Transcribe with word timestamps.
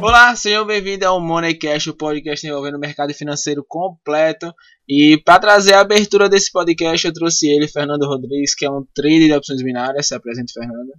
Olá, 0.00 0.36
sejam 0.36 0.66
bem-vindos 0.66 1.08
ao 1.08 1.18
Moneycast, 1.18 1.88
o 1.88 1.94
podcast 1.94 2.46
envolvendo 2.46 2.76
o 2.76 2.78
mercado 2.78 3.14
financeiro 3.14 3.64
completo. 3.66 4.52
E 4.86 5.20
para 5.24 5.40
trazer 5.40 5.72
a 5.72 5.80
abertura 5.80 6.28
desse 6.28 6.52
podcast, 6.52 7.06
eu 7.06 7.12
trouxe 7.12 7.48
ele, 7.48 7.66
Fernando 7.66 8.06
Rodrigues, 8.06 8.54
que 8.54 8.66
é 8.66 8.70
um 8.70 8.84
trader 8.94 9.26
de 9.26 9.32
opções 9.32 9.62
binárias. 9.62 10.06
Se 10.06 10.14
apresente, 10.14 10.52
Fernando. 10.52 10.92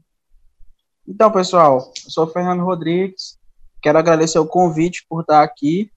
Então, 1.08 1.32
pessoal, 1.32 1.92
eu 2.06 2.12
sou 2.12 2.26
o 2.26 2.28
Fernando 2.28 2.64
Rodrigues. 2.64 3.38
Quero 3.82 4.00
agradecer 4.00 4.40
o 4.40 4.48
convite 4.48 5.06
por 5.08 5.22
estar 5.22 5.44
aqui. 5.44 5.92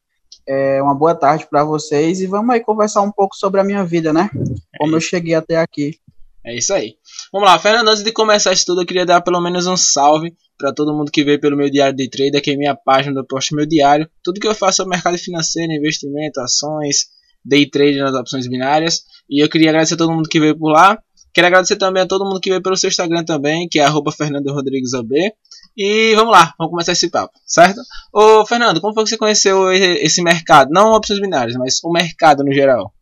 É 0.46 0.82
uma 0.82 0.95
boa 0.95 1.14
tarde 1.14 1.46
para 1.48 1.64
vocês 1.64 2.21
e 2.21 2.27
vamos 2.27 2.55
aí 2.55 2.61
conversar 2.61 3.01
um 3.01 3.11
pouco 3.11 3.35
sobre 3.35 3.61
a 3.61 3.64
minha 3.64 3.82
vida, 3.82 4.12
né? 4.12 4.30
Como 4.79 4.95
eu 4.95 5.01
cheguei 5.01 5.35
até 5.35 5.57
aqui. 5.57 5.98
É 6.45 6.55
isso 6.57 6.73
aí. 6.75 6.96
Vamos 7.32 7.48
lá, 7.48 7.59
Fernando, 7.59 7.89
antes 7.89 8.03
de 8.03 8.12
começar 8.12 8.53
isso 8.53 8.67
tudo, 8.67 8.82
eu 8.82 8.87
queria 8.87 9.07
dar 9.07 9.21
pelo 9.21 9.41
menos 9.41 9.67
um 9.67 9.77
salve 9.77 10.35
para 10.61 10.75
todo 10.75 10.95
mundo 10.95 11.11
que 11.11 11.25
veio 11.25 11.41
pelo 11.41 11.57
meu 11.57 11.71
diário 11.71 11.97
de 11.97 12.09
trade, 12.11 12.37
aqui 12.37 12.51
é 12.51 12.57
minha 12.57 12.75
página 12.75 13.14
do 13.14 13.27
posto 13.27 13.57
meu 13.57 13.64
diário. 13.64 14.07
Tudo 14.23 14.39
que 14.39 14.46
eu 14.46 14.55
faço 14.55 14.82
é 14.82 14.85
mercado 14.85 15.17
financeiro, 15.17 15.73
investimento, 15.73 16.39
ações, 16.39 17.07
day 17.43 17.68
trade 17.68 17.96
nas 17.96 18.13
opções 18.13 18.46
binárias. 18.46 19.03
E 19.29 19.43
eu 19.43 19.49
queria 19.49 19.71
agradecer 19.71 19.95
a 19.95 19.96
todo 19.96 20.13
mundo 20.13 20.29
que 20.29 20.39
veio 20.39 20.57
por 20.59 20.71
lá. 20.71 20.99
Quero 21.32 21.46
agradecer 21.46 21.77
também 21.77 22.03
a 22.03 22.07
todo 22.07 22.27
mundo 22.27 22.41
que 22.41 22.51
veio 22.51 22.63
pelo 22.63 22.77
seu 22.77 22.89
Instagram 22.89 23.25
também, 23.25 23.68
que 23.71 23.79
é 23.79 23.85
arroba 23.85 24.13
Fernando 24.13 24.53
Rodrigues 24.53 24.93
AB. 24.93 25.32
E 25.77 26.15
vamos 26.15 26.32
lá, 26.32 26.53
vamos 26.59 26.73
começar 26.73 26.93
esse 26.93 27.09
papo, 27.09 27.32
certo? 27.46 27.81
Ô 28.13 28.45
Fernando, 28.45 28.82
como 28.82 28.93
foi 28.93 29.04
que 29.04 29.11
você 29.11 29.17
conheceu 29.17 29.73
esse 29.73 30.23
mercado? 30.23 30.68
Não 30.71 30.93
opções 30.93 31.21
binárias, 31.21 31.57
mas 31.57 31.79
o 31.82 31.90
mercado 31.90 32.45
no 32.45 32.53
geral. 32.53 32.92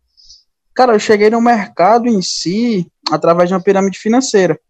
Cara, 0.75 0.93
eu 0.93 1.01
cheguei 1.01 1.29
no 1.29 1.41
mercado 1.41 2.07
em 2.07 2.23
si 2.23 2.87
através 3.11 3.49
de 3.49 3.55
uma 3.55 3.61
pirâmide 3.61 3.99
financeira. 3.99 4.61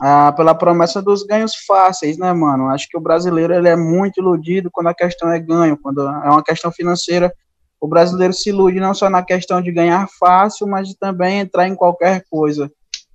Ah, 0.00 0.32
pela 0.32 0.54
promessa 0.54 1.02
dos 1.02 1.22
ganhos 1.22 1.54
fáceis, 1.66 2.16
né, 2.16 2.32
mano? 2.32 2.68
Acho 2.68 2.88
que 2.88 2.96
o 2.96 3.00
brasileiro 3.00 3.52
ele 3.52 3.68
é 3.68 3.76
muito 3.76 4.20
iludido 4.20 4.70
quando 4.70 4.88
a 4.88 4.94
questão 4.94 5.30
é 5.30 5.38
ganho, 5.38 5.76
quando 5.76 6.00
é 6.00 6.30
uma 6.30 6.42
questão 6.42 6.72
financeira. 6.72 7.32
O 7.80 7.86
brasileiro 7.86 8.32
se 8.32 8.48
ilude 8.48 8.80
não 8.80 8.94
só 8.94 9.10
na 9.10 9.22
questão 9.22 9.60
de 9.60 9.70
ganhar 9.70 10.08
fácil, 10.18 10.66
mas 10.66 10.88
de 10.88 10.96
também 10.96 11.40
entrar 11.40 11.68
em 11.68 11.74
qualquer 11.74 12.24
coisa, 12.30 12.70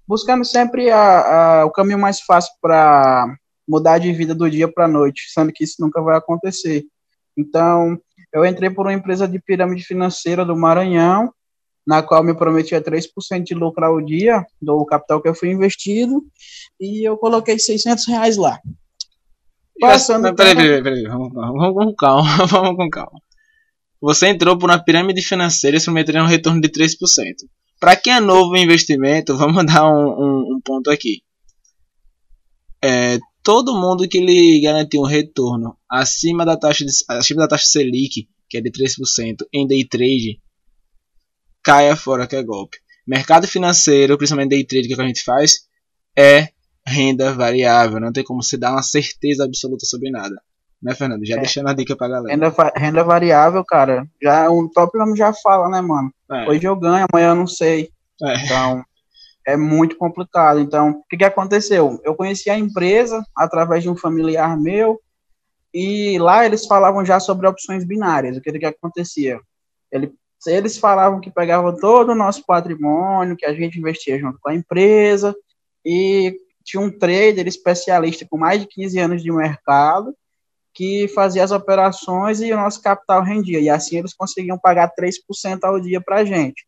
buscando 0.08 0.46
sempre 0.46 0.92
a, 0.92 1.62
a, 1.62 1.66
o 1.66 1.72
caminho 1.72 1.98
mais 1.98 2.22
fácil 2.22 2.52
para 2.62 3.34
mudar 3.68 3.98
de 3.98 4.12
vida 4.14 4.36
do 4.36 4.50
dia 4.50 4.72
para 4.72 4.86
a 4.86 4.90
noite, 4.90 5.24
sendo 5.30 5.52
que 5.52 5.64
isso 5.64 5.76
nunca 5.80 6.02
vai 6.02 6.18
acontecer. 6.18 6.84
Então, 7.36 7.98
eu 8.34 8.46
entrei 8.46 8.70
por 8.70 8.86
uma 8.86 8.94
empresa 8.94 9.28
de 9.28 9.40
pirâmide 9.40 9.84
financeira 9.84 10.46
do 10.46 10.56
Maranhão, 10.56 11.32
na 11.88 12.04
qual 12.04 12.22
me 12.22 12.36
prometia 12.36 12.82
3% 12.82 13.44
de 13.44 13.56
lucro 13.56 13.86
ao 13.86 14.02
dia 14.02 14.46
do 14.62 14.86
capital 14.86 15.22
que 15.22 15.30
eu 15.30 15.34
fui 15.34 15.50
investido, 15.50 16.22
e 16.78 17.08
eu 17.08 17.16
coloquei 17.16 17.58
600 17.58 18.06
reais 18.08 18.36
lá. 18.36 18.60
Passando 19.80 20.36
peraí, 20.36 20.56
peraí, 20.56 20.84
peraí, 20.84 21.04
vamos, 21.04 21.32
vamos, 21.34 21.74
com 21.74 21.96
calma, 21.96 22.28
vamos 22.46 22.76
com 22.76 22.90
calma. 22.90 23.22
Você 24.02 24.28
entrou 24.28 24.58
por 24.58 24.70
uma 24.70 24.84
pirâmide 24.84 25.22
financeira 25.22 25.78
e 25.78 25.80
se 25.80 25.86
prometeu 25.86 26.22
um 26.22 26.28
retorno 26.28 26.60
de 26.60 26.68
3%. 26.68 26.96
Para 27.80 27.96
quem 27.96 28.14
é 28.14 28.20
novo 28.20 28.56
em 28.58 28.64
investimento, 28.64 29.38
vamos 29.38 29.66
dar 29.66 29.90
um, 29.90 30.10
um, 30.10 30.56
um 30.56 30.62
ponto 30.64 30.92
aqui. 30.92 31.22
É, 32.84 33.18
todo 33.42 33.80
mundo 33.80 34.08
que 34.10 34.20
lhe 34.20 34.60
garantiu 34.62 35.02
um 35.02 35.06
retorno 35.06 35.78
acima 35.90 36.46
da 36.46 36.58
taxa 36.58 36.84
de, 36.84 36.92
acima 37.08 37.44
da 37.44 37.48
taxa 37.48 37.66
Selic, 37.66 38.28
que 38.50 38.58
é 38.58 38.62
de 38.62 38.72
3%, 38.72 39.46
em 39.54 39.66
day 39.66 39.86
trade, 39.86 40.40
caia 41.68 41.98
fora 41.98 42.26
que 42.26 42.36
é 42.36 42.42
golpe. 42.42 42.78
Mercado 43.06 43.46
financeiro, 43.46 44.18
principalmente 44.18 44.52
day 44.52 44.64
trade 44.64 44.88
que 44.88 45.02
a 45.02 45.06
gente 45.06 45.22
faz, 45.22 45.68
é 46.18 46.48
renda 46.86 47.34
variável. 47.34 48.00
Não 48.00 48.14
tem 48.14 48.24
como 48.24 48.42
se 48.42 48.58
dar 48.58 48.72
uma 48.72 48.82
certeza 48.82 49.44
absoluta 49.44 49.86
sobre 49.86 50.10
nada. 50.10 50.42
Né, 50.82 50.96
Fernando? 50.96 51.26
Já 51.26 51.36
é. 51.36 51.40
deixando 51.40 51.68
a 51.68 51.74
dica 51.74 51.94
pra 51.98 52.08
galera. 52.08 52.34
Renda, 52.34 52.72
renda 52.74 53.04
variável, 53.04 53.66
cara, 53.66 54.08
já 54.22 54.50
o 54.50 54.70
próprio 54.72 55.04
nome 55.04 55.18
já 55.18 55.34
fala, 55.34 55.68
né, 55.68 55.82
mano? 55.82 56.10
É. 56.32 56.50
Hoje 56.50 56.64
eu 56.64 56.76
ganho, 56.76 57.06
amanhã 57.12 57.32
eu 57.32 57.36
não 57.36 57.48
sei. 57.48 57.90
É. 58.24 58.46
Então, 58.46 58.84
é 59.46 59.58
muito 59.58 59.98
complicado. 59.98 60.60
Então, 60.60 60.92
o 60.92 61.04
que, 61.10 61.18
que 61.18 61.26
aconteceu? 61.26 62.00
Eu 62.06 62.16
conheci 62.16 62.50
a 62.50 62.58
empresa 62.58 63.22
através 63.36 63.84
de 63.84 63.90
um 63.90 63.98
familiar 63.98 64.58
meu, 64.58 65.02
e 65.74 66.18
lá 66.20 66.46
eles 66.46 66.66
falavam 66.66 67.04
já 67.04 67.20
sobre 67.20 67.46
opções 67.46 67.86
binárias. 67.86 68.38
O 68.38 68.42
que, 68.42 68.58
que 68.58 68.66
acontecia? 68.66 69.40
Ele 69.92 70.14
eles 70.46 70.78
falavam 70.78 71.20
que 71.20 71.32
pegavam 71.32 71.76
todo 71.76 72.12
o 72.12 72.16
nosso 72.16 72.46
patrimônio, 72.46 73.36
que 73.36 73.46
a 73.46 73.54
gente 73.54 73.80
investia 73.80 74.20
junto 74.20 74.38
com 74.40 74.50
a 74.50 74.56
empresa, 74.56 75.36
e 75.84 76.38
tinha 76.64 76.82
um 76.82 76.92
trader 76.92 77.48
especialista 77.48 78.28
com 78.30 78.38
mais 78.38 78.62
de 78.62 78.68
15 78.68 79.00
anos 79.00 79.24
de 79.24 79.32
mercado, 79.32 80.14
que 80.74 81.08
fazia 81.08 81.44
as 81.44 81.52
operações 81.52 82.40
e 82.40 82.54
o 82.54 82.58
nosso 82.58 82.82
capital 82.82 83.24
rendia. 83.24 83.60
E 83.60 83.70
assim 83.70 83.98
eles 83.98 84.14
conseguiam 84.14 84.60
pagar 84.60 84.92
3% 84.94 85.60
ao 85.64 85.80
dia 85.80 86.00
para 86.00 86.18
a 86.18 86.26
gente. 86.26 86.68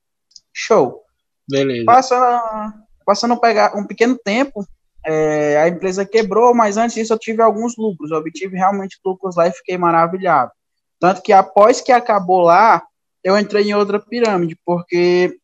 Show. 0.51 1.03
Beleza. 1.47 1.85
Passando, 1.85 2.73
passando 3.05 3.39
pegar 3.39 3.77
um 3.77 3.85
pequeno 3.85 4.17
tempo, 4.17 4.65
é, 5.05 5.57
a 5.57 5.67
empresa 5.67 6.05
quebrou, 6.05 6.55
mas 6.55 6.77
antes 6.77 6.95
disso 6.95 7.13
eu 7.13 7.19
tive 7.19 7.41
alguns 7.41 7.77
lucros. 7.77 8.09
Eu 8.09 8.17
obtive 8.17 8.55
realmente 8.55 8.99
lucros 9.05 9.35
lá 9.35 9.47
e 9.47 9.51
fiquei 9.51 9.77
maravilhado. 9.77 10.51
Tanto 10.99 11.21
que 11.21 11.31
após 11.31 11.81
que 11.81 11.91
acabou 11.91 12.41
lá, 12.41 12.83
eu 13.23 13.37
entrei 13.37 13.69
em 13.69 13.73
outra 13.73 13.99
pirâmide, 13.99 14.57
porque 14.65 15.37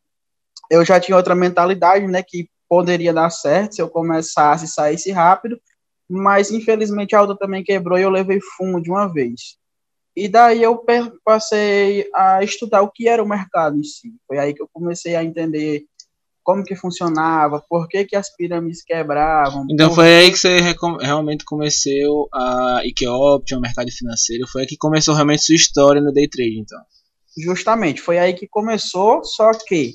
eu 0.70 0.84
já 0.84 1.00
tinha 1.00 1.18
outra 1.18 1.36
mentalidade, 1.36 2.08
né, 2.08 2.24
que 2.24 2.50
poderia 2.68 3.14
dar 3.14 3.30
certo 3.30 3.76
se 3.76 3.82
eu 3.82 3.90
começasse 3.90 4.66
e 4.66 4.70
saísse 4.70 5.12
rápido, 5.12 5.60
mas 6.10 6.52
infelizmente 6.52 7.16
a 7.16 7.22
outra 7.22 7.38
também 7.38 7.64
quebrou 7.64 7.98
e 7.98 8.02
eu 8.02 8.10
levei 8.10 8.40
fumo 8.58 8.82
de 8.82 8.90
uma 8.90 9.12
vez. 9.12 9.58
E 10.16 10.30
daí 10.30 10.64
eu 10.64 10.82
passei 11.24 12.10
a 12.16 12.42
estudar 12.42 12.82
o 12.82 12.90
que 12.90 13.08
era 13.08 13.22
o 13.22 13.28
mercado 13.28 13.78
em 13.78 13.84
si. 13.84 14.14
Foi 14.26 14.38
aí 14.38 14.54
que 14.54 14.62
eu 14.62 14.70
comecei 14.72 15.14
a 15.14 15.24
entender 15.24 15.84
como 16.42 16.64
que 16.64 16.76
funcionava, 16.76 17.62
por 17.68 17.88
que, 17.88 18.06
que 18.06 18.16
as 18.16 18.34
pirâmides 18.34 18.84
quebravam. 18.84 19.66
Então 19.70 19.92
foi 19.92 20.16
aí 20.16 20.32
que 20.32 20.38
você 20.38 20.60
realmente 21.02 21.44
começou 21.44 22.30
a 22.32 22.82
IQ 22.86 23.08
Option, 23.08 23.58
o 23.58 23.62
mercado 23.62 23.92
financeiro, 23.92 24.48
foi 24.48 24.62
aí 24.62 24.68
que 24.68 24.78
começou 24.78 25.16
realmente 25.16 25.44
sua 25.44 25.56
história 25.56 26.02
no 26.02 26.14
day 26.14 26.30
trade, 26.30 26.60
então. 26.60 26.80
Justamente, 27.38 28.02
foi 28.02 28.18
aí 28.18 28.34
que 28.34 28.48
começou, 28.48 29.24
só 29.24 29.52
que 29.52 29.94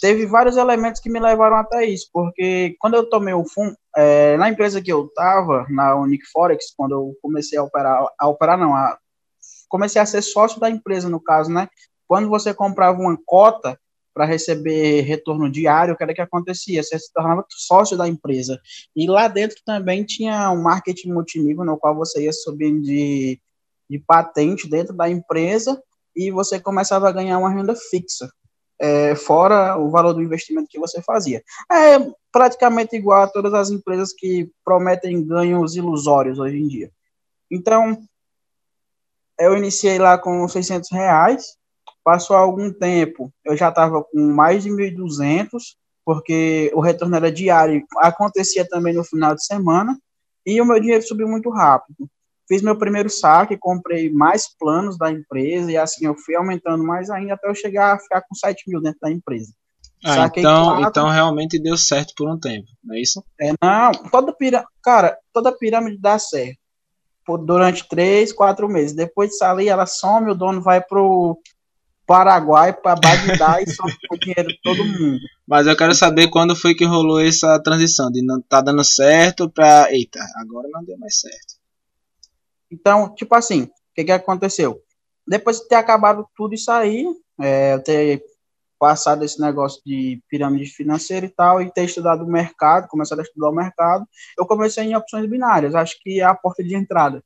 teve 0.00 0.26
vários 0.26 0.56
elementos 0.56 1.00
que 1.00 1.10
me 1.10 1.20
levaram 1.20 1.56
até 1.56 1.84
isso, 1.84 2.08
porque 2.12 2.76
quando 2.78 2.94
eu 2.94 3.08
tomei 3.08 3.34
o 3.34 3.44
fundo, 3.44 3.76
é, 3.96 4.36
na 4.36 4.48
empresa 4.48 4.80
que 4.80 4.92
eu 4.92 5.06
estava, 5.06 5.66
na 5.68 5.96
Unique 5.96 6.26
Forex, 6.32 6.72
quando 6.76 6.92
eu 6.92 7.16
comecei 7.20 7.58
a 7.58 7.62
operar, 7.62 8.06
a 8.18 8.28
operar 8.28 8.58
não, 8.58 8.74
a, 8.74 8.96
comecei 9.68 10.00
a 10.00 10.06
ser 10.06 10.22
sócio 10.22 10.60
da 10.60 10.70
empresa, 10.70 11.08
no 11.08 11.20
caso, 11.20 11.50
né? 11.50 11.68
Quando 12.06 12.28
você 12.28 12.52
comprava 12.52 13.00
uma 13.00 13.16
cota 13.24 13.78
para 14.12 14.26
receber 14.26 15.00
retorno 15.02 15.50
diário, 15.50 15.94
o 15.94 15.96
que 15.96 16.02
era 16.02 16.14
que 16.14 16.20
acontecia? 16.20 16.82
Você 16.82 16.98
se 16.98 17.12
tornava 17.12 17.44
sócio 17.48 17.96
da 17.96 18.06
empresa. 18.06 18.60
E 18.94 19.06
lá 19.08 19.28
dentro 19.28 19.56
também 19.64 20.04
tinha 20.04 20.50
um 20.50 20.60
marketing 20.60 21.12
multinível, 21.12 21.64
no 21.64 21.78
qual 21.78 21.94
você 21.94 22.24
ia 22.24 22.32
subindo 22.32 22.82
de, 22.82 23.40
de 23.88 23.98
patente 23.98 24.68
dentro 24.68 24.94
da 24.94 25.08
empresa, 25.08 25.82
e 26.14 26.30
você 26.30 26.60
começava 26.60 27.08
a 27.08 27.12
ganhar 27.12 27.38
uma 27.38 27.50
renda 27.50 27.74
fixa, 27.74 28.30
é, 28.78 29.14
fora 29.14 29.76
o 29.78 29.90
valor 29.90 30.12
do 30.12 30.22
investimento 30.22 30.68
que 30.68 30.78
você 30.78 31.00
fazia. 31.02 31.42
É 31.70 31.98
praticamente 32.32 32.96
igual 32.96 33.22
a 33.22 33.28
todas 33.28 33.54
as 33.54 33.70
empresas 33.70 34.12
que 34.12 34.50
prometem 34.64 35.24
ganhos 35.24 35.76
ilusórios 35.76 36.38
hoje 36.38 36.58
em 36.58 36.66
dia. 36.66 36.90
Então, 37.50 37.98
eu 39.38 39.56
iniciei 39.56 39.98
lá 39.98 40.18
com 40.18 40.46
600 40.48 40.90
reais, 40.90 41.56
passou 42.02 42.36
algum 42.36 42.72
tempo, 42.72 43.32
eu 43.44 43.56
já 43.56 43.68
estava 43.68 44.02
com 44.02 44.20
mais 44.20 44.64
de 44.64 44.70
1.200, 44.70 45.76
porque 46.04 46.72
o 46.74 46.80
retorno 46.80 47.14
era 47.14 47.30
diário, 47.30 47.84
acontecia 47.98 48.66
também 48.68 48.94
no 48.94 49.04
final 49.04 49.34
de 49.34 49.44
semana, 49.44 49.96
e 50.44 50.60
o 50.60 50.66
meu 50.66 50.80
dinheiro 50.80 51.06
subiu 51.06 51.28
muito 51.28 51.48
rápido 51.50 52.08
fiz 52.48 52.62
meu 52.62 52.76
primeiro 52.76 53.08
saque, 53.08 53.56
comprei 53.56 54.10
mais 54.12 54.46
planos 54.58 54.96
da 54.98 55.10
empresa 55.10 55.70
e 55.70 55.76
assim 55.76 56.06
eu 56.06 56.14
fui 56.14 56.34
aumentando 56.34 56.84
mais 56.84 57.10
ainda 57.10 57.34
até 57.34 57.48
eu 57.48 57.54
chegar 57.54 57.94
a 57.94 57.98
ficar 57.98 58.22
com 58.22 58.34
7 58.34 58.64
mil 58.68 58.80
dentro 58.80 59.00
da 59.00 59.10
empresa. 59.10 59.52
Ah, 60.04 60.28
então, 60.36 60.66
quatro, 60.66 60.88
então 60.88 61.08
realmente 61.08 61.62
deu 61.62 61.76
certo 61.76 62.12
por 62.16 62.28
um 62.28 62.38
tempo, 62.38 62.66
não 62.82 62.96
é 62.96 63.00
isso? 63.00 63.22
É, 63.40 63.52
não, 63.62 63.92
toda 64.10 64.32
pirâmide, 64.32 64.68
cara, 64.82 65.16
toda 65.32 65.56
pirâmide 65.56 65.96
dá 65.98 66.18
certo 66.18 66.62
por, 67.24 67.38
durante 67.38 67.88
três, 67.88 68.32
quatro 68.32 68.68
meses. 68.68 68.94
Depois 68.94 69.30
de 69.30 69.36
sair, 69.36 69.68
ela 69.68 69.86
some, 69.86 70.30
o 70.30 70.34
dono 70.34 70.60
vai 70.60 70.80
pro 70.80 71.38
Paraguai 72.06 72.72
para 72.72 72.96
Bagdá 72.96 73.62
e 73.62 73.70
some 73.70 73.92
o 74.10 74.18
dinheiro 74.18 74.48
de 74.48 74.60
todo 74.62 74.84
mundo. 74.84 75.18
Mas 75.46 75.66
eu 75.66 75.76
quero 75.76 75.94
saber 75.94 76.28
quando 76.28 76.56
foi 76.56 76.74
que 76.74 76.84
rolou 76.84 77.20
essa 77.20 77.60
transição 77.62 78.10
de 78.10 78.24
não 78.24 78.40
tá 78.40 78.60
dando 78.60 78.82
certo 78.84 79.48
para 79.48 79.92
eita, 79.92 80.20
agora 80.36 80.68
não 80.70 80.84
deu 80.84 80.98
mais 80.98 81.20
certo. 81.20 81.51
Então, 82.72 83.14
tipo 83.14 83.34
assim, 83.34 83.64
o 83.64 83.70
que, 83.94 84.04
que 84.04 84.12
aconteceu? 84.12 84.80
Depois 85.26 85.60
de 85.60 85.68
ter 85.68 85.74
acabado 85.74 86.26
tudo 86.34 86.54
isso 86.54 86.70
aí, 86.70 87.06
é, 87.38 87.74
eu 87.74 87.82
ter 87.82 88.24
passado 88.78 89.24
esse 89.24 89.40
negócio 89.40 89.80
de 89.86 90.20
pirâmide 90.28 90.66
financeira 90.66 91.26
e 91.26 91.28
tal, 91.28 91.62
e 91.62 91.70
ter 91.70 91.84
estudado 91.84 92.24
o 92.24 92.26
mercado, 92.26 92.88
começado 92.88 93.20
a 93.20 93.22
estudar 93.22 93.50
o 93.50 93.54
mercado, 93.54 94.04
eu 94.36 94.46
comecei 94.46 94.84
em 94.84 94.96
opções 94.96 95.28
binárias, 95.28 95.74
acho 95.74 95.96
que 96.00 96.20
é 96.20 96.24
a 96.24 96.34
porta 96.34 96.64
de 96.64 96.74
entrada 96.74 97.22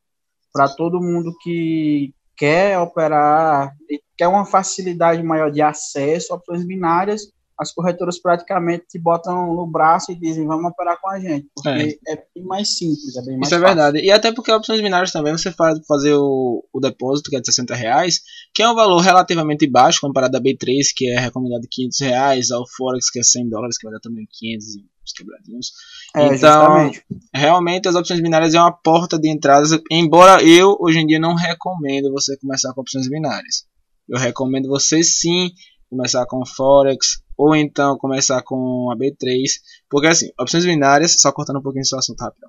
para 0.53 0.69
todo 0.69 1.01
mundo 1.01 1.35
que 1.43 2.13
quer 2.37 2.79
operar 2.79 3.75
quer 4.17 4.29
uma 4.29 4.45
facilidade 4.45 5.23
maior 5.23 5.51
de 5.51 5.61
acesso 5.61 6.33
a 6.33 6.37
opções 6.37 6.65
binárias, 6.65 7.31
as 7.59 7.73
corretoras 7.73 8.21
praticamente 8.21 8.87
te 8.89 8.99
botam 8.99 9.55
no 9.55 9.67
braço 9.67 10.13
e 10.13 10.15
dizem 10.15 10.47
vamos 10.47 10.71
operar 10.71 11.01
com 11.01 11.11
a 11.11 11.19
gente, 11.19 11.49
porque 11.55 11.99
é, 12.07 12.13
é 12.13 12.25
bem 12.35 12.45
mais 12.45 12.77
simples, 12.77 13.17
é 13.17 13.23
bem 13.23 13.39
mais 13.39 13.49
Isso 13.49 13.55
é 13.55 13.61
fácil. 13.61 13.75
verdade. 13.75 13.99
E 14.05 14.11
até 14.11 14.33
porque 14.33 14.53
opções 14.53 14.81
binárias 14.81 15.13
também 15.13 15.33
você 15.33 15.51
faz 15.51 15.79
fazer 15.87 16.15
o, 16.15 16.65
o 16.73 16.81
depósito, 16.81 17.31
que 17.31 17.37
é 17.37 17.41
de 17.41 17.47
60 17.47 17.75
reais, 17.75 18.21
que 18.55 18.63
é 18.63 18.69
um 18.69 18.75
valor 18.75 19.01
relativamente 19.01 19.67
baixo 19.69 20.01
comparado 20.01 20.37
a 20.37 20.41
B3, 20.41 20.67
que 20.95 21.09
é 21.11 21.19
recomendado 21.19 21.67
500 21.71 22.01
reais, 22.01 22.51
ao 22.51 22.65
Forex, 22.77 23.11
que 23.11 23.21
é 23.21 23.23
100 23.23 23.49
dólares, 23.49 23.79
que 23.79 23.87
vai 23.87 23.95
dar 23.95 24.01
também 24.01 24.27
500 24.31 24.67
os 25.07 25.13
quebradinhos. 25.13 25.73
É, 26.15 26.27
então, 26.27 26.63
justamente. 26.63 27.05
realmente 27.33 27.89
as 27.89 27.95
opções 27.95 28.21
binárias 28.21 28.55
é 28.55 28.61
uma 28.61 28.73
porta 28.73 29.19
de 29.19 29.31
entrada, 29.31 29.67
embora 29.91 30.43
eu 30.43 30.77
hoje 30.81 30.99
em 30.99 31.07
dia 31.07 31.19
não 31.19 31.35
recomendo 31.35 32.11
você 32.11 32.37
começar 32.39 32.73
com 32.75 32.81
opções 32.81 33.09
binárias. 33.09 33.65
Eu 34.09 34.19
recomendo 34.19 34.69
você 34.69 35.03
sim 35.03 35.51
começar 35.89 36.27
com 36.27 36.45
Forex, 36.45 37.23
ou 37.37 37.55
então 37.55 37.99
começar 37.99 38.43
com 38.43 38.91
a 38.91 38.97
B3, 38.97 39.45
porque 39.89 40.07
assim, 40.07 40.31
opções 40.41 40.65
binárias, 40.65 41.17
só 41.19 41.31
cortando 41.33 41.59
um 41.59 41.63
pouquinho 41.63 41.85
o 41.93 41.97
assunto 41.97 42.21
rápido. 42.21 42.47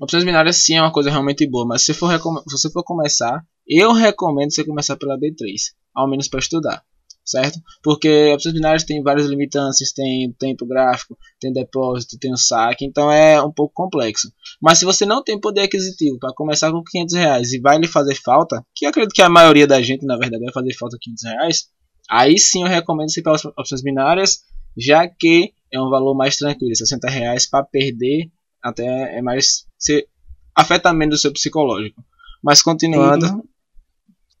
Opções 0.00 0.24
binárias 0.24 0.56
sim 0.56 0.76
é 0.76 0.82
uma 0.82 0.92
coisa 0.92 1.10
realmente 1.10 1.46
boa, 1.46 1.66
mas 1.66 1.84
se, 1.84 1.92
for, 1.92 2.10
se 2.12 2.58
você 2.58 2.70
for 2.70 2.82
começar, 2.82 3.44
eu 3.66 3.92
recomendo 3.92 4.52
você 4.52 4.64
começar 4.64 4.96
pela 4.96 5.18
B3, 5.18 5.54
ao 5.94 6.08
menos 6.08 6.28
para 6.28 6.40
estudar, 6.40 6.82
certo? 7.24 7.60
Porque 7.82 8.32
opções 8.32 8.54
binárias 8.54 8.84
tem 8.84 9.02
várias 9.02 9.26
limitantes, 9.26 9.92
tem 9.92 10.32
tempo 10.38 10.66
gráfico, 10.66 11.16
tem 11.38 11.52
depósito, 11.52 12.18
tem 12.18 12.32
o 12.32 12.38
saque, 12.38 12.84
então 12.84 13.12
é 13.12 13.42
um 13.42 13.52
pouco 13.52 13.74
complexo. 13.74 14.32
Mas 14.60 14.78
se 14.78 14.84
você 14.84 15.04
não 15.04 15.22
tem 15.22 15.38
poder 15.38 15.62
aquisitivo 15.62 16.18
para 16.18 16.34
começar 16.34 16.72
com 16.72 16.82
500 16.82 17.14
reais 17.14 17.52
e 17.52 17.60
vai 17.60 17.78
lhe 17.78 17.86
fazer 17.86 18.14
falta, 18.14 18.64
que 18.74 18.86
acredito 18.86 19.14
que 19.14 19.22
a 19.22 19.28
maioria 19.28 19.66
da 19.66 19.80
gente 19.82 20.06
na 20.06 20.16
verdade 20.16 20.42
vai 20.42 20.52
fazer 20.52 20.74
falta 20.74 20.96
500 21.00 21.24
reais, 21.24 21.68
Aí 22.10 22.38
sim 22.38 22.62
eu 22.62 22.68
recomendo 22.68 23.10
você 23.10 23.22
pelas 23.22 23.44
opções 23.44 23.82
binárias, 23.82 24.42
já 24.76 25.08
que 25.08 25.52
é 25.72 25.80
um 25.80 25.88
valor 25.88 26.14
mais 26.14 26.36
tranquilo, 26.36 26.74
60 26.74 27.08
reais 27.08 27.48
para 27.48 27.64
perder 27.64 28.30
até 28.62 29.16
é 29.16 29.22
mais 29.22 29.66
se 29.78 30.06
afeta 30.54 30.92
menos 30.92 31.18
o 31.18 31.22
seu 31.22 31.32
psicológico. 31.32 32.02
Mas 32.42 32.62
continuando. 32.62 33.26
Sim. 33.26 33.42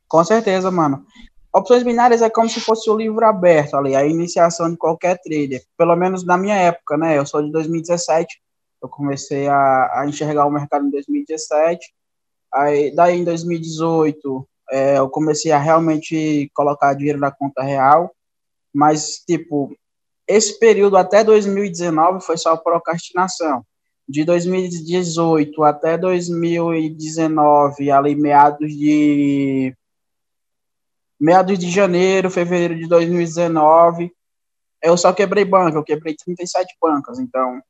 Com 0.06 0.24
certeza, 0.24 0.70
mano. 0.70 1.04
Opções 1.54 1.82
binárias 1.82 2.22
é 2.22 2.30
como 2.30 2.48
se 2.48 2.60
fosse 2.60 2.88
o 2.88 2.96
livro 2.96 3.24
aberto 3.26 3.76
ali, 3.76 3.94
a 3.94 4.06
iniciação 4.06 4.70
de 4.70 4.76
qualquer 4.76 5.18
trader. 5.20 5.62
Pelo 5.76 5.96
menos 5.96 6.24
na 6.24 6.36
minha 6.38 6.56
época, 6.56 6.96
né? 6.96 7.18
Eu 7.18 7.26
sou 7.26 7.42
de 7.42 7.50
2017, 7.50 8.40
eu 8.82 8.88
comecei 8.88 9.48
a, 9.48 10.00
a 10.00 10.06
enxergar 10.08 10.46
o 10.46 10.50
mercado 10.50 10.86
em 10.86 10.90
2017. 10.90 11.92
Aí, 12.52 12.94
daí 12.94 13.18
em 13.18 13.24
2018 13.24 14.48
é, 14.72 14.96
eu 14.96 15.06
comecei 15.10 15.52
a 15.52 15.58
realmente 15.58 16.50
colocar 16.54 16.94
dinheiro 16.94 17.18
na 17.18 17.30
conta 17.30 17.62
real, 17.62 18.10
mas, 18.72 19.18
tipo, 19.18 19.76
esse 20.26 20.58
período 20.58 20.96
até 20.96 21.22
2019 21.22 22.24
foi 22.24 22.38
só 22.38 22.56
procrastinação. 22.56 23.62
De 24.08 24.24
2018 24.24 25.62
até 25.62 25.98
2019, 25.98 27.90
ali 27.90 28.16
meados 28.16 28.72
de 28.72 29.76
meados 31.20 31.58
de 31.58 31.70
janeiro, 31.70 32.30
fevereiro 32.30 32.78
de 32.78 32.88
2019, 32.88 34.10
eu 34.82 34.96
só 34.96 35.12
quebrei 35.12 35.44
banca, 35.44 35.76
eu 35.76 35.84
quebrei 35.84 36.16
37 36.16 36.76
bancas, 36.80 37.18
então 37.20 37.60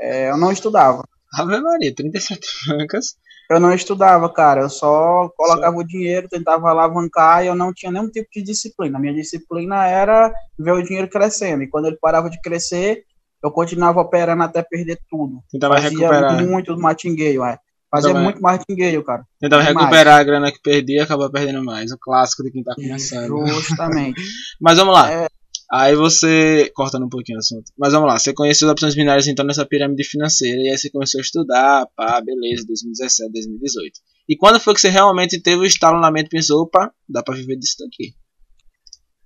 é, 0.00 0.30
eu 0.30 0.36
não 0.36 0.50
estudava. 0.50 1.02
Ave 1.32 1.60
Maria, 1.60 1.94
37 1.94 2.46
bancas. 2.68 3.16
Eu 3.50 3.60
não 3.60 3.72
estudava, 3.72 4.28
cara. 4.32 4.62
Eu 4.62 4.70
só 4.70 5.28
colocava 5.36 5.76
Sim. 5.76 5.82
o 5.82 5.86
dinheiro, 5.86 6.28
tentava 6.28 6.70
alavancar 6.70 7.44
e 7.44 7.48
eu 7.48 7.54
não 7.54 7.72
tinha 7.72 7.92
nenhum 7.92 8.08
tipo 8.08 8.28
de 8.32 8.42
disciplina. 8.42 8.98
Minha 8.98 9.14
disciplina 9.14 9.86
era 9.86 10.32
ver 10.58 10.72
o 10.72 10.82
dinheiro 10.82 11.08
crescendo. 11.08 11.62
E 11.62 11.68
quando 11.68 11.86
ele 11.86 11.98
parava 12.00 12.30
de 12.30 12.40
crescer, 12.40 13.04
eu 13.42 13.50
continuava 13.50 14.00
operando 14.00 14.42
até 14.42 14.62
perder 14.62 14.98
tudo. 15.10 15.40
Tentava 15.50 15.74
Fazia 15.74 15.90
recuperar. 15.90 16.46
muito 16.46 16.78
martingueio, 16.78 17.44
é. 17.44 17.58
Fazia 17.90 18.08
Tentava... 18.08 18.24
muito 18.24 18.40
martingueio, 18.40 19.04
cara. 19.04 19.24
Tentava 19.38 19.62
recuperar 19.62 20.18
a 20.18 20.24
grana 20.24 20.50
que 20.50 20.60
perdia 20.60 21.00
e 21.00 21.00
acaba 21.00 21.30
perdendo 21.30 21.62
mais. 21.62 21.92
O 21.92 21.98
clássico 21.98 22.42
de 22.42 22.50
quem 22.50 22.64
tá 22.64 22.74
começando. 22.74 23.46
Justamente. 23.46 24.20
Mas 24.60 24.78
vamos 24.78 24.94
lá. 24.94 25.12
É... 25.12 25.28
Aí 25.76 25.96
você, 25.96 26.70
cortando 26.72 27.04
um 27.04 27.08
pouquinho 27.08 27.36
o 27.36 27.40
assunto, 27.40 27.64
mas 27.76 27.92
vamos 27.92 28.06
lá, 28.06 28.16
você 28.16 28.32
conheceu 28.32 28.68
as 28.68 28.72
opções 28.72 28.94
binárias 28.94 29.26
então 29.26 29.44
nessa 29.44 29.66
pirâmide 29.66 30.04
financeira, 30.04 30.62
e 30.62 30.68
aí 30.68 30.78
você 30.78 30.88
começou 30.88 31.18
a 31.18 31.20
estudar, 31.20 31.88
pá, 31.96 32.20
beleza, 32.20 32.64
2017, 32.64 33.32
2018. 33.32 33.92
E 34.28 34.36
quando 34.36 34.60
foi 34.60 34.72
que 34.72 34.80
você 34.80 34.88
realmente 34.88 35.42
teve 35.42 35.62
o 35.62 35.64
estalo 35.64 36.00
na 36.00 36.12
mente 36.12 36.26
e 36.26 36.28
pensou, 36.28 36.62
opa, 36.62 36.92
dá 37.08 37.24
pra 37.24 37.34
viver 37.34 37.56
disso 37.56 37.74
daqui? 37.80 38.14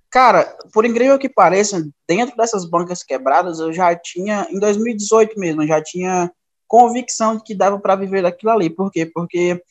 Cara, 0.09 0.57
por 0.73 0.85
incrível 0.85 1.19
que 1.19 1.29
pareça, 1.29 1.87
dentro 2.07 2.35
dessas 2.35 2.67
bancas 2.67 3.03
quebradas, 3.03 3.59
eu 3.59 3.71
já 3.71 3.95
tinha, 3.95 4.47
em 4.49 4.57
2018 4.57 5.39
mesmo, 5.39 5.61
eu 5.61 5.67
já 5.67 5.83
tinha 5.83 6.31
convicção 6.67 7.37
de 7.37 7.43
que 7.43 7.53
dava 7.53 7.79
para 7.79 7.95
viver 7.95 8.23
daquilo 8.23 8.51
ali. 8.51 8.71
Por 8.71 8.91
quê? 8.91 9.05
Porque 9.05 9.61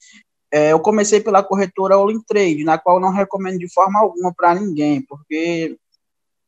é, 0.52 0.70
eu 0.72 0.78
comecei 0.78 1.20
pela 1.20 1.42
corretora 1.42 1.96
All 1.96 2.08
In 2.08 2.22
Trade, 2.22 2.62
na 2.62 2.78
qual 2.78 3.00
não 3.00 3.10
recomendo 3.10 3.58
de 3.58 3.68
forma 3.68 3.98
alguma 3.98 4.32
para 4.32 4.54
ninguém, 4.54 5.02
porque 5.02 5.76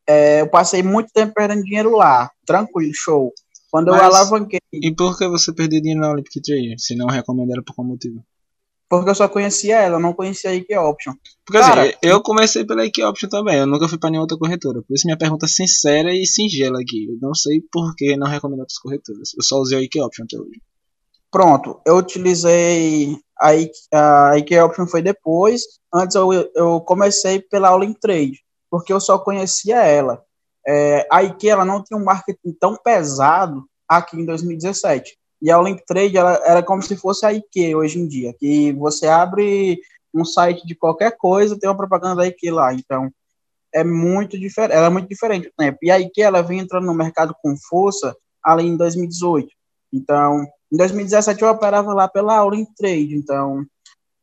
é, 0.07 0.41
eu 0.41 0.49
passei 0.49 0.83
muito 0.83 1.13
tempo 1.13 1.33
perdendo 1.35 1.63
dinheiro 1.63 1.97
lá. 1.97 2.31
Tranquilo, 2.47 2.93
show. 2.95 3.33
Quando 3.71 3.93
Mas, 3.93 4.01
eu 4.01 4.07
alavanquei. 4.07 4.61
E 4.73 4.95
por 4.95 5.17
que 5.17 5.29
você 5.29 5.53
perdeu 5.55 5.81
dinheiro 5.81 6.01
na 6.01 6.11
Olympic 6.11 6.43
Trader? 6.43 6.75
Se 6.79 6.97
não 6.97 7.07
recomenda 7.07 7.53
ela 7.55 7.63
por 7.63 7.75
qual 7.75 7.87
motivo? 7.87 8.25
Porque 8.89 9.09
eu 9.09 9.15
só 9.15 9.29
conhecia 9.29 9.77
ela, 9.77 9.97
eu 9.97 10.01
não 10.01 10.13
conhecia 10.13 10.51
a 10.51 10.55
IQ 10.55 10.77
Option. 10.79 11.13
Porque 11.47 11.59
assim, 11.59 11.69
Cara, 11.69 11.83
assim, 11.83 11.93
eu 12.03 12.21
comecei 12.21 12.65
pela 12.65 12.85
IQ 12.85 13.05
Option 13.05 13.29
também, 13.29 13.59
eu 13.59 13.67
nunca 13.67 13.87
fui 13.87 13.97
para 13.97 14.11
nenhuma 14.11 14.25
outra 14.25 14.37
corretora. 14.37 14.83
Por 14.83 14.95
isso 14.95 15.07
minha 15.07 15.17
pergunta 15.17 15.47
é 15.47 15.49
sincera 15.49 16.13
e 16.13 16.27
singela 16.27 16.81
aqui. 16.81 17.07
Eu 17.09 17.17
não 17.23 17.33
sei 17.33 17.63
por 17.71 17.95
que 17.95 18.17
não 18.17 18.27
recomendo 18.27 18.59
outras 18.59 18.79
corretoras. 18.79 19.31
Eu 19.37 19.45
só 19.45 19.59
usei 19.59 19.79
a 19.79 19.83
IQ 19.83 20.01
Option 20.01 20.25
até 20.25 20.37
hoje. 20.37 20.61
Pronto, 21.31 21.81
eu 21.87 21.97
utilizei 21.99 23.17
a 23.41 23.55
IQ, 23.55 23.73
a 23.95 24.39
IQ 24.39 24.59
Option 24.59 24.87
foi 24.89 25.03
depois. 25.03 25.63
Antes 25.95 26.17
eu, 26.17 26.33
eu 26.57 26.81
comecei 26.81 27.41
pela 27.41 27.69
All 27.69 27.85
In 27.85 27.93
Trade 27.95 28.41
porque 28.71 28.93
eu 28.93 29.01
só 29.01 29.19
conhecia 29.19 29.83
ela. 29.83 30.23
É, 30.67 31.07
a 31.11 31.23
IKE 31.23 31.49
ela 31.49 31.65
não 31.65 31.83
tinha 31.83 31.99
um 31.99 32.05
marketing 32.05 32.53
tão 32.59 32.77
pesado 32.77 33.65
aqui 33.89 34.17
em 34.17 34.25
2017. 34.25 35.19
E 35.43 35.51
a 35.51 35.61
Link 35.61 35.85
Trade 35.87 36.17
ela 36.17 36.41
era 36.45 36.63
como 36.63 36.83
se 36.83 36.97
fosse 36.97 37.25
a 37.25 37.33
IKE 37.33 37.75
hoje 37.75 37.99
em 37.99 38.07
dia, 38.07 38.35
que 38.39 38.73
você 38.73 39.07
abre 39.07 39.81
um 40.15 40.25
site 40.25 40.67
de 40.67 40.75
qualquer 40.75 41.17
coisa, 41.17 41.59
tem 41.59 41.69
uma 41.69 41.77
propaganda 41.77 42.17
da 42.17 42.27
IKE 42.27 42.51
lá. 42.51 42.75
Então, 42.75 43.11
é 43.73 43.83
muito 43.83 44.39
diferente, 44.39 44.77
ela 44.77 44.87
é 44.87 44.91
muito 44.91 45.09
diferente 45.09 45.49
do 45.49 45.55
tempo. 45.57 45.79
E 45.83 45.91
a 45.91 45.99
IKE 45.99 46.23
ela 46.23 46.43
vem 46.43 46.59
entrando 46.59 46.87
no 46.87 46.95
mercado 46.95 47.35
com 47.43 47.57
força 47.57 48.15
ali 48.45 48.67
em 48.67 48.77
2018. 48.77 49.49
Então, 49.93 50.47
em 50.73 50.77
2017 50.77 51.43
eu 51.43 51.49
operava 51.49 51.95
lá 51.95 52.07
pela 52.07 52.37
All 52.37 52.51
Trade, 52.77 53.15
então 53.15 53.65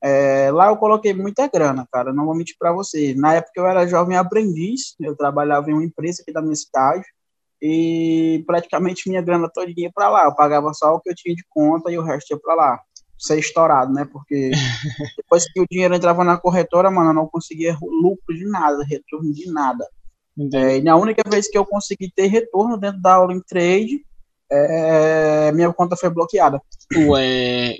é, 0.03 0.51
lá 0.51 0.67
eu 0.67 0.77
coloquei 0.77 1.13
muita 1.13 1.47
grana, 1.47 1.87
cara, 1.91 2.13
não 2.13 2.25
vou 2.25 2.35
mentir 2.35 2.55
para 2.59 2.71
você. 2.71 3.15
Na 3.15 3.35
época 3.35 3.53
eu 3.55 3.65
era 3.65 3.87
jovem 3.87 4.17
aprendiz, 4.17 4.95
eu 4.99 5.15
trabalhava 5.15 5.69
em 5.69 5.73
uma 5.73 5.83
empresa 5.83 6.21
aqui 6.21 6.31
da 6.31 6.41
minha 6.41 6.55
cidade 6.55 7.03
e 7.61 8.43
praticamente 8.45 9.09
minha 9.09 9.21
grana 9.21 9.49
toda 9.51 9.71
ia 9.75 9.91
para 9.93 10.09
lá. 10.09 10.25
Eu 10.25 10.35
pagava 10.35 10.73
só 10.73 10.93
o 10.93 10.99
que 10.99 11.09
eu 11.09 11.15
tinha 11.15 11.35
de 11.35 11.43
conta 11.49 11.91
e 11.91 11.97
o 11.97 12.03
resto 12.03 12.31
ia 12.31 12.39
para 12.39 12.55
lá. 12.55 12.79
Ser 13.17 13.39
estourado, 13.39 13.91
né? 13.91 14.07
Porque 14.11 14.51
depois 15.17 15.51
que 15.51 15.59
o 15.59 15.65
dinheiro 15.69 15.95
entrava 15.95 16.23
na 16.23 16.37
corretora, 16.37 16.91
mano, 16.91 17.09
eu 17.09 17.15
não 17.15 17.27
conseguia 17.27 17.75
lucro 17.81 18.35
de 18.35 18.45
nada, 18.45 18.83
retorno 18.83 19.33
de 19.33 19.51
nada. 19.51 19.87
É, 20.53 20.77
e 20.77 20.87
a 20.87 20.95
única 20.95 21.27
vez 21.27 21.49
que 21.49 21.57
eu 21.57 21.65
consegui 21.65 22.11
ter 22.15 22.27
retorno 22.27 22.77
dentro 22.77 23.01
da 23.01 23.15
All 23.15 23.31
in 23.31 23.41
Trade, 23.41 24.05
é, 24.51 25.51
minha 25.51 25.73
conta 25.73 25.95
foi 25.95 26.11
bloqueada. 26.11 26.61
Ué, 26.95 27.77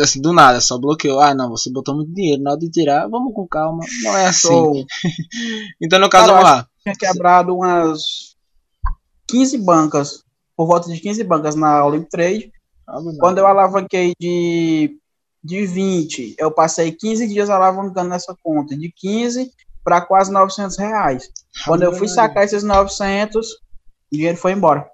assim, 0.00 0.20
do 0.20 0.32
nada, 0.32 0.60
só 0.60 0.78
bloqueou. 0.78 1.20
Ah, 1.20 1.34
não, 1.34 1.50
você 1.50 1.70
botou 1.70 1.94
muito 1.94 2.12
dinheiro, 2.12 2.42
na 2.42 2.52
hora 2.52 2.60
de 2.60 2.70
tirar, 2.70 3.08
vamos 3.08 3.34
com 3.34 3.46
calma. 3.46 3.84
Não 4.02 4.16
é 4.16 4.26
assim. 4.26 4.86
então, 5.80 5.98
no 5.98 6.08
caso, 6.08 6.26
Cara, 6.26 6.38
vamos 6.38 6.50
lá. 6.50 6.68
Tinha 6.82 6.94
quebrado 6.96 7.54
umas 7.54 8.34
15 9.28 9.58
bancas, 9.58 10.22
por 10.56 10.66
volta 10.66 10.92
de 10.92 11.00
15 11.00 11.24
bancas 11.24 11.54
na 11.54 11.84
Olymp 11.84 12.08
Trade. 12.08 12.52
Ah, 12.86 12.98
Quando 13.18 13.38
eu 13.38 13.46
alavanquei 13.46 14.12
de, 14.20 14.98
de 15.42 15.66
20, 15.66 16.36
eu 16.38 16.50
passei 16.50 16.92
15 16.92 17.26
dias 17.28 17.50
alavancando 17.50 18.10
nessa 18.10 18.36
conta, 18.42 18.76
de 18.76 18.92
15 18.94 19.50
para 19.82 20.00
quase 20.00 20.32
900 20.32 20.78
reais. 20.78 21.28
Quando 21.66 21.82
eu 21.82 21.92
fui 21.92 22.08
sacar 22.08 22.44
esses 22.44 22.62
900, 22.62 23.46
o 23.50 23.56
dinheiro 24.12 24.36
foi 24.36 24.52
embora. 24.52 24.88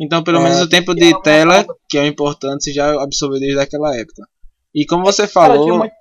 Então, 0.00 0.24
pelo 0.24 0.38
é, 0.38 0.44
menos 0.44 0.62
o 0.62 0.68
tempo 0.68 0.94
de 0.94 1.20
tela, 1.22 1.66
que 1.88 1.98
é 1.98 2.02
o 2.02 2.06
importante, 2.06 2.64
você 2.64 2.72
já 2.72 2.90
absorveu 3.02 3.38
desde 3.38 3.60
aquela 3.60 3.94
época. 3.94 4.26
E 4.74 4.86
como 4.86 5.04
você 5.04 5.26
falou. 5.26 5.68
Eu 5.68 5.78
muito, 5.78 5.92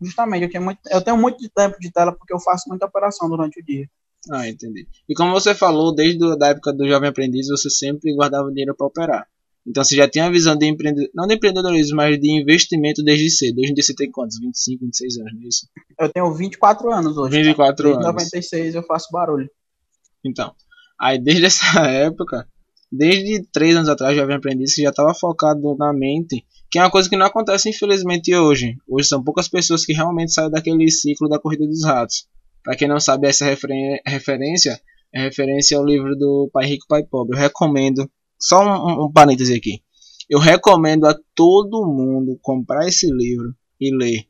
justamente, 0.00 0.42
eu, 0.42 0.50
tinha 0.50 0.60
muito, 0.60 0.80
eu 0.90 1.00
tenho 1.00 1.16
muito 1.16 1.48
tempo 1.50 1.78
de 1.80 1.90
tela 1.90 2.12
porque 2.12 2.34
eu 2.34 2.40
faço 2.40 2.68
muita 2.68 2.86
operação 2.86 3.28
durante 3.28 3.60
o 3.60 3.64
dia. 3.64 3.88
Ah, 4.30 4.46
entendi. 4.48 4.86
E 5.08 5.14
como 5.14 5.32
você 5.32 5.54
falou, 5.54 5.94
desde 5.94 6.22
a 6.24 6.48
época 6.48 6.72
do 6.72 6.86
Jovem 6.86 7.08
Aprendiz, 7.08 7.46
você 7.48 7.70
sempre 7.70 8.14
guardava 8.14 8.50
dinheiro 8.50 8.74
para 8.76 8.86
operar. 8.86 9.26
Então 9.66 9.84
você 9.84 9.94
já 9.94 10.08
tinha 10.08 10.26
a 10.26 10.30
visão 10.30 10.56
de 10.56 10.66
empreendedor, 10.66 11.10
não 11.14 11.26
de 11.26 11.34
empreendedorismo, 11.34 11.96
mas 11.96 12.18
de 12.18 12.30
investimento 12.30 13.02
desde 13.02 13.30
cedo. 13.30 13.60
Hoje 13.60 13.70
em 13.70 13.74
dia 13.74 13.84
você 13.84 13.94
tem 13.94 14.10
quantos? 14.10 14.38
25, 14.40 14.84
26 14.84 15.18
anos, 15.18 15.32
não 15.34 15.42
é 15.42 15.46
isso? 15.46 15.68
Eu 16.00 16.08
tenho 16.08 16.34
24 16.34 16.92
anos 16.92 17.16
hoje. 17.16 17.36
24 17.36 17.76
cara. 17.76 17.94
anos. 17.94 18.16
Desde 18.16 18.36
96 18.36 18.74
eu 18.74 18.82
faço 18.82 19.08
barulho. 19.12 19.48
Então, 20.24 20.54
aí 20.98 21.18
desde 21.18 21.44
essa 21.46 21.80
época, 21.86 22.48
desde 22.90 23.46
3 23.52 23.76
anos 23.76 23.88
atrás, 23.88 24.14
já 24.14 24.22
Jovem 24.22 24.36
Aprendiz 24.36 24.74
já 24.74 24.90
estava 24.90 25.14
focado 25.14 25.76
na 25.76 25.92
mente, 25.92 26.44
que 26.70 26.78
é 26.78 26.82
uma 26.82 26.90
coisa 26.90 27.08
que 27.08 27.16
não 27.16 27.26
acontece 27.26 27.68
infelizmente 27.70 28.34
hoje. 28.34 28.76
Hoje 28.88 29.08
são 29.08 29.22
poucas 29.22 29.48
pessoas 29.48 29.84
que 29.84 29.92
realmente 29.92 30.32
saem 30.32 30.50
daquele 30.50 30.90
ciclo 30.90 31.28
da 31.28 31.38
corrida 31.38 31.66
dos 31.66 31.84
ratos. 31.84 32.26
Para 32.62 32.76
quem 32.76 32.88
não 32.88 33.00
sabe, 33.00 33.26
essa 33.26 33.44
referência 34.06 34.80
é 35.12 35.22
referência 35.22 35.76
ao 35.78 35.84
livro 35.84 36.14
do 36.16 36.50
Pai 36.52 36.66
Rico, 36.66 36.86
Pai 36.86 37.02
Pobre. 37.02 37.36
Eu 37.36 37.40
recomendo 37.40 38.10
só 38.38 38.62
um, 38.62 39.06
um 39.06 39.12
parêntese 39.12 39.54
aqui. 39.54 39.82
Eu 40.28 40.38
recomendo 40.38 41.06
a 41.06 41.18
todo 41.34 41.86
mundo 41.86 42.38
comprar 42.42 42.86
esse 42.86 43.10
livro 43.10 43.54
e 43.80 43.94
ler, 43.94 44.24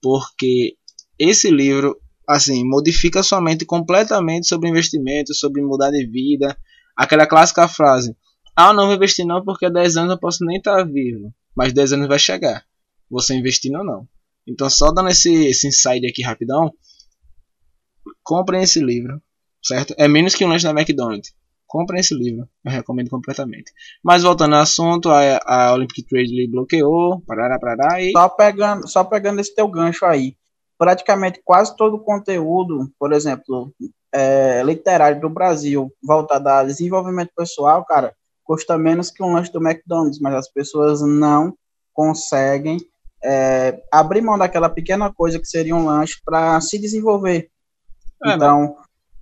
porque 0.00 0.76
esse 1.18 1.50
livro, 1.50 1.94
assim, 2.26 2.64
modifica 2.66 3.22
sua 3.22 3.40
mente 3.40 3.66
completamente 3.66 4.48
sobre 4.48 4.70
investimento, 4.70 5.34
sobre 5.34 5.60
mudar 5.60 5.90
de 5.90 6.06
vida. 6.06 6.56
Aquela 7.02 7.26
clássica 7.26 7.66
frase: 7.66 8.16
Ah, 8.54 8.72
não 8.72 8.86
vou 8.86 8.94
investir 8.94 9.26
não, 9.26 9.44
porque 9.44 9.66
há 9.66 9.68
10 9.68 9.96
anos 9.96 10.12
eu 10.12 10.20
posso 10.20 10.44
nem 10.44 10.58
estar 10.58 10.84
vivo, 10.84 11.34
mas 11.52 11.72
10 11.72 11.94
anos 11.94 12.06
vai 12.06 12.18
chegar. 12.18 12.64
Você 13.10 13.34
investindo 13.34 13.78
ou 13.78 13.84
não. 13.84 14.08
Então, 14.46 14.70
só 14.70 14.92
dando 14.92 15.08
esse, 15.08 15.46
esse 15.46 15.66
insight 15.66 16.06
aqui 16.06 16.22
rapidão, 16.22 16.72
comprem 18.22 18.62
esse 18.62 18.80
livro, 18.80 19.20
certo? 19.60 19.94
É 19.98 20.06
menos 20.06 20.36
que 20.36 20.44
um 20.44 20.48
lanche 20.48 20.64
da 20.64 20.70
McDonald's 20.70 21.34
comprem 21.66 22.00
esse 22.00 22.14
livro. 22.14 22.48
Eu 22.64 22.70
recomendo 22.70 23.10
completamente. 23.10 23.72
Mas 24.00 24.22
voltando 24.22 24.54
ao 24.54 24.62
assunto, 24.62 25.10
a, 25.10 25.40
a 25.44 25.74
Olympic 25.74 26.06
Trade 26.06 26.48
bloqueou, 26.48 27.20
parará, 27.22 27.58
parará, 27.58 28.00
e... 28.00 28.12
Só 28.12 28.28
pegando, 28.28 28.88
só 28.88 29.02
pegando 29.02 29.40
esse 29.40 29.52
teu 29.52 29.66
gancho 29.66 30.04
aí. 30.04 30.36
Praticamente 30.78 31.40
quase 31.44 31.76
todo 31.76 31.96
o 31.96 32.04
conteúdo, 32.04 32.92
por 32.96 33.12
exemplo, 33.12 33.74
é, 34.12 34.62
literário 34.62 35.20
do 35.20 35.28
Brasil, 35.28 35.92
voltado 36.02 36.48
a 36.48 36.64
desenvolvimento 36.64 37.30
pessoal, 37.36 37.84
cara, 37.84 38.14
custa 38.44 38.76
menos 38.76 39.10
que 39.10 39.22
um 39.22 39.32
lanche 39.32 39.52
do 39.52 39.66
McDonald's, 39.66 40.20
mas 40.20 40.34
as 40.34 40.48
pessoas 40.48 41.00
não 41.00 41.54
conseguem 41.94 42.78
é, 43.24 43.80
abrir 43.90 44.20
mão 44.20 44.36
daquela 44.36 44.68
pequena 44.68 45.12
coisa 45.12 45.38
que 45.38 45.46
seria 45.46 45.74
um 45.74 45.84
lanche 45.84 46.20
para 46.24 46.60
se 46.60 46.78
desenvolver. 46.78 47.48
É, 48.24 48.34
então, 48.34 48.76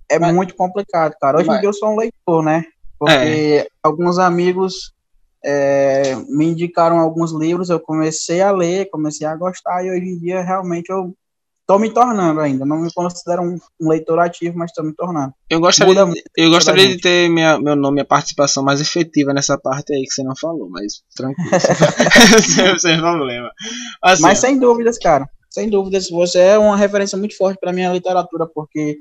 é 0.09 0.19
mas, 0.19 0.33
muito 0.33 0.55
complicado, 0.55 1.15
cara. 1.19 1.37
Hoje 1.37 1.47
mas, 1.47 1.57
em 1.57 1.59
dia 1.61 1.69
eu 1.69 1.73
sou 1.73 1.89
um 1.89 1.97
leitor, 1.97 2.43
né? 2.43 2.65
Porque 2.99 3.65
é. 3.65 3.67
alguns 3.81 4.19
amigos 4.19 4.93
é, 5.43 6.15
me 6.27 6.45
indicaram 6.45 6.99
alguns 6.99 7.31
livros, 7.31 7.69
eu 7.69 7.79
comecei 7.79 8.41
a 8.41 8.51
ler, 8.51 8.89
comecei 8.89 9.25
a 9.25 9.35
gostar, 9.35 9.83
e 9.83 9.89
hoje 9.89 10.05
em 10.05 10.19
dia 10.19 10.41
realmente 10.41 10.89
eu 10.89 11.15
tô 11.71 11.79
me 11.79 11.89
tornando 11.89 12.41
ainda. 12.41 12.65
Não 12.65 12.81
me 12.81 12.91
considero 12.93 13.41
um, 13.43 13.57
um 13.79 13.89
leitor 13.89 14.19
ativo, 14.19 14.57
mas 14.57 14.71
estou 14.71 14.83
me 14.83 14.93
tornando. 14.93 15.33
Eu 15.49 15.61
gostaria, 15.61 16.05
de, 16.05 16.23
eu 16.35 16.49
gostaria 16.49 16.85
de 16.85 16.97
ter 16.97 17.29
minha, 17.29 17.57
meu 17.57 17.77
nome, 17.77 17.95
minha 17.95 18.05
participação 18.05 18.61
mais 18.61 18.81
efetiva 18.81 19.33
nessa 19.33 19.57
parte 19.57 19.93
aí 19.93 20.03
que 20.03 20.11
você 20.11 20.21
não 20.21 20.35
falou, 20.35 20.69
mas 20.69 21.01
tranquilo. 21.15 21.49
sem, 22.41 22.75
sem, 22.77 22.99
problema. 22.99 23.49
Assim, 24.03 24.21
mas 24.21 24.39
sem 24.39 24.59
dúvidas, 24.59 24.97
cara. 24.97 25.29
Sem 25.49 25.69
dúvidas, 25.69 26.09
você 26.09 26.39
é 26.39 26.57
uma 26.57 26.75
referência 26.75 27.17
muito 27.17 27.37
forte 27.37 27.57
para 27.57 27.71
minha 27.71 27.91
literatura, 27.91 28.45
porque 28.45 28.97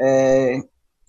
é, 0.00 0.56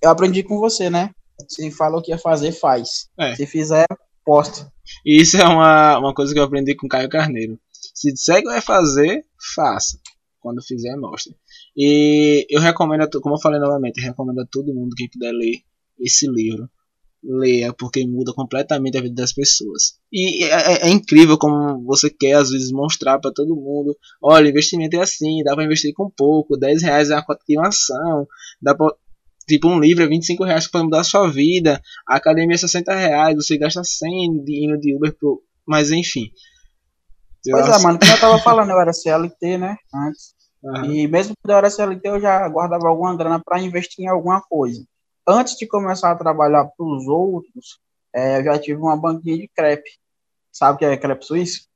eu 0.04 0.10
aprendi 0.10 0.44
com 0.44 0.60
você, 0.60 0.90
né? 0.90 1.12
Se 1.48 1.72
fala 1.72 1.98
o 1.98 2.02
que 2.02 2.12
ia 2.12 2.18
fazer, 2.18 2.52
faz. 2.52 3.08
É. 3.18 3.34
Se 3.36 3.46
fizer, 3.46 3.86
posta. 4.26 4.70
Isso 5.06 5.38
é 5.38 5.46
uma, 5.46 6.00
uma 6.00 6.14
coisa 6.14 6.34
que 6.34 6.40
eu 6.40 6.44
aprendi 6.44 6.76
com 6.76 6.88
Caio 6.88 7.10
Carneiro. 7.10 7.58
Se 7.72 8.12
disser 8.12 8.42
que 8.42 8.50
vai 8.50 8.62
fazer, 8.62 9.24
faça. 9.56 9.98
Quando 10.40 10.64
fizer, 10.64 10.96
mostre. 10.96 11.36
E 11.76 12.46
eu 12.50 12.62
recomendo, 12.62 13.08
como 13.22 13.36
eu 13.36 13.42
falei 13.42 13.60
novamente, 13.60 14.02
recomendo 14.02 14.42
a 14.42 14.46
todo 14.46 14.74
mundo 14.74 14.96
que 14.96 15.10
puder 15.10 15.32
ler 15.32 15.62
esse 16.00 16.28
livro. 16.28 16.70
Leia, 17.24 17.74
porque 17.74 18.06
muda 18.06 18.32
completamente 18.32 18.98
a 18.98 19.02
vida 19.02 19.16
das 19.16 19.34
pessoas. 19.34 19.98
E 20.14 20.44
é, 20.44 20.50
é, 20.50 20.88
é 20.88 20.90
incrível 20.90 21.38
como 21.38 21.84
você 21.84 22.10
quer, 22.10 22.34
às 22.34 22.52
vezes, 22.52 22.72
mostrar 22.72 23.20
para 23.20 23.34
todo 23.34 23.56
mundo: 23.56 23.98
olha, 24.22 24.48
investimento 24.50 24.96
é 24.96 25.02
assim, 25.02 25.44
dá 25.44 25.56
para 25.56 25.66
investir 25.66 25.94
com 25.94 26.10
pouco, 26.10 26.56
10 26.56 26.84
reais 26.84 27.10
é 27.10 27.16
uma 27.16 27.26
cota 27.26 27.44
de 27.48 27.58
uma 27.58 27.68
ação, 27.68 28.28
dá 28.62 28.76
pra, 28.76 28.94
tipo, 29.48 29.68
um 29.68 29.80
livro 29.80 30.04
é 30.04 30.08
25 30.08 30.44
reais 30.44 30.68
pode 30.68 30.86
mudar 30.86 31.02
a 31.02 31.04
sua 31.04 31.28
vida, 31.30 31.82
a 32.08 32.18
academia 32.18 32.56
é 32.56 32.58
60 32.58 32.94
reais, 32.94 33.36
você 33.36 33.58
gasta 33.58 33.84
100 33.84 34.44
de 34.44 34.66
indo 34.66 34.80
de 34.80 34.96
Uber 34.96 35.14
pro. 35.18 35.42
Mas 35.66 35.92
enfim. 35.92 36.32
Pois 37.52 37.68
é, 37.68 37.70
acho... 37.72 37.80
é, 37.80 37.84
mano, 37.84 38.00
como 38.00 38.12
eu 38.12 38.20
tava 38.20 38.40
falando, 38.40 38.70
eu 38.72 38.80
era 38.80 38.94
CLT, 38.94 39.58
né? 39.58 39.78
Antes. 39.94 40.36
Uhum. 40.64 40.86
E 40.86 41.08
mesmo 41.08 41.34
quando 41.42 41.52
eu 41.52 41.58
era 41.58 41.70
CLT, 41.70 42.08
eu 42.08 42.20
já 42.20 42.48
guardava 42.48 42.88
alguma 42.88 43.16
grana 43.16 43.42
para 43.44 43.62
investir 43.62 44.06
em 44.06 44.10
alguma 44.10 44.42
coisa. 44.42 44.84
Antes 45.28 45.58
de 45.58 45.68
começar 45.68 46.12
a 46.12 46.16
trabalhar 46.16 46.66
para 46.66 46.86
os 46.86 47.08
outros, 47.08 47.80
é, 48.16 48.40
eu 48.40 48.44
já 48.44 48.60
tive 48.60 48.80
uma 48.80 48.98
banquinha 48.98 49.38
de 49.38 49.50
crepe. 49.56 49.90
Sabe 50.52 50.76
o 50.76 50.78
que 50.78 50.86
é 50.86 50.98
crepe 50.98 51.26
suíço? 51.26 51.68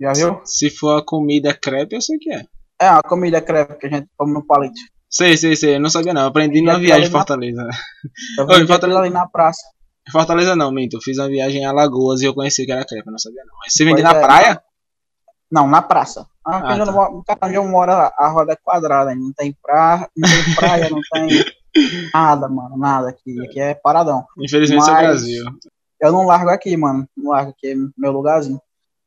Já 0.00 0.12
viu? 0.12 0.40
Se 0.44 0.70
for 0.70 0.98
a 0.98 1.04
comida 1.04 1.54
crepe, 1.54 1.96
eu 1.96 2.00
sei 2.00 2.18
que 2.18 2.32
é. 2.32 2.44
É, 2.80 2.88
a 2.88 3.02
comida 3.02 3.40
crepe 3.40 3.76
que 3.76 3.86
a 3.86 3.90
gente 3.90 4.08
come 4.16 4.32
no 4.32 4.44
palito. 4.44 4.74
Sei, 5.08 5.36
sei, 5.36 5.54
sei. 5.54 5.76
Eu 5.76 5.80
não 5.80 5.90
sabia 5.90 6.12
não. 6.12 6.26
aprendi 6.26 6.60
na 6.60 6.76
viagem 6.76 7.04
de 7.04 7.10
Fortaleza. 7.10 7.62
Na... 7.62 8.42
Eu 8.42 8.46
Fortaleza 8.66 8.98
ali 8.98 9.10
na 9.10 9.26
praça. 9.26 9.62
Fortaleza 10.10 10.56
não, 10.56 10.72
minto. 10.72 10.96
Eu 10.96 11.00
fiz 11.00 11.18
uma 11.18 11.28
viagem 11.28 11.64
a 11.64 11.72
Lagoas 11.72 12.20
e 12.20 12.26
eu 12.26 12.34
conheci 12.34 12.66
que 12.66 12.72
era 12.72 12.84
crepe, 12.84 13.06
eu 13.06 13.12
não 13.12 13.18
sabia 13.18 13.42
não. 13.46 13.54
Mas 13.60 13.72
você 13.72 13.84
vende 13.84 14.02
na 14.02 14.10
é, 14.10 14.20
praia? 14.20 14.62
Não, 15.54 15.68
na 15.68 15.80
praça. 15.80 16.26
Ah, 16.44 16.56
ah, 16.56 16.84
tá. 16.84 16.90
moro, 16.90 17.24
onde 17.44 17.54
eu 17.54 17.64
moro, 17.64 17.92
a 17.92 18.28
roda 18.28 18.54
é 18.54 18.56
quadrada. 18.56 19.14
Não 19.14 19.32
tem 19.32 19.56
praia, 19.62 20.10
não 20.16 20.28
tem 20.28 20.54
praia, 20.56 20.90
não 20.90 21.00
tem 21.12 21.44
nada, 22.12 22.48
mano. 22.48 22.76
Nada 22.76 23.10
aqui. 23.10 23.40
Aqui 23.40 23.60
é 23.60 23.72
paradão. 23.72 24.26
Infelizmente 24.36 24.80
Mas, 24.80 24.88
é 24.88 24.92
o 24.92 25.06
Brasil. 25.06 25.44
Eu 26.00 26.10
não 26.10 26.26
largo 26.26 26.50
aqui, 26.50 26.76
mano. 26.76 27.08
Não 27.16 27.30
largo 27.30 27.52
aqui, 27.52 27.68
é 27.68 27.76
meu 27.96 28.10
lugarzinho. 28.10 28.60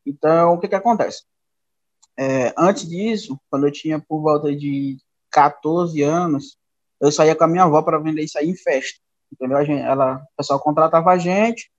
Então, 0.05 0.53
o 0.53 0.57
que 0.57 0.69
que 0.69 0.75
acontece? 0.75 1.23
É, 2.17 2.53
antes 2.57 2.87
disso, 2.87 3.37
quando 3.49 3.67
eu 3.67 3.71
tinha 3.71 3.99
por 3.99 4.21
volta 4.21 4.55
de 4.55 4.95
14 5.29 6.01
anos, 6.01 6.57
eu 7.01 7.11
saía 7.11 7.35
com 7.35 7.43
a 7.43 7.47
minha 7.47 7.65
avó 7.65 7.81
para 7.81 7.99
vender 7.99 8.23
isso 8.23 8.39
aí 8.39 8.49
em 8.49 8.55
festa. 8.55 9.01
Entendeu? 9.33 9.57
A 9.57 9.65
gente, 9.65 9.81
ela, 9.81 10.15
o 10.15 10.37
pessoal 10.37 10.61
contratava 10.61 11.11
a 11.11 11.17
gente 11.17 11.69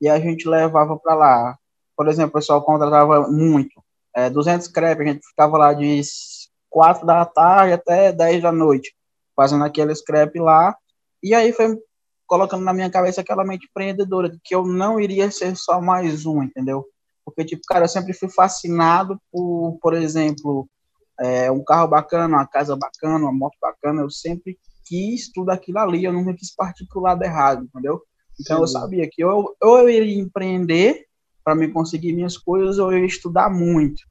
e 0.00 0.08
a 0.08 0.18
gente 0.18 0.48
levava 0.48 0.96
para 0.96 1.14
lá. 1.14 1.58
Por 1.96 2.08
exemplo, 2.08 2.30
o 2.30 2.40
pessoal 2.40 2.60
contratava 2.60 3.28
muito. 3.28 3.85
É, 4.16 4.30
200 4.30 4.68
crepe, 4.68 5.02
a 5.02 5.06
gente 5.06 5.26
ficava 5.26 5.58
lá 5.58 5.74
de 5.74 6.00
4 6.70 7.06
da 7.06 7.24
tarde 7.26 7.74
até 7.74 8.10
10 8.12 8.42
da 8.42 8.50
noite, 8.50 8.94
fazendo 9.36 9.62
aquele 9.64 9.94
scrap 9.94 10.34
lá. 10.38 10.74
E 11.22 11.34
aí 11.34 11.52
foi 11.52 11.78
colocando 12.26 12.64
na 12.64 12.72
minha 12.72 12.90
cabeça 12.90 13.20
aquela 13.20 13.44
mente 13.44 13.66
empreendedora, 13.70 14.30
de 14.30 14.38
que 14.42 14.54
eu 14.54 14.64
não 14.66 14.98
iria 14.98 15.30
ser 15.30 15.56
só 15.56 15.80
mais 15.80 16.26
um, 16.26 16.42
entendeu? 16.42 16.86
Porque, 17.24 17.44
tipo, 17.44 17.62
cara, 17.68 17.84
eu 17.84 17.88
sempre 17.88 18.12
fui 18.12 18.28
fascinado 18.28 19.20
por, 19.30 19.78
por 19.80 19.94
exemplo, 19.94 20.68
é, 21.20 21.50
um 21.50 21.62
carro 21.62 21.88
bacana, 21.88 22.36
uma 22.36 22.46
casa 22.46 22.76
bacana, 22.76 23.24
uma 23.24 23.32
moto 23.32 23.56
bacana, 23.60 24.02
eu 24.02 24.10
sempre 24.10 24.58
quis 24.86 25.30
tudo 25.32 25.50
aquilo 25.50 25.78
ali, 25.78 26.04
eu 26.04 26.12
nunca 26.12 26.34
quis 26.34 26.54
partir 26.54 26.86
pro 26.86 27.00
lado 27.00 27.22
errado, 27.22 27.64
entendeu? 27.64 28.00
Então 28.40 28.58
Sim. 28.58 28.62
eu 28.62 28.66
sabia 28.66 29.08
que 29.10 29.22
eu, 29.22 29.56
ou 29.60 29.78
eu 29.78 29.88
iria 29.88 30.20
empreender 30.20 31.05
para 31.46 31.54
me 31.54 31.68
conseguir 31.68 32.12
minhas 32.12 32.36
coisas, 32.36 32.76
ou 32.80 32.92
eu 32.92 32.98
ia 32.98 33.06
estudar 33.06 33.48
muito. 33.48 34.02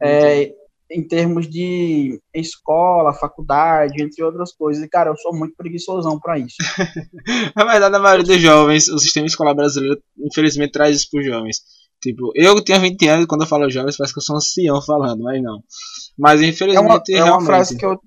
É, 0.00 0.54
em 0.90 1.06
termos 1.06 1.46
de 1.46 2.18
escola, 2.34 3.12
faculdade, 3.12 4.02
entre 4.02 4.24
outras 4.24 4.54
coisas. 4.54 4.82
E, 4.82 4.88
cara, 4.88 5.10
eu 5.10 5.16
sou 5.18 5.36
muito 5.36 5.54
preguiçosão 5.54 6.18
para 6.18 6.38
isso. 6.38 6.56
Na 7.54 7.66
verdade, 7.66 7.94
a 7.94 7.98
maioria 7.98 8.24
dos 8.24 8.40
jovens, 8.40 8.88
o 8.88 8.98
sistema 8.98 9.26
escolar 9.26 9.52
brasileiro, 9.52 10.00
infelizmente, 10.18 10.72
traz 10.72 10.96
isso 10.96 11.10
para 11.10 11.20
os 11.20 11.26
jovens. 11.26 11.58
Tipo, 12.00 12.32
eu 12.34 12.64
tinha 12.64 12.78
20 12.78 13.06
anos, 13.06 13.26
quando 13.26 13.42
eu 13.42 13.46
falo 13.46 13.68
jovens, 13.68 13.98
parece 13.98 14.14
que 14.14 14.20
eu 14.20 14.22
sou 14.22 14.36
um 14.36 14.38
ancião 14.38 14.80
falando, 14.80 15.24
mas 15.24 15.42
não. 15.42 15.62
Mas 16.16 16.40
infelizmente. 16.40 17.12
É 17.12 17.22
uma, 17.22 17.28
é 17.28 17.32
uma 17.32 17.44
frase 17.44 17.76
que 17.76 17.84
eu. 17.84 18.00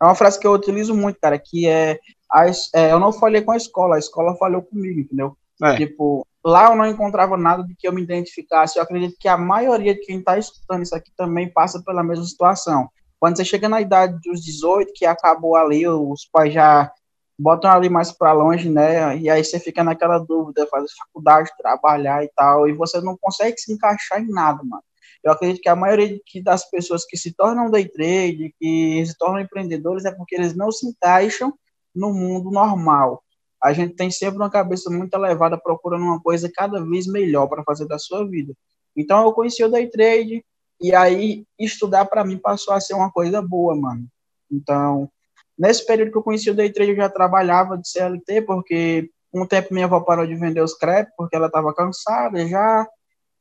É 0.00 0.04
uma 0.04 0.14
frase 0.14 0.38
que 0.38 0.46
eu 0.46 0.52
utilizo 0.52 0.94
muito, 0.94 1.18
cara, 1.20 1.36
que 1.36 1.66
é, 1.66 1.98
a, 2.30 2.46
é 2.74 2.92
eu 2.92 3.00
não 3.00 3.12
falhei 3.12 3.42
com 3.42 3.50
a 3.50 3.56
escola, 3.56 3.96
a 3.96 3.98
escola 3.98 4.36
falhou 4.36 4.62
comigo, 4.62 5.00
entendeu? 5.00 5.36
É. 5.62 5.76
Tipo, 5.76 6.26
lá 6.44 6.70
eu 6.70 6.76
não 6.76 6.86
encontrava 6.86 7.36
nada 7.36 7.62
de 7.64 7.74
que 7.74 7.86
eu 7.86 7.92
me 7.92 8.02
identificasse. 8.02 8.78
Eu 8.78 8.82
acredito 8.82 9.16
que 9.18 9.28
a 9.28 9.36
maioria 9.36 9.94
de 9.94 10.00
quem 10.00 10.18
está 10.18 10.38
escutando 10.38 10.82
isso 10.82 10.94
aqui 10.94 11.10
também 11.16 11.50
passa 11.52 11.82
pela 11.84 12.02
mesma 12.02 12.24
situação. 12.24 12.88
Quando 13.18 13.36
você 13.36 13.44
chega 13.44 13.68
na 13.68 13.80
idade 13.80 14.18
dos 14.24 14.42
18, 14.42 14.92
que 14.94 15.04
acabou 15.04 15.54
ali, 15.56 15.86
os 15.86 16.24
pais 16.32 16.54
já 16.54 16.90
botam 17.38 17.70
ali 17.70 17.88
mais 17.88 18.12
para 18.12 18.32
longe, 18.32 18.68
né? 18.68 19.16
E 19.18 19.28
aí 19.28 19.42
você 19.44 19.58
fica 19.58 19.82
naquela 19.82 20.18
dúvida, 20.18 20.66
fazer 20.66 20.88
faculdade, 20.98 21.50
trabalhar 21.58 22.24
e 22.24 22.30
tal, 22.34 22.68
e 22.68 22.72
você 22.72 23.00
não 23.00 23.16
consegue 23.20 23.58
se 23.58 23.72
encaixar 23.72 24.20
em 24.20 24.28
nada, 24.28 24.62
mano. 24.62 24.82
Eu 25.22 25.32
acredito 25.32 25.60
que 25.60 25.68
a 25.68 25.76
maioria 25.76 26.18
das 26.42 26.68
pessoas 26.70 27.04
que 27.04 27.16
se 27.16 27.32
tornam 27.32 27.70
day 27.70 27.86
trade, 27.86 28.54
que 28.58 29.04
se 29.04 29.16
tornam 29.18 29.40
empreendedores, 29.40 30.04
é 30.04 30.12
porque 30.12 30.34
eles 30.34 30.54
não 30.54 30.70
se 30.72 30.86
encaixam 30.86 31.52
no 31.94 32.12
mundo 32.12 32.50
normal. 32.50 33.22
A 33.62 33.72
gente 33.72 33.94
tem 33.94 34.10
sempre 34.10 34.36
uma 34.36 34.50
cabeça 34.50 34.90
muito 34.90 35.14
elevada 35.14 35.58
procurando 35.58 36.04
uma 36.04 36.20
coisa 36.20 36.50
cada 36.52 36.82
vez 36.82 37.06
melhor 37.06 37.46
para 37.46 37.62
fazer 37.62 37.86
da 37.86 37.98
sua 37.98 38.26
vida. 38.26 38.54
Então 38.96 39.22
eu 39.22 39.32
conheci 39.32 39.62
o 39.62 39.68
day 39.68 39.88
trade 39.88 40.44
e 40.80 40.94
aí 40.94 41.44
estudar 41.58 42.06
para 42.06 42.24
mim 42.24 42.38
passou 42.38 42.72
a 42.72 42.80
ser 42.80 42.94
uma 42.94 43.10
coisa 43.10 43.42
boa, 43.42 43.76
mano. 43.76 44.06
Então, 44.50 45.10
nesse 45.58 45.84
período 45.86 46.10
que 46.10 46.18
eu 46.18 46.22
conheci 46.22 46.50
o 46.50 46.54
day 46.54 46.72
trade, 46.72 46.92
eu 46.92 46.96
já 46.96 47.08
trabalhava 47.08 47.76
de 47.76 47.88
CLT 47.88 48.42
porque 48.42 49.10
um 49.32 49.46
tempo 49.46 49.72
minha 49.72 49.86
avó 49.86 50.00
parou 50.00 50.26
de 50.26 50.34
vender 50.34 50.62
os 50.62 50.74
créditos 50.74 51.14
porque 51.16 51.36
ela 51.36 51.46
estava 51.46 51.74
cansada 51.74 52.46
já 52.48 52.88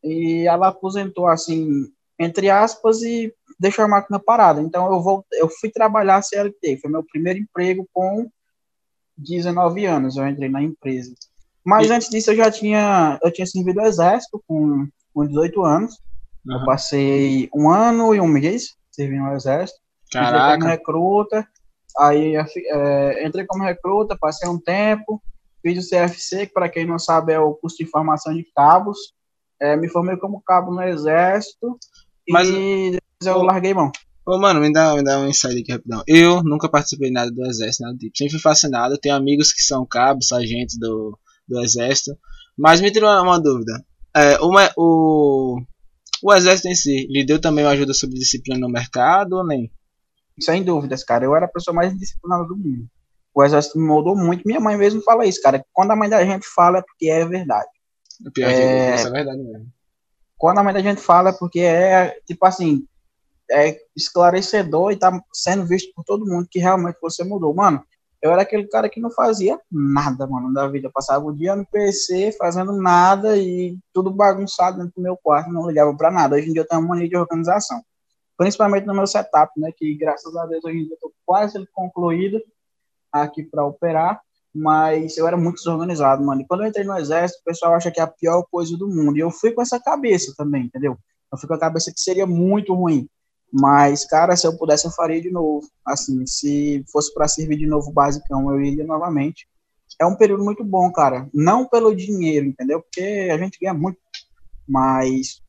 e 0.04 0.46
ela 0.48 0.68
aposentou 0.68 1.28
assim, 1.28 1.88
entre 2.20 2.50
aspas, 2.50 3.02
e 3.02 3.34
deixou 3.60 3.86
a 3.86 3.88
máquina 3.88 4.20
parada. 4.20 4.62
Então 4.62 4.92
eu 4.92 5.02
vou, 5.02 5.26
eu 5.34 5.50
fui 5.50 5.72
trabalhar 5.72 6.22
CLT, 6.22 6.80
foi 6.82 6.92
meu 6.92 7.04
primeiro 7.04 7.40
emprego 7.40 7.88
com 7.94 8.30
19 9.20 9.86
anos, 9.86 10.18
eu 10.18 10.28
entrei 10.28 10.50
na 10.50 10.62
empresa. 10.62 11.14
Mas 11.66 11.90
e... 11.90 11.94
antes 11.94 12.10
disso 12.10 12.32
eu 12.32 12.36
já 12.36 12.50
tinha, 12.50 13.20
eu 13.22 13.32
tinha 13.32 13.46
servido 13.46 13.82
o 13.82 13.86
exército 13.86 14.42
com, 14.48 14.88
com 15.14 15.26
18 15.26 15.64
anos. 15.64 15.98
Uhum. 16.46 16.60
Eu 16.60 16.66
passei 16.66 17.50
um 17.54 17.70
ano 17.70 18.16
e 18.16 18.22
um 18.22 18.28
mês 18.28 18.76
servindo 18.92 19.24
no 19.24 19.36
exército. 19.36 19.80
Caraca. 20.12 20.56
Entrei 20.56 20.58
como 20.58 20.70
recruta. 20.70 21.48
Aí 22.00 22.36
é, 22.36 23.28
entrei 23.28 23.46
como 23.46 23.64
recruta, 23.64 24.18
passei 24.18 24.48
um 24.48 24.60
tempo, 24.60 25.22
fiz 25.62 25.86
o 25.86 25.90
CFC, 25.90 26.48
que 26.48 26.54
para 26.54 26.70
quem 26.70 26.86
não 26.86 26.98
sabe 26.98 27.34
é 27.34 27.40
o 27.40 27.56
curso 27.56 27.78
de 27.78 27.86
formação 27.86 28.34
de 28.34 28.44
cabos. 28.56 29.14
É, 29.60 29.76
me 29.76 29.90
formei 29.90 30.16
como 30.16 30.42
cabo 30.42 30.72
no 30.72 30.82
exército 30.82 31.78
Mas... 32.30 32.48
e 32.48 32.92
depois 32.92 33.38
eu 33.38 33.44
larguei 33.44 33.74
mão. 33.74 33.92
Ô, 34.30 34.38
mano, 34.38 34.60
me 34.60 34.72
dá, 34.72 34.94
me 34.94 35.04
dá 35.04 35.20
um 35.20 35.28
insight 35.28 35.60
aqui 35.60 35.72
rapidão. 35.72 36.04
Eu 36.06 36.44
nunca 36.44 36.70
participei 36.70 37.10
nada 37.10 37.32
do 37.32 37.44
exército, 37.48 37.82
nada 37.82 37.96
do 37.96 38.00
tipo. 38.00 38.16
Sempre 38.16 38.34
fui 38.34 38.40
fascinado. 38.40 38.96
Tenho 39.00 39.16
amigos 39.16 39.52
que 39.52 39.60
são 39.60 39.84
cabos, 39.88 40.28
sargentos 40.28 40.78
do, 40.78 41.18
do 41.48 41.60
exército. 41.62 42.16
Mas 42.56 42.80
me 42.80 42.92
tirou 42.92 43.10
uma, 43.24 43.42
dúvida. 43.42 43.84
É, 44.16 44.38
uma, 44.38 44.72
o, 44.78 45.60
o 46.22 46.32
exército 46.32 46.68
em 46.68 46.76
si, 46.76 47.08
lhe 47.10 47.26
deu 47.26 47.42
também 47.42 47.66
uma 47.66 47.72
ajuda 47.72 47.92
sobre 47.92 48.20
disciplina 48.20 48.60
no 48.60 48.72
mercado 48.72 49.34
ou 49.34 49.44
nem? 49.44 49.72
Sem 50.40 50.62
dúvidas, 50.62 51.04
cara. 51.04 51.26
Eu 51.26 51.36
era 51.36 51.48
a 51.48 51.52
pessoa 51.52 51.74
mais 51.74 51.98
disciplinada 51.98 52.44
do 52.44 52.56
mundo. 52.56 52.88
O 53.34 53.44
exército 53.44 53.80
me 53.80 53.88
moldou 53.88 54.16
muito. 54.16 54.44
Minha 54.46 54.60
mãe 54.60 54.78
mesmo 54.78 55.02
fala 55.02 55.26
isso, 55.26 55.42
cara. 55.42 55.66
Quando 55.74 55.90
a 55.90 55.96
mãe 55.96 56.08
da 56.08 56.24
gente 56.24 56.46
fala 56.46 56.78
é 56.78 56.84
porque 56.84 57.10
é 57.10 57.26
verdade. 57.26 57.70
O 58.24 58.32
pior 58.32 58.52
é, 58.52 58.92
é 58.92 59.10
verdade 59.10 59.42
mesmo. 59.42 59.74
Quando 60.38 60.60
a 60.60 60.64
mãe 60.64 60.74
da 60.74 60.82
gente 60.82 61.02
fala 61.02 61.32
é 61.32 61.34
porque 61.34 61.62
é, 61.62 62.20
tipo 62.28 62.46
assim, 62.46 62.86
é 63.51 63.77
esclarecedor 63.96 64.91
e 64.91 64.98
tá 64.98 65.22
sendo 65.34 65.65
visto 65.65 65.94
por 65.94 66.03
todo 66.03 66.25
mundo 66.25 66.48
que 66.50 66.60
realmente 66.60 66.98
você 67.01 67.24
mudou. 67.24 67.53
Mano, 67.53 67.84
eu 68.22 68.32
era 68.32 68.41
aquele 68.41 68.68
cara 68.68 68.89
que 68.89 69.00
não 69.00 69.10
fazia 69.10 69.60
nada, 69.72 70.27
mano, 70.27 70.53
da 70.53 70.68
vida. 70.68 70.88
Eu 70.88 70.91
passava 70.91 71.25
o 71.25 71.34
dia 71.34 71.56
no 71.56 71.65
PC 71.65 72.34
fazendo 72.38 72.74
nada 72.74 73.38
e 73.38 73.77
tudo 73.94 74.12
bagunçado 74.12 74.77
dentro 74.77 74.94
do 74.96 75.01
meu 75.01 75.18
quarto, 75.18 75.51
não 75.51 75.68
ligava 75.68 75.96
para 75.96 76.12
nada. 76.12 76.36
Hoje 76.36 76.50
em 76.50 76.53
dia 76.53 76.62
eu 76.62 76.68
tenho 76.68 76.82
uma 76.82 76.89
mania 76.89 77.08
de 77.08 77.15
organização. 77.15 77.82
Principalmente 78.38 78.86
no 78.86 78.94
meu 78.94 79.08
setup, 79.08 79.58
né? 79.60 79.72
Que 79.75 79.96
graças 79.96 80.36
a 80.36 80.46
Deus 80.46 80.63
hoje 80.63 80.77
em 80.77 80.84
dia 80.84 80.94
eu 80.94 81.00
tô 81.00 81.13
quase 81.25 81.65
concluído 81.74 82.41
aqui 83.12 83.44
para 83.44 83.65
operar. 83.65 84.22
Mas 84.53 85.18
eu 85.18 85.27
era 85.27 85.38
muito 85.38 85.58
desorganizado, 85.58 86.24
mano. 86.24 86.41
E 86.41 86.48
quando 86.48 86.63
eu 86.63 86.68
entrei 86.68 86.84
no 86.84 86.98
exército, 86.98 87.39
o 87.41 87.46
pessoal 87.46 87.75
acha 87.75 87.91
que 87.91 88.00
é 88.00 88.03
a 88.03 88.08
pior 88.08 88.44
coisa 88.51 88.75
do 88.75 88.88
mundo. 88.88 89.15
E 89.15 89.20
eu 89.22 89.29
fui 89.29 89.51
com 89.51 89.62
essa 89.62 89.79
cabeça 89.79 90.34
também, 90.36 90.63
entendeu? 90.63 90.98
Eu 91.32 91.38
fui 91.38 91.48
com 91.48 91.53
a 91.53 91.60
cabeça 91.60 91.91
que 91.94 92.01
seria 92.01 92.25
muito 92.25 92.74
ruim. 92.74 93.08
Mas, 93.51 94.06
cara, 94.06 94.36
se 94.36 94.46
eu 94.46 94.58
pudesse, 94.58 94.86
eu 94.86 94.91
faria 94.91 95.22
de 95.22 95.32
novo. 95.32 95.68
Assim, 95.86 96.25
se 96.25 96.84
fosse 96.91 97.13
para 97.13 97.27
servir 97.27 97.58
de 97.58 97.65
novo 97.65 97.91
basicão, 97.91 98.51
eu 98.51 98.62
iria 98.62 98.86
novamente. 98.86 99.48
É 100.00 100.06
um 100.06 100.15
período 100.15 100.44
muito 100.44 100.63
bom, 100.63 100.91
cara. 100.91 101.27
Não 101.34 101.68
pelo 101.68 101.96
dinheiro, 101.96 102.46
entendeu? 102.46 102.82
Porque 102.82 103.29
a 103.32 103.38
gente 103.38 103.58
ganha 103.60 103.74
muito. 103.74 103.98
Mas 104.68 105.41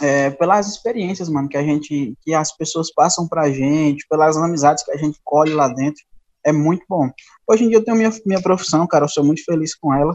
é, 0.00 0.30
pelas 0.30 0.68
experiências, 0.68 1.28
mano, 1.28 1.48
que 1.48 1.56
a 1.56 1.62
gente, 1.62 2.16
que 2.22 2.34
as 2.34 2.56
pessoas 2.56 2.92
passam 2.92 3.28
pra 3.28 3.50
gente, 3.50 4.06
pelas 4.08 4.36
amizades 4.36 4.84
que 4.84 4.90
a 4.90 4.96
gente 4.96 5.20
colhe 5.22 5.52
lá 5.52 5.68
dentro, 5.68 6.02
é 6.44 6.52
muito 6.52 6.84
bom. 6.88 7.10
Hoje 7.46 7.64
em 7.64 7.68
dia 7.68 7.78
eu 7.78 7.84
tenho 7.84 7.96
minha, 7.96 8.10
minha 8.26 8.42
profissão, 8.42 8.86
cara, 8.86 9.04
eu 9.04 9.08
sou 9.08 9.24
muito 9.24 9.44
feliz 9.44 9.74
com 9.74 9.94
ela. 9.94 10.14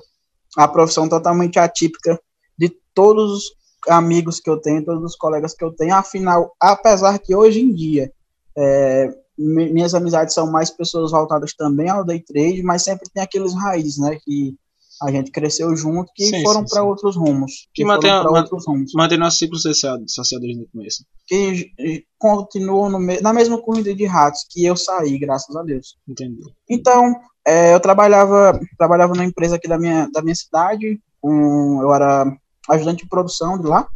A 0.57 0.67
profissão 0.67 1.07
totalmente 1.07 1.59
atípica 1.59 2.19
de 2.57 2.69
todos 2.93 3.55
amigos 3.87 4.39
que 4.39 4.49
eu 4.49 4.57
tenho, 4.57 4.83
todos 4.83 5.03
os 5.03 5.15
colegas 5.15 5.53
que 5.53 5.63
eu 5.63 5.71
tenho. 5.73 5.95
Afinal, 5.95 6.53
apesar 6.59 7.19
que 7.19 7.35
hoje 7.35 7.61
em 7.61 7.73
dia 7.73 8.11
é, 8.57 9.09
minhas 9.37 9.93
amizades 9.93 10.33
são 10.33 10.51
mais 10.51 10.71
pessoas 10.71 11.11
voltadas 11.11 11.53
também 11.53 11.89
ao 11.89 12.03
day 12.03 12.19
trade, 12.19 12.63
mas 12.63 12.83
sempre 12.83 13.09
tem 13.13 13.21
aqueles 13.21 13.53
raízes, 13.53 13.99
né? 13.99 14.17
Que 14.23 14.55
a 14.99 15.11
gente 15.11 15.29
cresceu 15.29 15.75
junto, 15.75 16.11
que 16.15 16.25
sim, 16.25 16.41
foram 16.41 16.65
para 16.65 16.83
outros 16.83 17.15
rumos. 17.15 17.67
Que, 17.71 17.83
que 17.83 17.85
mantém, 17.85 18.11
outros 18.11 18.65
rumos. 18.65 18.91
mantém 18.95 19.19
nosso 19.19 19.37
ciclo 19.37 19.59
social, 19.59 19.97
social 20.07 20.41
desde 20.41 20.63
o 20.63 20.67
começo. 20.71 21.05
Que 21.27 21.71
continuou 22.17 22.89
no, 22.89 22.99
na 23.21 23.31
mesma 23.31 23.61
corrida 23.61 23.93
de 23.93 24.05
ratos 24.07 24.45
que 24.49 24.65
eu 24.65 24.75
saí, 24.75 25.19
graças 25.19 25.55
a 25.55 25.61
Deus. 25.61 25.95
Entendi. 26.07 26.41
Então, 26.67 27.13
é, 27.45 27.75
eu 27.75 27.79
trabalhava, 27.79 28.59
trabalhava 28.75 29.13
na 29.13 29.23
empresa 29.23 29.57
aqui 29.57 29.67
da 29.67 29.77
minha, 29.77 30.09
da 30.11 30.23
minha 30.23 30.35
cidade, 30.35 30.99
com, 31.21 31.79
eu 31.81 31.93
era 31.93 32.25
ajudante 32.69 33.03
de 33.03 33.09
produção 33.09 33.59
de 33.59 33.67
lá. 33.67 33.87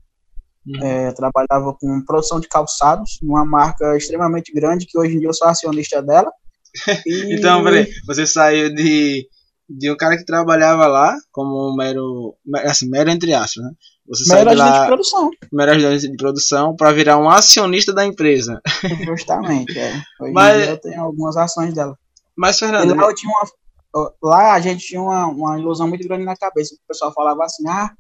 Uhum. 0.66 0.86
É, 0.86 1.12
trabalhava 1.14 1.76
com 1.80 2.04
produção 2.06 2.40
de 2.40 2.48
calçados, 2.48 3.18
uma 3.24 3.44
marca 3.44 3.98
extremamente 3.98 4.54
grande 4.54 4.86
que 4.86 4.98
hoje 4.98 5.16
em 5.16 5.20
dia 5.20 5.28
eu 5.28 5.34
sou 5.34 5.48
acionista 5.48 6.02
dela. 6.02 6.32
E... 7.06 7.36
então, 7.36 7.62
peraí, 7.66 7.86
você 8.08 8.26
saiu 8.26 8.74
de, 8.74 9.28
de 9.70 9.92
um 9.92 9.98
cara 9.98 10.18
que 10.18 10.24
trabalhava 10.24 10.88
lá 10.88 11.18
como 11.32 11.70
um 11.70 11.76
mero, 11.76 12.36
assim, 12.64 12.90
mero 12.90 13.10
entre 13.10 13.34
aspas, 13.34 13.64
né? 13.64 13.72
Você 14.08 14.34
mero 14.34 14.50
ajudante 14.50 14.72
lá, 14.72 14.82
de 14.82 14.88
produção. 14.88 15.30
Mero 15.52 15.72
ajudante 15.72 16.10
de 16.10 16.18
produção 16.18 16.76
para 16.76 16.92
virar 16.92 17.18
um 17.18 17.30
acionista 17.30 17.94
da 17.94 18.06
empresa. 18.06 18.62
Justamente, 19.06 19.78
é. 19.78 19.94
Hoje 20.20 20.34
Mas... 20.34 20.56
em 20.56 20.62
dia 20.62 20.72
eu 20.72 20.78
tenho 20.78 21.02
algumas 21.02 21.38
ações 21.38 21.74
dela. 21.74 21.98
Mas, 22.36 22.58
Fernando. 22.58 22.96
Lá, 22.96 23.04
eu 23.04 23.16
tinha 23.16 23.32
uma, 23.32 24.12
lá 24.22 24.54
a 24.54 24.60
gente 24.60 24.86
tinha 24.86 25.02
uma, 25.02 25.28
uma 25.28 25.60
ilusão 25.60 25.88
muito 25.88 26.08
grande 26.08 26.26
na 26.26 26.36
cabeça. 26.36 26.76
O 26.76 26.88
pessoal 26.88 27.14
falava 27.14 27.44
assim: 27.44 27.68
ah, 27.68 27.92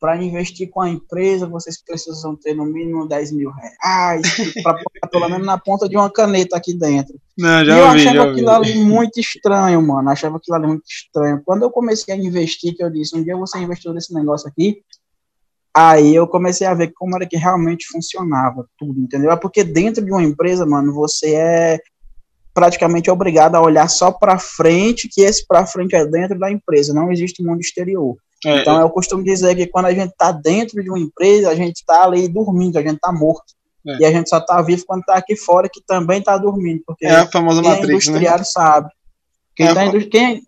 para 0.00 0.16
investir 0.16 0.70
com 0.70 0.80
a 0.80 0.88
empresa, 0.88 1.46
vocês 1.46 1.80
precisam 1.84 2.34
ter 2.34 2.54
no 2.54 2.64
mínimo 2.64 3.06
10 3.06 3.32
mil 3.32 3.50
reais, 3.50 4.22
para 4.64 4.72
botar 4.72 5.08
pelo 5.10 5.28
menos 5.28 5.46
na 5.46 5.58
ponta 5.58 5.86
de 5.86 5.96
uma 5.96 6.10
caneta 6.10 6.56
aqui 6.56 6.72
dentro. 6.72 7.14
Não, 7.36 7.62
já 7.64 7.76
e 7.76 7.78
eu 7.78 7.86
ouvi, 7.86 8.00
achava 8.00 8.16
já 8.16 8.30
aquilo 8.30 8.50
ouvi. 8.50 8.72
ali 8.72 8.80
muito 8.80 9.20
estranho, 9.20 9.82
mano. 9.82 10.08
Achava 10.08 10.38
aquilo 10.38 10.56
ali 10.56 10.66
muito 10.66 10.84
estranho. 10.88 11.42
Quando 11.44 11.62
eu 11.62 11.70
comecei 11.70 12.14
a 12.14 12.16
investir, 12.16 12.74
que 12.74 12.82
eu 12.82 12.90
disse, 12.90 13.14
um 13.14 13.22
dia 13.22 13.36
você 13.36 13.58
investiu 13.58 13.92
nesse 13.92 14.14
negócio 14.14 14.48
aqui, 14.48 14.78
aí 15.74 16.14
eu 16.14 16.26
comecei 16.26 16.66
a 16.66 16.74
ver 16.74 16.92
como 16.94 17.14
era 17.14 17.26
que 17.26 17.36
realmente 17.36 17.86
funcionava 17.86 18.66
tudo, 18.78 18.98
entendeu? 18.98 19.30
É 19.30 19.36
porque 19.36 19.62
dentro 19.62 20.02
de 20.02 20.10
uma 20.10 20.22
empresa, 20.22 20.64
mano, 20.64 20.94
você 20.94 21.34
é 21.34 21.78
praticamente 22.54 23.10
obrigado 23.10 23.54
a 23.54 23.62
olhar 23.62 23.88
só 23.88 24.10
para 24.10 24.38
frente, 24.38 25.08
que 25.08 25.20
esse 25.20 25.46
para 25.46 25.66
frente 25.66 25.94
é 25.94 26.06
dentro 26.06 26.38
da 26.38 26.50
empresa, 26.50 26.94
não 26.94 27.12
existe 27.12 27.42
mundo 27.42 27.60
exterior. 27.60 28.16
É, 28.44 28.60
então, 28.60 28.80
eu 28.80 28.88
costumo 28.88 29.22
dizer 29.22 29.54
que 29.54 29.66
quando 29.66 29.86
a 29.86 29.92
gente 29.92 30.10
está 30.10 30.32
dentro 30.32 30.82
de 30.82 30.88
uma 30.88 30.98
empresa, 30.98 31.50
a 31.50 31.54
gente 31.54 31.76
está 31.76 32.04
ali 32.04 32.26
dormindo, 32.28 32.78
a 32.78 32.82
gente 32.82 32.94
está 32.94 33.12
morto. 33.12 33.54
É. 33.86 33.98
E 33.98 34.04
a 34.04 34.10
gente 34.10 34.28
só 34.28 34.38
está 34.38 34.60
vivo 34.62 34.84
quando 34.86 35.00
está 35.00 35.14
aqui 35.14 35.36
fora, 35.36 35.68
que 35.68 35.80
também 35.82 36.18
está 36.18 36.36
dormindo. 36.36 36.82
Porque 36.86 37.06
é 37.06 37.16
a 37.16 37.26
famosa 37.26 37.62
quem 37.62 37.70
Matrix, 37.70 37.90
é 37.90 38.10
industrial 38.10 38.38
né? 38.38 38.44
sabe. 38.44 38.88
Quem, 39.54 39.66
é 39.66 39.74
tá 39.74 39.84
industri... 39.86 40.10
quem, 40.10 40.42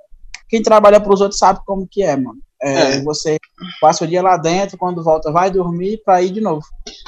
quem 0.49 0.63
trabalha 0.63 1.01
para 1.01 1.13
os 1.13 1.21
outros 1.21 1.39
sabe 1.39 1.61
como 1.65 1.87
que 1.91 2.03
é, 2.03 2.17
mano. 2.17 2.41
É, 2.63 2.99
é, 2.99 3.01
Você 3.03 3.39
passa 3.81 4.05
o 4.05 4.07
dia 4.07 4.23
lá 4.23 4.37
dentro, 4.37 4.79
quando 4.79 5.03
volta 5.03 5.33
vai 5.33 5.51
dormir 5.51 6.01
para 6.05 6.23
ir 6.23 6.31
de 6.31 6.41
novo. 6.41 6.65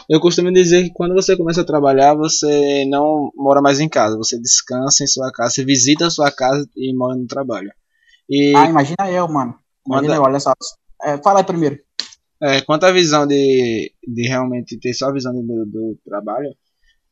Eu 0.08 0.18
costumo 0.18 0.52
dizer 0.52 0.82
que 0.82 0.90
quando 0.92 1.14
você 1.14 1.36
começa 1.36 1.60
a 1.60 1.66
trabalhar, 1.66 2.14
você 2.14 2.84
não 2.88 3.30
mora 3.36 3.62
mais 3.62 3.78
em 3.78 3.88
casa, 3.88 4.16
você 4.16 4.36
descansa 4.38 5.04
em 5.04 5.06
sua 5.06 5.30
casa, 5.30 5.50
você 5.50 5.64
visita 5.64 6.08
a 6.08 6.10
sua 6.10 6.30
casa 6.32 6.68
e 6.76 6.92
mora 6.92 7.14
no 7.14 7.26
trabalho. 7.26 7.70
E... 8.28 8.52
Ah, 8.56 8.66
imagina 8.66 9.08
eu, 9.10 9.28
mano. 9.28 9.54
Imagina 9.86 10.20
olha 10.20 10.40
só. 10.40 10.52
É, 11.02 11.18
fala 11.18 11.40
aí 11.40 11.44
primeiro. 11.44 11.78
É, 12.42 12.60
quanto 12.60 12.84
à 12.84 12.92
visão 12.92 13.26
de, 13.26 13.92
de 14.06 14.28
realmente 14.28 14.78
ter 14.78 14.92
só 14.92 15.08
a 15.08 15.12
visão 15.12 15.32
do, 15.32 15.64
do 15.66 15.98
trabalho, 16.04 16.50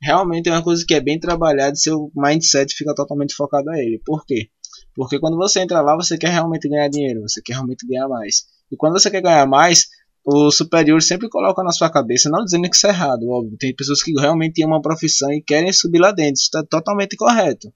realmente 0.01 0.49
é 0.49 0.53
uma 0.53 0.63
coisa 0.63 0.85
que 0.87 0.95
é 0.95 1.01
bem 1.01 1.19
trabalhada 1.19 1.73
e 1.73 1.79
seu 1.79 2.11
mindset 2.15 2.75
fica 2.75 2.95
totalmente 2.95 3.35
focado 3.35 3.71
a 3.71 3.79
ele. 3.79 4.01
Por 4.05 4.25
quê? 4.27 4.51
Porque 4.95 5.19
quando 5.19 5.37
você 5.37 5.61
entra 5.61 5.81
lá, 5.81 5.97
você 5.97 6.19
quer 6.19 6.31
realmente 6.31 6.69
ganhar 6.69 6.89
dinheiro, 6.89 7.23
você 7.23 7.41
quer 7.43 7.55
realmente 7.55 7.87
ganhar 7.87 8.09
mais. 8.09 8.45
E 8.71 8.77
quando 8.77 8.99
você 8.99 9.11
quer 9.11 9.23
ganhar 9.23 9.47
mais, 9.47 9.87
o 10.25 10.51
superior 10.51 11.01
sempre 11.03 11.29
coloca 11.29 11.63
na 11.63 11.73
sua 11.73 11.91
cabeça, 11.91 12.31
não 12.31 12.45
dizendo 12.45 12.69
que 12.69 12.77
isso 12.77 12.87
é 12.87 12.91
errado, 12.91 13.29
óbvio. 13.29 13.57
Tem 13.59 13.75
pessoas 13.75 14.03
que 14.03 14.13
realmente 14.19 14.55
têm 14.55 14.67
uma 14.67 14.83
profissão 14.83 15.31
e 15.33 15.43
querem 15.43 15.73
subir 15.73 15.99
lá 15.99 16.13
dentro, 16.13 16.35
isso 16.35 16.45
está 16.45 16.63
totalmente 16.65 17.17
correto. 17.17 17.73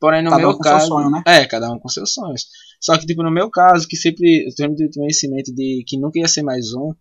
Porém, 0.00 0.22
no 0.22 0.30
cada 0.30 0.40
meu 0.40 0.50
um 0.50 0.58
caso. 0.58 0.86
Sonho, 0.86 1.10
né? 1.10 1.22
É, 1.26 1.44
cada 1.44 1.70
um 1.70 1.78
com 1.78 1.88
seus 1.88 2.12
sonhos. 2.12 2.46
Só 2.80 2.96
que, 2.96 3.06
tipo, 3.06 3.22
no 3.22 3.30
meu 3.30 3.50
caso, 3.50 3.86
que 3.86 3.96
sempre 3.96 4.46
eu 4.46 4.54
tenho 4.54 4.74
conhecimento 4.94 5.54
de 5.54 5.84
que 5.86 5.98
nunca 5.98 6.18
ia 6.18 6.26
ser 6.26 6.42
mais 6.42 6.72
um, 6.72 6.94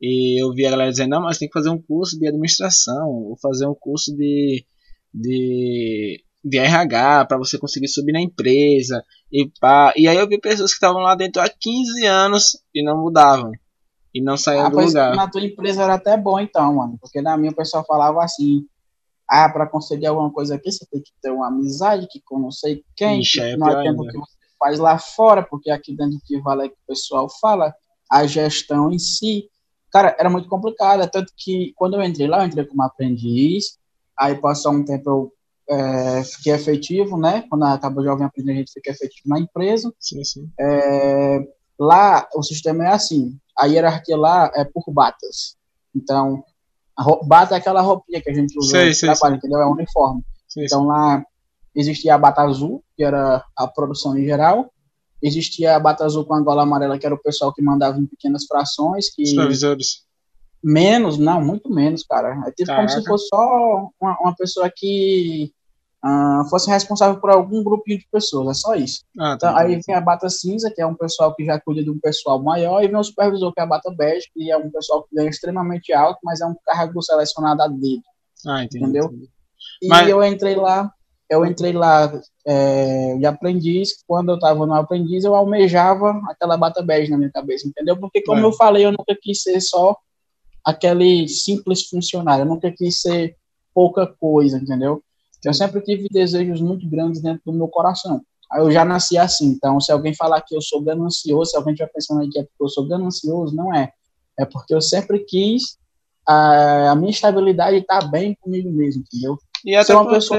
e 0.00 0.42
eu 0.42 0.52
vi 0.52 0.66
a 0.66 0.70
galera 0.70 0.90
dizendo, 0.90 1.10
não, 1.10 1.22
mas 1.22 1.38
tem 1.38 1.48
que 1.48 1.52
fazer 1.52 1.68
um 1.68 1.80
curso 1.80 2.18
de 2.18 2.26
administração, 2.26 3.08
ou 3.08 3.36
fazer 3.36 3.66
um 3.66 3.74
curso 3.74 4.16
de. 4.16 4.64
de 5.12 6.22
de 6.48 6.58
RH 6.58 7.24
para 7.24 7.38
você 7.38 7.58
conseguir 7.58 7.88
subir 7.88 8.12
na 8.12 8.20
empresa 8.20 9.02
e 9.32 9.50
pá. 9.60 9.92
E 9.96 10.06
aí 10.06 10.16
eu 10.16 10.28
vi 10.28 10.40
pessoas 10.40 10.70
que 10.70 10.76
estavam 10.76 11.02
lá 11.02 11.16
dentro 11.16 11.42
há 11.42 11.48
15 11.48 12.06
anos 12.06 12.56
e 12.72 12.84
não 12.84 13.02
mudavam. 13.02 13.50
E 14.14 14.22
não 14.22 14.36
saíam 14.36 14.66
ah, 14.66 14.68
do 14.70 14.78
lugar. 14.78 15.16
Na 15.16 15.28
tua 15.28 15.44
empresa 15.44 15.82
era 15.82 15.94
até 15.94 16.16
bom 16.16 16.38
então, 16.38 16.72
mano. 16.74 16.96
Porque 17.00 17.20
na 17.20 17.36
minha 17.36 17.50
o 17.50 17.54
pessoal 17.54 17.84
falava 17.84 18.22
assim. 18.22 18.64
Ah, 19.28 19.48
para 19.48 19.66
conseguir 19.66 20.06
alguma 20.06 20.30
coisa 20.30 20.54
aqui, 20.54 20.70
você 20.70 20.86
tem 20.86 21.00
que 21.00 21.10
ter 21.20 21.30
uma 21.30 21.48
amizade 21.48 22.06
que 22.08 22.20
com 22.20 22.38
não 22.38 22.50
sei 22.50 22.84
quem, 22.94 23.20
Ixi, 23.20 23.38
que 23.38 23.40
é 23.40 23.56
não 23.56 23.68
é 23.68 23.90
o 23.90 24.06
que 24.06 24.18
você 24.18 24.36
faz 24.58 24.78
lá 24.78 24.98
fora, 24.98 25.42
porque 25.42 25.70
aqui 25.70 25.96
dentro 25.96 26.18
que 26.24 26.40
vale 26.40 26.66
é 26.66 26.68
que 26.68 26.74
o 26.74 26.86
pessoal 26.86 27.28
fala, 27.40 27.74
a 28.10 28.26
gestão 28.26 28.90
em 28.90 28.98
si. 28.98 29.48
Cara, 29.90 30.14
era 30.18 30.30
muito 30.30 30.48
complicado, 30.48 31.08
tanto 31.10 31.32
que 31.36 31.72
quando 31.76 31.94
eu 31.94 32.02
entrei 32.02 32.26
lá, 32.26 32.42
eu 32.42 32.46
entrei 32.46 32.64
como 32.64 32.82
aprendiz, 32.82 33.78
aí 34.16 34.34
passou 34.36 34.72
um 34.72 34.84
tempo 34.84 35.10
eu 35.10 35.32
é, 35.68 36.24
fiquei 36.24 36.52
efetivo, 36.52 37.16
né? 37.18 37.44
Quando 37.48 37.64
acaba 37.64 38.00
o 38.00 38.04
jovem 38.04 38.26
aprendiz, 38.26 38.54
a 38.54 38.58
gente 38.58 38.72
fica 38.72 38.90
efetivo 38.90 39.28
na 39.28 39.40
empresa. 39.40 39.92
Sim, 39.98 40.22
sim. 40.24 40.50
É, 40.58 41.40
lá, 41.78 42.28
o 42.34 42.42
sistema 42.42 42.84
é 42.84 42.88
assim, 42.88 43.36
a 43.58 43.66
hierarquia 43.66 44.16
lá 44.16 44.50
é 44.54 44.64
por 44.64 44.84
batas. 44.92 45.56
Então, 45.94 46.44
bata 47.24 47.54
é 47.54 47.58
aquela 47.58 47.80
roupinha 47.80 48.20
que 48.20 48.30
a 48.30 48.34
gente 48.34 48.58
usa 48.58 48.84
no 48.84 48.98
trabalho, 48.98 49.36
entendeu? 49.36 49.60
É 49.60 49.66
um 49.66 49.72
uniforme. 49.72 50.22
então, 50.56 50.86
lá 50.86 51.24
existia 51.74 52.14
a 52.14 52.18
bata 52.18 52.42
azul, 52.42 52.82
que 52.96 53.04
era 53.04 53.44
a 53.56 53.66
produção 53.68 54.16
em 54.16 54.24
geral, 54.24 54.72
existia 55.22 55.76
a 55.76 55.80
bata 55.80 56.04
azul 56.04 56.24
com 56.24 56.34
a 56.34 56.40
gola 56.40 56.62
amarela, 56.62 56.98
que 56.98 57.04
era 57.04 57.14
o 57.14 57.22
pessoal 57.22 57.52
que 57.52 57.62
mandava 57.62 57.98
em 57.98 58.06
pequenas 58.06 58.46
frações. 58.46 59.10
Que... 59.14 59.26
Supervisores. 59.26 60.06
Menos, 60.64 61.18
não, 61.18 61.44
muito 61.44 61.70
menos, 61.70 62.02
cara. 62.02 62.42
É 62.46 62.50
tipo 62.50 62.66
Caraca. 62.66 62.88
como 62.88 62.88
se 62.88 63.06
fosse 63.06 63.28
só 63.28 63.90
uma, 64.00 64.18
uma 64.20 64.34
pessoa 64.34 64.70
que 64.74 65.52
uh, 66.06 66.48
fosse 66.48 66.70
responsável 66.70 67.20
por 67.20 67.30
algum 67.30 67.62
grupinho 67.62 67.98
de 67.98 68.06
pessoas, 68.10 68.56
é 68.56 68.60
só 68.60 68.74
isso. 68.74 69.02
Ah, 69.18 69.34
então, 69.36 69.52
tá 69.52 69.60
aí 69.60 69.80
vem 69.84 69.94
a 69.94 70.00
bata 70.00 70.28
cinza, 70.28 70.70
que 70.70 70.80
é 70.80 70.86
um 70.86 70.94
pessoal 70.94 71.34
que 71.34 71.44
já 71.44 71.60
cuida 71.60 71.82
de 71.82 71.90
um 71.90 71.98
pessoal 71.98 72.40
maior, 72.40 72.82
e 72.82 72.88
vem 72.88 72.96
o 72.96 73.04
supervisor, 73.04 73.52
que 73.52 73.60
é 73.60 73.64
a 73.64 73.66
bata 73.66 73.92
bege, 73.92 74.30
que 74.32 74.50
é 74.50 74.56
um 74.56 74.70
pessoal 74.70 75.02
que 75.02 75.14
ganha 75.14 75.28
extremamente 75.28 75.92
alto, 75.92 76.20
mas 76.22 76.40
é 76.40 76.46
um 76.46 76.54
cargo 76.64 77.02
selecionado 77.02 77.62
a 77.62 77.68
dedo. 77.68 78.02
Ah, 78.46 78.62
entendi, 78.62 78.84
entendeu? 78.84 79.06
Entendi. 79.06 79.30
E 79.82 79.88
mas... 79.88 80.08
eu 80.08 80.22
entrei 80.22 80.54
lá, 80.54 80.92
eu 81.28 81.44
entrei 81.44 81.72
lá 81.72 82.12
é, 82.46 83.16
de 83.16 83.26
aprendiz, 83.26 84.02
quando 84.06 84.30
eu 84.30 84.36
estava 84.36 84.64
no 84.64 84.74
aprendiz, 84.74 85.24
eu 85.24 85.34
almejava 85.34 86.20
aquela 86.28 86.56
bata 86.56 86.82
bege 86.82 87.10
na 87.10 87.18
minha 87.18 87.32
cabeça, 87.32 87.66
entendeu? 87.66 87.96
Porque, 87.96 88.22
como 88.22 88.40
é. 88.40 88.44
eu 88.44 88.52
falei, 88.52 88.84
eu 88.84 88.92
nunca 88.92 89.16
quis 89.20 89.42
ser 89.42 89.60
só 89.60 89.96
aquele 90.64 91.28
simples 91.28 91.88
funcionário, 91.88 92.42
eu 92.42 92.48
nunca 92.48 92.70
quis 92.70 93.00
ser 93.00 93.36
pouca 93.74 94.06
coisa, 94.06 94.56
entendeu? 94.56 95.02
Eu 95.44 95.54
sempre 95.54 95.80
tive 95.80 96.08
desejos 96.08 96.60
muito 96.60 96.88
grandes 96.88 97.20
dentro 97.20 97.42
do 97.46 97.52
meu 97.52 97.68
coração. 97.68 98.20
Aí 98.50 98.60
eu 98.60 98.70
já 98.70 98.84
nasci 98.84 99.18
assim, 99.18 99.48
então 99.48 99.80
se 99.80 99.90
alguém 99.90 100.14
falar 100.14 100.40
que 100.40 100.54
eu 100.56 100.60
sou 100.62 100.80
ganancioso, 100.80 101.50
se 101.50 101.56
alguém 101.56 101.74
estiver 101.74 101.90
pensando 101.92 102.28
que 102.30 102.38
é 102.38 102.42
porque 102.42 102.62
eu 102.62 102.68
sou 102.68 102.86
ganancioso, 102.86 103.54
não 103.54 103.74
é. 103.74 103.92
É 104.38 104.44
porque 104.44 104.74
eu 104.74 104.80
sempre 104.80 105.20
quis 105.20 105.78
a, 106.26 106.92
a 106.92 106.94
minha 106.94 107.10
estabilidade 107.10 107.78
estar 107.78 108.00
tá 108.00 108.06
bem 108.06 108.36
comigo 108.40 108.70
mesmo, 108.70 109.02
entendeu? 109.02 109.38
E 109.64 109.74
até, 109.74 109.92
porque, 109.92 110.14
pessoa... 110.14 110.38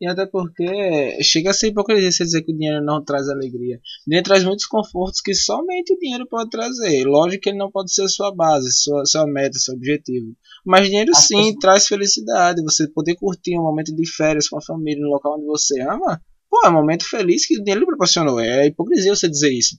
e 0.00 0.06
até 0.06 0.26
porque 0.26 1.22
chega 1.22 1.50
a 1.50 1.52
ser 1.52 1.68
hipocrisia 1.68 2.12
você 2.12 2.24
dizer 2.24 2.42
que 2.42 2.52
o 2.52 2.56
dinheiro 2.56 2.84
não 2.84 3.02
traz 3.04 3.28
alegria. 3.28 3.78
O 3.78 4.10
dinheiro 4.10 4.24
traz 4.24 4.44
muitos 4.44 4.64
confortos 4.64 5.20
que 5.20 5.34
somente 5.34 5.92
o 5.92 5.98
dinheiro 5.98 6.26
pode 6.28 6.50
trazer. 6.50 7.04
Lógico 7.04 7.42
que 7.42 7.48
ele 7.48 7.58
não 7.58 7.70
pode 7.70 7.92
ser 7.92 8.08
sua 8.08 8.32
base, 8.32 8.70
sua, 8.72 9.04
sua 9.04 9.26
meta, 9.26 9.58
seu 9.58 9.74
objetivo. 9.74 10.36
Mas 10.64 10.86
dinheiro 10.86 11.10
As 11.10 11.24
sim 11.24 11.36
pessoas... 11.36 11.56
traz 11.60 11.86
felicidade. 11.88 12.62
Você 12.62 12.86
poder 12.88 13.16
curtir 13.16 13.58
um 13.58 13.62
momento 13.62 13.94
de 13.94 14.08
férias 14.08 14.48
com 14.48 14.56
a 14.56 14.62
família 14.62 15.02
no 15.02 15.10
local 15.10 15.34
onde 15.36 15.46
você 15.46 15.80
ama. 15.80 16.20
Pô, 16.48 16.64
é 16.64 16.68
um 16.68 16.74
momento 16.74 17.04
feliz 17.04 17.44
que 17.44 17.58
o 17.58 17.64
dinheiro 17.64 17.80
lhe 17.80 17.86
proporcionou. 17.86 18.38
É 18.38 18.66
hipocrisia 18.66 19.14
você 19.14 19.28
dizer 19.28 19.50
isso. 19.50 19.76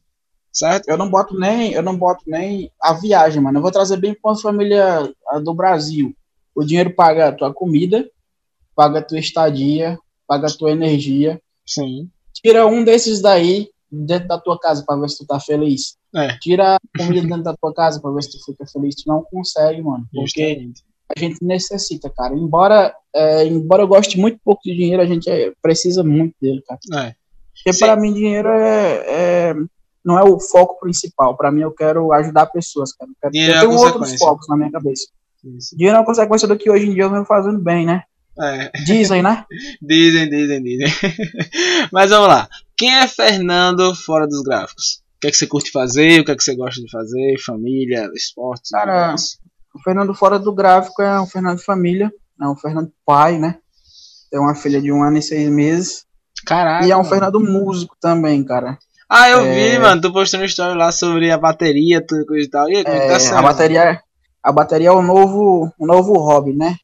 Certo? 0.51 0.89
Eu 0.89 0.97
não 0.97 1.09
boto 1.09 1.39
nem, 1.39 1.71
eu 1.71 1.81
não 1.81 1.95
boto 1.95 2.23
nem 2.27 2.69
a 2.81 2.93
viagem, 2.93 3.41
mano. 3.41 3.59
Eu 3.59 3.61
vou 3.61 3.71
trazer 3.71 3.95
bem 3.95 4.13
com 4.19 4.29
a 4.29 4.37
família 4.37 5.09
do 5.43 5.53
Brasil. 5.53 6.13
O 6.53 6.65
dinheiro 6.65 6.93
paga 6.93 7.29
a 7.29 7.31
tua 7.31 7.53
comida, 7.53 8.05
paga 8.75 8.99
a 8.99 9.01
tua 9.01 9.19
estadia, 9.19 9.97
paga 10.29 10.47
a 10.47 10.55
tua 10.55 10.71
energia. 10.71 11.41
Sim. 11.65 12.07
Tira 12.35 12.67
um 12.67 12.83
desses 12.83 13.19
daí 13.19 13.69
dentro 13.91 14.27
da 14.27 14.37
tua 14.37 14.59
casa 14.59 14.83
para 14.85 15.01
ver 15.01 15.09
se 15.09 15.17
tu 15.17 15.25
tá 15.25 15.39
feliz. 15.39 15.97
É. 16.15 16.37
Tira 16.37 16.75
a 16.75 16.79
comida 16.97 17.27
dentro 17.27 17.43
da 17.43 17.57
tua 17.57 17.73
casa 17.73 17.99
para 17.99 18.11
ver 18.11 18.21
se 18.21 18.31
tu 18.31 18.45
fica 18.45 18.63
feliz. 18.67 18.95
Tu 18.95 19.07
não 19.07 19.23
consegue, 19.23 19.81
mano. 19.81 20.07
Porque 20.13 20.69
a 21.17 21.19
gente 21.19 21.43
necessita, 21.43 22.09
cara. 22.11 22.35
Embora, 22.35 22.93
é, 23.13 23.45
embora 23.45 23.81
eu 23.81 23.87
goste 23.87 24.19
muito 24.19 24.39
pouco 24.45 24.61
de 24.63 24.75
dinheiro, 24.75 25.01
a 25.01 25.07
gente 25.07 25.27
é, 25.27 25.51
precisa 25.61 26.03
muito 26.03 26.35
dele, 26.39 26.61
cara. 26.61 26.79
É. 27.07 27.15
Porque 27.63 27.77
para 27.79 27.95
mim 27.95 28.13
dinheiro 28.13 28.47
é, 28.49 29.03
é, 29.07 29.55
não 30.05 30.17
é 30.17 30.23
o 30.23 30.39
foco 30.39 30.79
principal. 30.79 31.35
Para 31.35 31.51
mim 31.51 31.61
eu 31.61 31.71
quero 31.71 32.13
ajudar 32.13 32.45
pessoas, 32.45 32.93
cara. 32.93 33.09
Eu, 33.09 33.15
quero, 33.19 33.35
eu 33.35 33.55
é 33.55 33.59
tenho 33.59 33.73
outros 33.73 34.15
focos 34.17 34.47
na 34.47 34.55
minha 34.55 34.71
cabeça. 34.71 35.07
Dinheiro 35.73 35.97
é 35.97 35.99
uma 35.99 36.05
consequência 36.05 36.47
do 36.47 36.57
que 36.57 36.69
hoje 36.69 36.87
em 36.87 36.93
dia 36.93 37.03
eu 37.03 37.09
venho 37.09 37.25
fazendo 37.25 37.59
bem, 37.59 37.85
né? 37.85 38.03
É. 38.41 38.71
Dizem, 38.85 39.21
né? 39.21 39.45
dizem, 39.81 40.29
dizem, 40.29 40.63
dizem. 40.63 40.87
Mas 41.91 42.09
vamos 42.09 42.27
lá. 42.27 42.47
Quem 42.77 42.95
é 42.95 43.07
Fernando 43.07 43.93
fora 43.93 44.25
dos 44.25 44.41
gráficos? 44.41 45.01
O 45.17 45.19
que 45.19 45.27
é 45.27 45.31
que 45.31 45.37
você 45.37 45.47
curte 45.47 45.71
fazer? 45.71 46.21
O 46.21 46.25
que 46.25 46.31
é 46.31 46.35
que 46.35 46.43
você 46.43 46.55
gosta 46.55 46.81
de 46.81 46.89
fazer? 46.89 47.37
Família, 47.45 48.09
esporte? 48.13 48.69
Cara, 48.71 49.13
o 49.75 49.79
Fernando 49.83 50.13
fora 50.13 50.39
do 50.39 50.53
gráfico 50.53 51.01
é 51.01 51.19
um 51.19 51.27
Fernando 51.27 51.59
família. 51.59 52.09
É 52.41 52.47
um 52.47 52.55
Fernando 52.55 52.89
pai, 53.05 53.37
né? 53.37 53.57
Tem 54.31 54.39
uma 54.39 54.55
filha 54.55 54.81
de 54.81 54.91
um 54.91 55.03
ano 55.03 55.17
e 55.17 55.21
seis 55.21 55.49
meses. 55.49 56.05
Caraca. 56.45 56.87
E 56.87 56.91
é 56.91 56.95
um 56.95 57.03
Fernando 57.03 57.39
músico 57.39 57.97
também, 57.99 58.43
cara. 58.45 58.77
Ah, 59.09 59.29
eu 59.29 59.41
é... 59.41 59.53
vi, 59.53 59.79
mano. 59.79 60.01
Tu 60.01 60.13
postou 60.13 60.39
uma 60.39 60.45
história 60.45 60.75
lá 60.75 60.91
sobre 60.91 61.29
a 61.31 61.37
bateria, 61.37 62.05
tudo 62.05 62.25
coisa 62.25 62.45
e 62.45 62.49
tal. 62.49 62.69
E, 62.69 62.77
é, 62.77 62.83
tá 62.83 63.39
a 63.39 63.41
bateria, 63.41 64.01
a 64.41 64.51
bateria 64.51 64.89
é 64.89 64.91
o 64.91 65.01
novo, 65.01 65.73
o 65.77 65.85
novo 65.85 66.13
hobby, 66.13 66.53
né? 66.53 66.77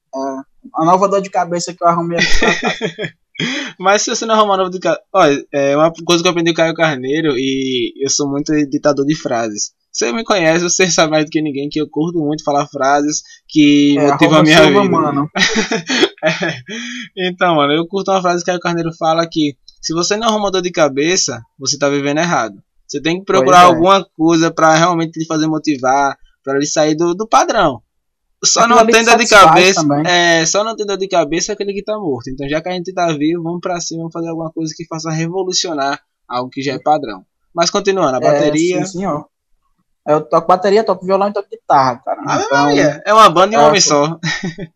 A 0.73 0.85
nova 0.85 1.07
dor 1.07 1.21
de 1.21 1.29
cabeça 1.29 1.73
que 1.73 1.83
eu 1.83 1.87
arrumei 1.87 2.19
Mas 3.77 4.01
se 4.01 4.09
você 4.09 4.25
não 4.25 4.35
arrumar 4.35 4.57
nova 4.57 4.69
de 4.69 4.79
cabeça. 4.79 5.03
Olha, 5.13 5.45
é 5.51 5.75
uma 5.75 5.91
coisa 5.91 6.23
que 6.23 6.27
eu 6.27 6.31
aprendi 6.31 6.51
com 6.51 6.61
o 6.61 6.63
Caio 6.63 6.73
Carneiro 6.73 7.37
e 7.37 7.93
eu 8.01 8.09
sou 8.09 8.29
muito 8.29 8.53
ditador 8.69 9.05
de 9.05 9.15
frases. 9.15 9.71
Você 9.91 10.11
me 10.11 10.23
conhece, 10.23 10.63
você 10.63 10.89
sabe 10.91 11.11
mais 11.11 11.25
do 11.25 11.31
que 11.31 11.41
ninguém 11.41 11.69
que 11.69 11.79
eu 11.79 11.87
curto 11.89 12.19
muito 12.19 12.43
falar 12.43 12.67
frases 12.67 13.21
que 13.47 13.97
é, 13.97 14.11
motivam 14.11 14.39
a 14.39 14.43
minha 14.43 14.63
Silva, 14.63 14.81
vida. 14.81 14.91
Mano. 14.91 15.29
é. 16.23 17.29
Então, 17.29 17.55
mano, 17.55 17.73
eu 17.73 17.87
curto 17.87 18.11
uma 18.11 18.21
frase 18.21 18.43
que 18.43 18.49
o 18.49 18.53
Caio 18.53 18.59
Carneiro 18.59 18.91
fala 18.97 19.27
que 19.29 19.55
se 19.81 19.93
você 19.93 20.17
não 20.17 20.27
arruma 20.27 20.51
dor 20.51 20.61
de 20.61 20.71
cabeça, 20.71 21.41
você 21.57 21.77
tá 21.77 21.87
vivendo 21.87 22.17
errado. 22.17 22.55
Você 22.87 23.01
tem 23.01 23.19
que 23.19 23.25
procurar 23.25 23.61
é. 23.61 23.65
alguma 23.65 24.05
coisa 24.17 24.51
para 24.51 24.75
realmente 24.75 25.17
lhe 25.17 25.25
fazer 25.25 25.47
motivar, 25.47 26.17
para 26.43 26.57
ele 26.57 26.65
sair 26.65 26.95
do, 26.95 27.13
do 27.13 27.27
padrão. 27.27 27.81
Só 28.45 28.67
não 28.67 28.85
tem 28.85 29.03
dor 29.03 29.17
de 29.17 29.27
cabeça. 29.27 29.81
É, 30.05 30.45
só 30.45 30.63
não 30.63 30.75
tem 30.75 30.85
dor 30.85 30.97
de 30.97 31.07
cabeça 31.07 31.53
aquele 31.53 31.73
que 31.73 31.83
tá 31.83 31.97
morto. 31.97 32.29
Então, 32.29 32.47
já 32.47 32.61
que 32.61 32.69
a 32.69 32.73
gente 32.73 32.93
tá 32.93 33.07
vivo, 33.13 33.43
vamos 33.43 33.61
pra 33.61 33.79
cima, 33.79 33.99
vamos 33.99 34.13
fazer 34.13 34.29
alguma 34.29 34.51
coisa 34.51 34.73
que 34.75 34.85
faça 34.85 35.09
revolucionar 35.09 35.99
algo 36.27 36.49
que 36.49 36.61
já 36.61 36.73
é 36.73 36.79
padrão. 36.79 37.25
Mas 37.53 37.69
continuando, 37.69 38.17
a 38.17 38.19
bateria. 38.19 38.79
É, 38.79 38.85
sim, 38.85 38.99
senhor. 38.99 39.27
Eu 40.07 40.21
toco 40.21 40.47
bateria, 40.47 40.83
toco 40.83 41.05
violão 41.05 41.29
e 41.29 41.33
toco 41.33 41.49
guitarra, 41.49 41.99
cara. 42.05 42.21
Ah, 42.27 42.43
então, 42.45 42.69
é, 42.69 43.01
é 43.07 43.13
uma 43.13 43.27
banda 43.27 43.55
e 43.55 43.57
um 43.57 43.61
é, 43.61 43.67
homem 43.67 43.81
só. 43.81 44.19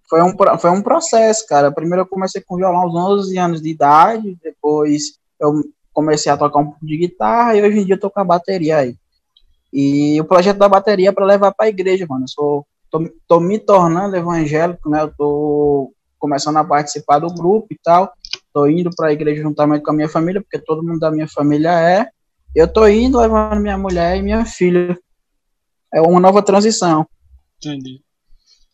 Foi 0.10 0.24
um, 0.24 0.36
foi 0.58 0.72
um 0.72 0.82
processo, 0.82 1.46
cara. 1.46 1.72
Primeiro 1.72 2.02
eu 2.02 2.08
comecei 2.08 2.42
com 2.42 2.56
violão 2.56 2.82
aos 2.82 2.96
11 3.28 3.38
anos 3.38 3.62
de 3.62 3.70
idade, 3.70 4.36
depois 4.44 5.20
eu 5.40 5.62
comecei 5.94 6.32
a 6.32 6.38
tocar 6.38 6.60
um 6.60 6.66
pouco 6.66 6.84
de 6.84 6.98
guitarra 6.98 7.56
e 7.56 7.62
hoje 7.62 7.80
em 7.80 7.86
dia 7.86 7.94
eu 7.94 8.00
tô 8.00 8.10
com 8.10 8.20
a 8.20 8.24
bateria 8.24 8.78
aí. 8.78 8.96
E 9.72 10.20
o 10.20 10.26
projeto 10.26 10.58
da 10.58 10.68
bateria 10.68 11.10
é 11.10 11.12
para 11.12 11.26
levar 11.26 11.54
para 11.54 11.68
a 11.68 11.70
igreja, 11.70 12.08
mano. 12.10 12.24
Eu 12.24 12.30
sou 12.30 12.68
tô, 12.90 13.10
tô 13.28 13.40
me 13.40 13.60
tornando 13.60 14.16
evangélico, 14.16 14.90
né? 14.90 15.02
Eu 15.02 15.14
tô 15.18 15.94
começando 16.18 16.58
a 16.58 16.64
participar 16.64 17.20
do 17.20 17.34
grupo 17.34 17.68
e 17.72 17.78
tal. 17.82 18.12
Tô 18.54 18.68
indo 18.68 18.90
para 18.96 19.10
a 19.10 19.14
igreja 19.14 19.42
juntamente 19.42 19.84
com 19.84 19.92
a 19.92 19.94
minha 19.94 20.10
família, 20.10 20.42
porque 20.42 20.60
todo 20.60 20.84
mundo 20.84 21.00
da 21.00 21.12
minha 21.12 21.28
família 21.28 21.72
é. 21.80 22.08
Eu 22.56 22.68
tô 22.68 22.88
indo 22.88 23.20
levando 23.20 23.62
minha 23.62 23.78
mulher 23.78 24.18
e 24.18 24.22
minha 24.22 24.46
filha. 24.46 24.98
É 25.94 26.02
uma 26.02 26.20
nova 26.20 26.42
transição. 26.42 27.08
Entendi. 27.58 28.02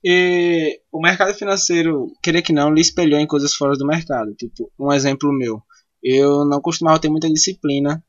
E 0.04 0.80
o 0.92 1.02
mercado 1.02 1.34
financeiro, 1.34 2.12
querer 2.22 2.42
que 2.42 2.54
não, 2.54 2.74
lhe 2.74 2.82
espelhou 2.82 3.20
em 3.20 3.28
coisas 3.28 3.54
fora 3.54 3.74
do 3.74 3.86
mercado. 3.86 4.34
Tipo, 4.36 4.72
um 4.80 4.94
exemplo 4.94 5.34
meu. 5.34 5.62
Eu 6.02 6.46
não 6.46 6.62
costumava 6.62 7.00
ter 7.00 7.10
muita 7.10 7.30
disciplina 7.30 8.04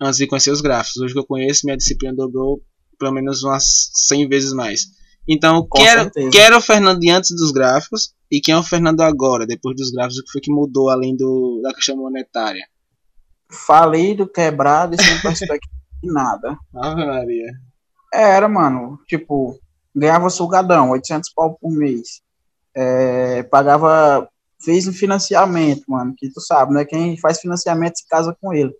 antes 0.00 0.18
de 0.18 0.26
conhecer 0.26 0.50
os 0.50 0.60
gráficos. 0.60 1.00
Hoje 1.00 1.14
que 1.14 1.20
eu 1.20 1.26
conheço, 1.26 1.64
minha 1.64 1.76
disciplina 1.76 2.14
dobrou 2.14 2.60
pelo 2.98 3.12
menos 3.12 3.42
umas 3.44 3.90
100 3.94 4.28
vezes 4.28 4.52
mais. 4.52 4.97
Então, 5.28 5.68
era, 5.76 6.10
quem 6.10 6.40
era, 6.40 6.56
o 6.56 6.60
Fernando 6.60 7.00
antes 7.10 7.36
dos 7.36 7.50
gráficos 7.50 8.14
e 8.30 8.40
quem 8.40 8.54
é 8.54 8.58
o 8.58 8.62
Fernando 8.62 9.02
agora, 9.02 9.46
depois 9.46 9.76
dos 9.76 9.90
gráficos, 9.90 10.18
o 10.18 10.24
que 10.24 10.32
foi 10.32 10.40
que 10.40 10.50
mudou 10.50 10.88
além 10.88 11.14
do, 11.14 11.60
da 11.62 11.74
questão 11.74 11.96
monetária? 11.98 12.66
Falido, 13.50 14.26
quebrado 14.26 14.94
e 14.94 15.02
sem 15.02 15.20
perspectiva 15.20 15.76
de 16.02 16.10
nada. 16.10 16.56
Ave 16.74 17.04
Maria. 17.04 17.52
Era, 18.12 18.48
mano, 18.48 18.98
tipo, 19.06 19.58
ganhava 19.94 20.30
sugadão, 20.30 20.90
800 20.90 21.30
pau 21.34 21.58
por 21.60 21.70
mês. 21.70 22.22
É, 22.74 23.42
pagava 23.42 24.28
fiz 24.60 24.86
um 24.88 24.92
financiamento, 24.92 25.84
mano, 25.88 26.14
que 26.16 26.30
tu 26.30 26.40
sabe, 26.40 26.72
né? 26.72 26.84
Quem 26.84 27.16
faz 27.18 27.40
financiamento 27.40 27.98
se 27.98 28.08
casa 28.08 28.36
com 28.40 28.52
ele. 28.52 28.72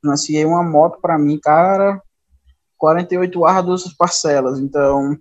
Financiei 0.00 0.44
uma 0.44 0.62
moto 0.62 1.00
para 1.00 1.18
mim, 1.18 1.38
cara, 1.40 2.00
48 2.76 3.44
arduas 3.44 3.84
parcelas. 3.96 4.58
Então, 4.58 5.16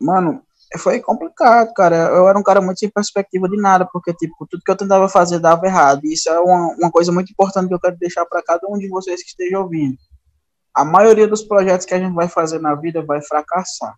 mano, 0.00 0.42
foi 0.78 1.00
complicado, 1.00 1.72
cara. 1.74 1.96
Eu 1.96 2.28
era 2.28 2.38
um 2.38 2.42
cara 2.42 2.60
muito 2.60 2.78
sem 2.78 2.88
perspectiva 2.88 3.48
de 3.48 3.56
nada, 3.56 3.88
porque, 3.92 4.14
tipo, 4.14 4.46
tudo 4.48 4.62
que 4.64 4.70
eu 4.70 4.76
tentava 4.76 5.08
fazer 5.08 5.38
dava 5.40 5.66
errado. 5.66 6.04
Isso 6.04 6.28
é 6.28 6.38
uma, 6.38 6.74
uma 6.74 6.90
coisa 6.90 7.10
muito 7.10 7.30
importante 7.32 7.68
que 7.68 7.74
eu 7.74 7.80
quero 7.80 7.96
deixar 7.98 8.24
para 8.26 8.42
cada 8.42 8.68
um 8.68 8.78
de 8.78 8.88
vocês 8.88 9.22
que 9.22 9.30
esteja 9.30 9.58
ouvindo. 9.58 9.96
A 10.74 10.84
maioria 10.84 11.26
dos 11.26 11.42
projetos 11.42 11.84
que 11.84 11.94
a 11.94 11.98
gente 11.98 12.14
vai 12.14 12.28
fazer 12.28 12.60
na 12.60 12.74
vida 12.74 13.04
vai 13.04 13.20
fracassar. 13.20 13.96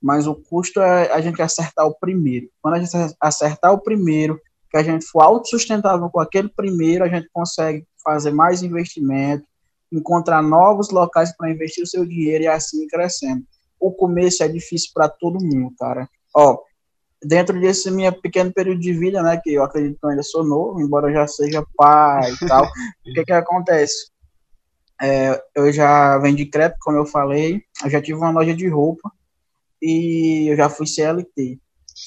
Mas 0.00 0.26
o 0.26 0.34
custo 0.34 0.80
é 0.80 1.10
a 1.12 1.20
gente 1.20 1.42
acertar 1.42 1.86
o 1.86 1.98
primeiro. 1.98 2.48
Quando 2.62 2.74
a 2.74 2.78
gente 2.78 3.16
acertar 3.20 3.72
o 3.72 3.80
primeiro, 3.80 4.40
que 4.70 4.76
a 4.76 4.82
gente 4.82 5.04
for 5.06 5.22
autossustentável 5.22 6.08
com 6.10 6.20
aquele 6.20 6.48
primeiro, 6.48 7.04
a 7.04 7.08
gente 7.08 7.28
consegue 7.32 7.84
fazer 8.04 8.30
mais 8.30 8.62
investimento, 8.62 9.44
encontrar 9.90 10.42
novos 10.42 10.90
locais 10.90 11.34
para 11.36 11.50
investir 11.50 11.82
o 11.82 11.86
seu 11.86 12.04
dinheiro 12.04 12.44
e 12.44 12.48
assim 12.48 12.86
crescendo 12.86 13.44
o 13.86 13.92
começo 13.92 14.42
é 14.42 14.48
difícil 14.48 14.90
para 14.94 15.08
todo 15.08 15.44
mundo, 15.44 15.74
cara. 15.78 16.08
Ó, 16.34 16.58
dentro 17.22 17.60
desse 17.60 17.90
meu 17.90 18.12
pequeno 18.12 18.50
período 18.50 18.80
de 18.80 18.92
vida, 18.94 19.22
né, 19.22 19.38
que 19.42 19.52
eu 19.52 19.62
acredito 19.62 19.98
que 19.98 20.06
eu 20.06 20.10
ainda 20.10 20.22
sou 20.22 20.42
novo, 20.42 20.80
embora 20.80 21.10
eu 21.10 21.14
já 21.14 21.26
seja 21.26 21.64
pai 21.76 22.32
e 22.32 22.48
tal, 22.48 22.64
o 22.64 23.12
que 23.14 23.24
que 23.24 23.32
acontece? 23.32 24.10
É, 25.02 25.38
eu 25.54 25.70
já 25.70 26.16
vendi 26.18 26.46
crédito, 26.46 26.78
como 26.80 26.96
eu 26.96 27.04
falei, 27.04 27.62
eu 27.84 27.90
já 27.90 28.00
tive 28.00 28.18
uma 28.18 28.30
loja 28.30 28.54
de 28.54 28.66
roupa 28.68 29.12
e 29.82 30.46
eu 30.50 30.56
já 30.56 30.70
fui 30.70 30.86
CLT. 30.86 31.58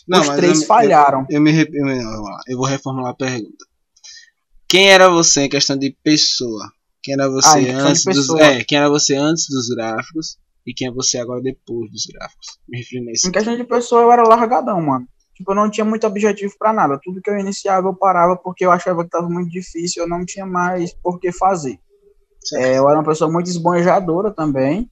Não, 0.08 0.22
Os 0.22 0.30
três 0.30 0.62
eu, 0.62 0.68
falharam. 0.68 1.28
Eu, 1.30 1.38
eu, 1.38 1.42
me, 1.42 1.52
eu, 1.62 2.26
eu 2.48 2.58
vou 2.58 2.66
reformular 2.66 3.12
a 3.12 3.16
pergunta. 3.16 3.66
Quem 4.68 4.90
era 4.90 5.10
você 5.10 5.42
em 5.42 5.50
questão 5.50 5.78
de 5.78 5.96
pessoa? 6.04 6.72
Quem 7.04 7.14
era 7.14 7.30
você 7.30 7.70
ah, 7.70 7.78
antes 7.78 8.04
dos, 8.04 8.30
é, 8.32 8.64
quem 8.64 8.78
era 8.78 8.90
você 8.90 9.16
antes 9.16 9.48
dos 9.48 9.70
gráficos? 9.70 10.38
E 10.68 10.74
quem 10.74 10.90
é 10.90 10.92
você 10.92 11.18
agora 11.18 11.42
depois 11.42 11.90
dos 11.90 12.06
gráficos. 12.06 12.60
Me 12.68 12.80
refiro 12.80 13.06
nesse. 13.06 13.26
Em 13.26 13.32
questão 13.32 13.56
de 13.56 13.64
pessoa, 13.64 14.02
eu 14.02 14.12
era 14.12 14.28
largadão, 14.28 14.82
mano. 14.82 15.08
Tipo, 15.34 15.52
eu 15.52 15.56
não 15.56 15.70
tinha 15.70 15.86
muito 15.86 16.06
objetivo 16.06 16.54
para 16.60 16.74
nada. 16.74 17.00
Tudo 17.02 17.22
que 17.22 17.30
eu 17.30 17.40
iniciava, 17.40 17.88
eu 17.88 17.96
parava 17.96 18.36
porque 18.36 18.66
eu 18.66 18.72
achava 18.72 19.06
que 19.06 19.10
tava 19.10 19.30
muito 19.30 19.50
difícil, 19.50 20.04
eu 20.04 20.10
não 20.10 20.26
tinha 20.26 20.46
mais 20.46 20.94
por 20.94 21.20
que 21.20 21.32
fazer. 21.32 21.80
É, 22.56 22.78
eu 22.78 22.90
era 22.90 23.00
uma 23.00 23.06
pessoa 23.06 23.32
muito 23.32 23.50
esbanjadora 23.50 24.32
também. 24.32 24.92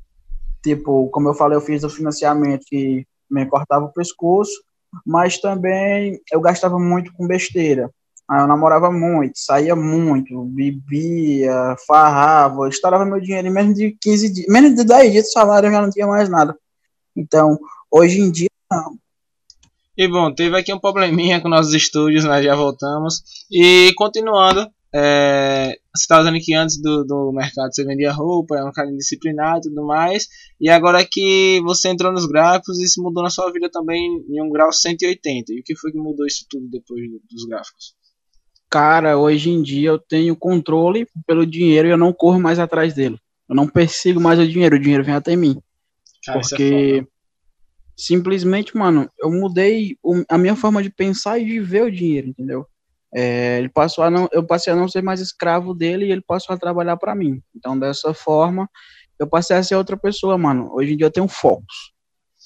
Tipo, 0.63 1.09
como 1.09 1.27
eu 1.27 1.33
falei, 1.33 1.57
eu 1.57 1.61
fiz 1.61 1.83
o 1.83 1.89
financiamento 1.89 2.63
que 2.65 3.05
me 3.29 3.45
cortava 3.45 3.85
o 3.85 3.91
pescoço, 3.91 4.63
mas 5.05 5.39
também 5.39 6.21
eu 6.31 6.39
gastava 6.39 6.79
muito 6.79 7.11
com 7.13 7.27
besteira. 7.27 7.91
Aí 8.29 8.41
eu 8.41 8.47
namorava 8.47 8.91
muito, 8.91 9.37
saía 9.37 9.75
muito, 9.75 10.45
bebia, 10.45 11.75
farrava, 11.87 12.67
estourava 12.67 13.05
meu 13.05 13.21
dinheiro 13.21 13.47
em 13.47 13.51
menos 13.51 13.75
de 13.75 13.95
15 14.01 14.33
dias, 14.33 14.47
menos 14.49 14.73
de 14.73 14.83
10 14.83 15.11
dias 15.11 15.23
de 15.25 15.31
salário 15.31 15.67
eu 15.67 15.71
já 15.71 15.81
não 15.81 15.89
tinha 15.91 16.07
mais 16.07 16.27
nada. 16.27 16.57
Então, 17.15 17.57
hoje 17.91 18.19
em 18.19 18.31
dia, 18.31 18.49
não. 18.71 18.97
E 19.97 20.07
bom, 20.07 20.33
teve 20.33 20.57
aqui 20.57 20.73
um 20.73 20.79
probleminha 20.79 21.39
com 21.41 21.47
nossos 21.47 21.73
estúdios, 21.73 22.25
nós 22.25 22.43
já 22.43 22.55
voltamos. 22.55 23.21
E 23.51 23.93
continuando, 23.95 24.67
é, 24.93 25.77
você 25.95 26.03
estava 26.03 26.23
dizendo 26.23 26.43
que 26.43 26.55
antes 26.55 26.81
do, 26.81 27.03
do 27.03 27.31
mercado 27.31 27.73
você 27.73 27.85
vendia 27.85 28.11
roupa, 28.11 28.55
era 28.55 28.65
um 28.65 28.71
cara 28.71 28.89
indisciplinado 28.89 29.67
e 29.67 29.69
tudo 29.69 29.85
mais. 29.85 30.27
E 30.59 30.69
agora 30.69 31.05
que 31.05 31.61
você 31.63 31.89
entrou 31.89 32.11
nos 32.11 32.25
gráficos, 32.25 32.79
isso 32.79 33.03
mudou 33.03 33.21
na 33.21 33.29
sua 33.29 33.51
vida 33.51 33.69
também 33.69 34.25
em 34.29 34.41
um 34.41 34.49
grau 34.49 34.71
180. 34.71 35.53
E 35.53 35.59
o 35.59 35.63
que 35.63 35.75
foi 35.75 35.91
que 35.91 35.97
mudou 35.97 36.25
isso 36.25 36.45
tudo 36.49 36.67
depois 36.69 37.01
dos 37.29 37.45
gráficos? 37.45 37.93
Cara, 38.69 39.17
hoje 39.17 39.49
em 39.49 39.61
dia 39.61 39.89
eu 39.89 39.99
tenho 39.99 40.35
controle 40.35 41.07
pelo 41.25 41.45
dinheiro 41.45 41.87
e 41.87 41.91
eu 41.91 41.97
não 41.97 42.13
corro 42.13 42.39
mais 42.39 42.59
atrás 42.59 42.93
dele. 42.93 43.19
Eu 43.47 43.55
não 43.55 43.67
persigo 43.67 44.19
mais 44.19 44.39
o 44.39 44.47
dinheiro, 44.47 44.75
o 44.75 44.79
dinheiro 44.79 45.03
vem 45.03 45.15
até 45.15 45.35
mim. 45.35 45.61
Cara, 46.25 46.39
é 46.39 46.41
porque 46.41 47.03
é 47.03 47.15
simplesmente, 47.97 48.75
mano, 48.75 49.09
eu 49.19 49.31
mudei 49.31 49.97
a 50.29 50.37
minha 50.37 50.55
forma 50.55 50.83
de 50.83 50.89
pensar 50.89 51.39
e 51.39 51.45
de 51.45 51.59
ver 51.59 51.83
o 51.83 51.91
dinheiro, 51.91 52.27
entendeu? 52.27 52.65
É, 53.13 53.57
ele 53.59 53.69
passou 53.69 54.03
a 54.03 54.09
não, 54.09 54.27
eu 54.33 54.45
passei 54.45 54.73
a 54.73 54.75
não 54.75 54.89
ser 54.89 55.01
mais 55.01 55.21
escravo 55.21 55.73
dele 55.73 56.05
e 56.05 56.11
ele 56.11 56.21
passou 56.21 56.53
a 56.53 56.59
trabalhar 56.59 56.97
para 56.97 57.15
mim. 57.15 57.41
Então, 57.55 57.79
dessa 57.79 58.13
forma, 58.13 58.69
eu 59.17 59.27
passei 59.27 59.55
a 59.55 59.63
ser 59.63 59.75
outra 59.75 59.95
pessoa, 59.95 60.37
mano. 60.37 60.69
Hoje 60.73 60.93
em 60.93 60.97
dia 60.97 61.05
eu 61.05 61.11
tenho 61.11 61.27
focos. 61.27 61.93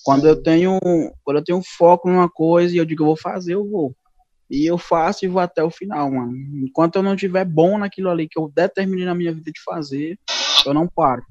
Quando 0.04 0.28
eu 0.28 0.42
tenho, 0.42 0.80
quando 1.24 1.38
eu 1.38 1.44
tenho 1.44 1.62
foco 1.64 2.08
numa 2.08 2.30
coisa 2.30 2.74
e 2.74 2.78
eu 2.78 2.86
digo 2.86 3.04
eu 3.04 3.08
vou 3.08 3.18
fazer, 3.18 3.56
eu 3.56 3.68
vou. 3.68 3.96
E 4.50 4.66
eu 4.66 4.78
faço 4.78 5.24
e 5.24 5.28
vou 5.28 5.42
até 5.42 5.64
o 5.64 5.70
final, 5.70 6.12
mano. 6.12 6.34
Enquanto 6.64 6.96
eu 6.96 7.04
não 7.04 7.16
tiver 7.16 7.46
bom 7.46 7.78
naquilo 7.78 8.10
ali 8.10 8.28
que 8.28 8.40
eu 8.40 8.52
determinei 8.54 9.06
na 9.06 9.14
minha 9.14 9.34
vida 9.34 9.52
de 9.52 9.62
fazer, 9.64 10.18
eu 10.66 10.74
não 10.74 10.88
paro. 10.88 11.24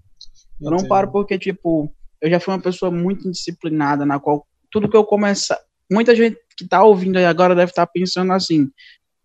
Eu 0.60 0.70
não 0.70 0.86
paro 0.86 1.10
porque, 1.10 1.38
tipo, 1.38 1.92
eu 2.20 2.30
já 2.30 2.38
fui 2.38 2.54
uma 2.54 2.60
pessoa 2.60 2.90
muito 2.90 3.26
indisciplinada, 3.26 4.06
na 4.06 4.20
qual 4.20 4.46
tudo 4.70 4.88
que 4.88 4.96
eu 4.96 5.04
começar. 5.04 5.58
Muita 5.90 6.14
gente 6.14 6.38
que 6.56 6.66
tá 6.66 6.82
ouvindo 6.82 7.16
aí 7.16 7.24
agora 7.24 7.54
deve 7.54 7.70
estar 7.70 7.86
tá 7.86 7.92
pensando 7.92 8.32
assim: 8.32 8.70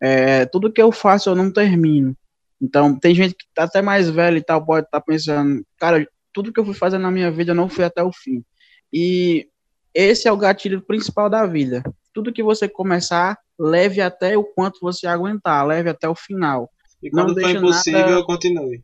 é, 0.01 0.45
tudo 0.45 0.71
que 0.71 0.81
eu 0.81 0.91
faço 0.91 1.29
eu 1.29 1.35
não 1.35 1.51
termino. 1.51 2.15
Então, 2.61 2.97
tem 2.97 3.13
gente 3.13 3.35
que 3.35 3.45
tá 3.53 3.63
até 3.63 3.81
mais 3.81 4.09
velha 4.09 4.37
e 4.37 4.43
tal, 4.43 4.65
pode 4.65 4.85
estar 4.85 4.99
tá 4.99 5.05
pensando, 5.05 5.65
cara, 5.77 6.07
tudo 6.31 6.51
que 6.51 6.59
eu 6.59 6.65
fui 6.65 6.73
fazer 6.73 6.97
na 6.97 7.11
minha 7.11 7.29
vida 7.29 7.51
eu 7.51 7.55
não 7.55 7.67
fui 7.67 7.83
até 7.83 8.01
o 8.01 8.11
fim. 8.11 8.43
E 8.91 9.47
esse 9.93 10.27
é 10.27 10.31
o 10.31 10.37
gatilho 10.37 10.81
principal 10.81 11.29
da 11.29 11.45
vida. 11.45 11.83
Tudo 12.13 12.33
que 12.33 12.43
você 12.43 12.67
começar, 12.67 13.37
leve 13.59 14.01
até 14.01 14.37
o 14.37 14.43
quanto 14.43 14.79
você 14.81 15.07
aguentar, 15.07 15.65
leve 15.65 15.89
até 15.89 16.07
o 16.07 16.15
final. 16.15 16.69
E 17.01 17.09
quando 17.09 17.35
não 17.35 17.41
for 17.41 17.49
impossível, 17.49 17.99
nada... 17.99 18.25
continue. 18.25 18.83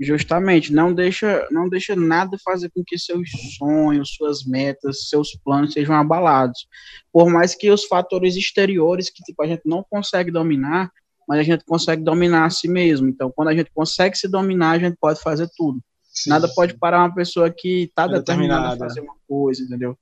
Justamente, 0.00 0.72
não 0.72 0.92
deixa, 0.92 1.46
não 1.52 1.68
deixa 1.68 1.94
nada 1.94 2.36
fazer 2.44 2.68
com 2.70 2.82
que 2.84 2.98
seus 2.98 3.30
sonhos, 3.56 4.14
suas 4.16 4.44
metas, 4.44 5.08
seus 5.08 5.36
planos 5.36 5.72
sejam 5.72 5.94
abalados. 5.94 6.66
Por 7.12 7.30
mais 7.30 7.54
que 7.54 7.70
os 7.70 7.84
fatores 7.84 8.34
exteriores 8.36 9.08
que 9.08 9.22
tipo, 9.22 9.40
a 9.42 9.46
gente 9.46 9.62
não 9.64 9.84
consegue 9.88 10.32
dominar, 10.32 10.90
mas 11.28 11.38
a 11.38 11.42
gente 11.44 11.64
consegue 11.64 12.02
dominar 12.02 12.44
a 12.44 12.50
si 12.50 12.68
mesmo. 12.68 13.08
Então, 13.08 13.32
quando 13.34 13.48
a 13.48 13.54
gente 13.54 13.70
consegue 13.72 14.18
se 14.18 14.28
dominar, 14.28 14.72
a 14.72 14.78
gente 14.78 14.96
pode 15.00 15.20
fazer 15.20 15.48
tudo. 15.56 15.80
Sim, 16.02 16.30
nada 16.30 16.48
sim. 16.48 16.54
pode 16.54 16.74
parar 16.76 16.98
uma 16.98 17.14
pessoa 17.14 17.48
que 17.50 17.84
está 17.84 18.06
determinada 18.08 18.74
a 18.74 18.76
fazer 18.76 19.00
uma 19.00 19.14
coisa, 19.28 19.62
entendeu? 19.62 19.96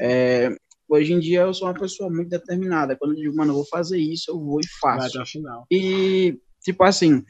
É, 0.00 0.50
Hoje 0.88 1.12
em 1.12 1.18
dia 1.18 1.40
eu 1.40 1.54
sou 1.54 1.66
uma 1.66 1.74
pessoa 1.74 2.10
muito 2.10 2.28
determinada. 2.28 2.96
Quando 2.96 3.12
eu 3.12 3.16
digo, 3.16 3.36
mano, 3.36 3.52
eu 3.52 3.56
vou 3.56 3.66
fazer 3.66 3.98
isso, 3.98 4.30
eu 4.30 4.38
vou 4.38 4.60
e 4.60 4.66
faço. 4.80 5.16
Vai 5.16 5.26
final. 5.26 5.66
E, 5.70 6.38
tipo 6.62 6.84
assim, 6.84 7.24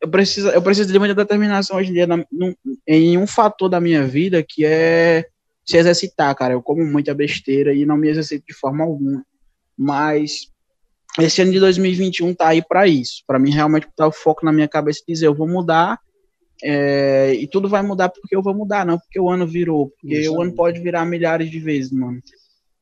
eu 0.00 0.08
preciso, 0.08 0.48
eu 0.48 0.62
preciso 0.62 0.92
de 0.92 0.98
muita 0.98 1.14
determinação 1.14 1.76
hoje 1.76 1.90
em 1.90 1.94
dia 1.94 2.06
na, 2.06 2.24
num, 2.30 2.54
em 2.86 3.18
um 3.18 3.26
fator 3.26 3.68
da 3.68 3.80
minha 3.80 4.06
vida 4.06 4.44
que 4.46 4.64
é 4.64 5.26
se 5.64 5.76
exercitar, 5.76 6.34
cara. 6.36 6.54
Eu 6.54 6.62
como 6.62 6.84
muita 6.84 7.12
besteira 7.12 7.74
e 7.74 7.84
não 7.84 7.96
me 7.96 8.08
exercito 8.08 8.44
de 8.46 8.54
forma 8.54 8.84
alguma. 8.84 9.24
Mas 9.76 10.52
esse 11.18 11.42
ano 11.42 11.52
de 11.52 11.58
2021 11.58 12.32
tá 12.34 12.48
aí 12.48 12.62
para 12.62 12.86
isso. 12.86 13.24
Para 13.26 13.40
mim, 13.40 13.50
realmente, 13.50 13.88
tá 13.96 14.06
o 14.06 14.12
foco 14.12 14.46
na 14.46 14.52
minha 14.52 14.68
cabeça 14.68 15.00
de 15.00 15.12
dizer, 15.12 15.26
eu 15.26 15.34
vou 15.34 15.48
mudar. 15.48 15.98
É, 16.62 17.34
e 17.34 17.46
tudo 17.46 17.68
vai 17.68 17.82
mudar 17.82 18.08
porque 18.08 18.34
eu 18.34 18.42
vou 18.42 18.54
mudar, 18.54 18.86
não 18.86 18.98
porque 18.98 19.18
o 19.18 19.28
ano 19.28 19.46
virou. 19.46 19.90
Porque 20.00 20.20
Isso 20.20 20.32
o 20.32 20.40
ano 20.40 20.54
pode 20.54 20.80
virar 20.80 21.04
milhares 21.04 21.50
de 21.50 21.58
vezes, 21.58 21.90
mano. 21.90 22.20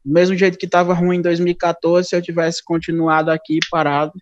Do 0.04 0.12
mesmo 0.12 0.36
jeito 0.36 0.58
que 0.58 0.66
estava 0.66 0.92
ruim 0.94 1.18
em 1.18 1.22
2014, 1.22 2.08
se 2.08 2.16
eu 2.16 2.22
tivesse 2.22 2.62
continuado 2.64 3.30
aqui 3.30 3.58
parado, 3.70 4.12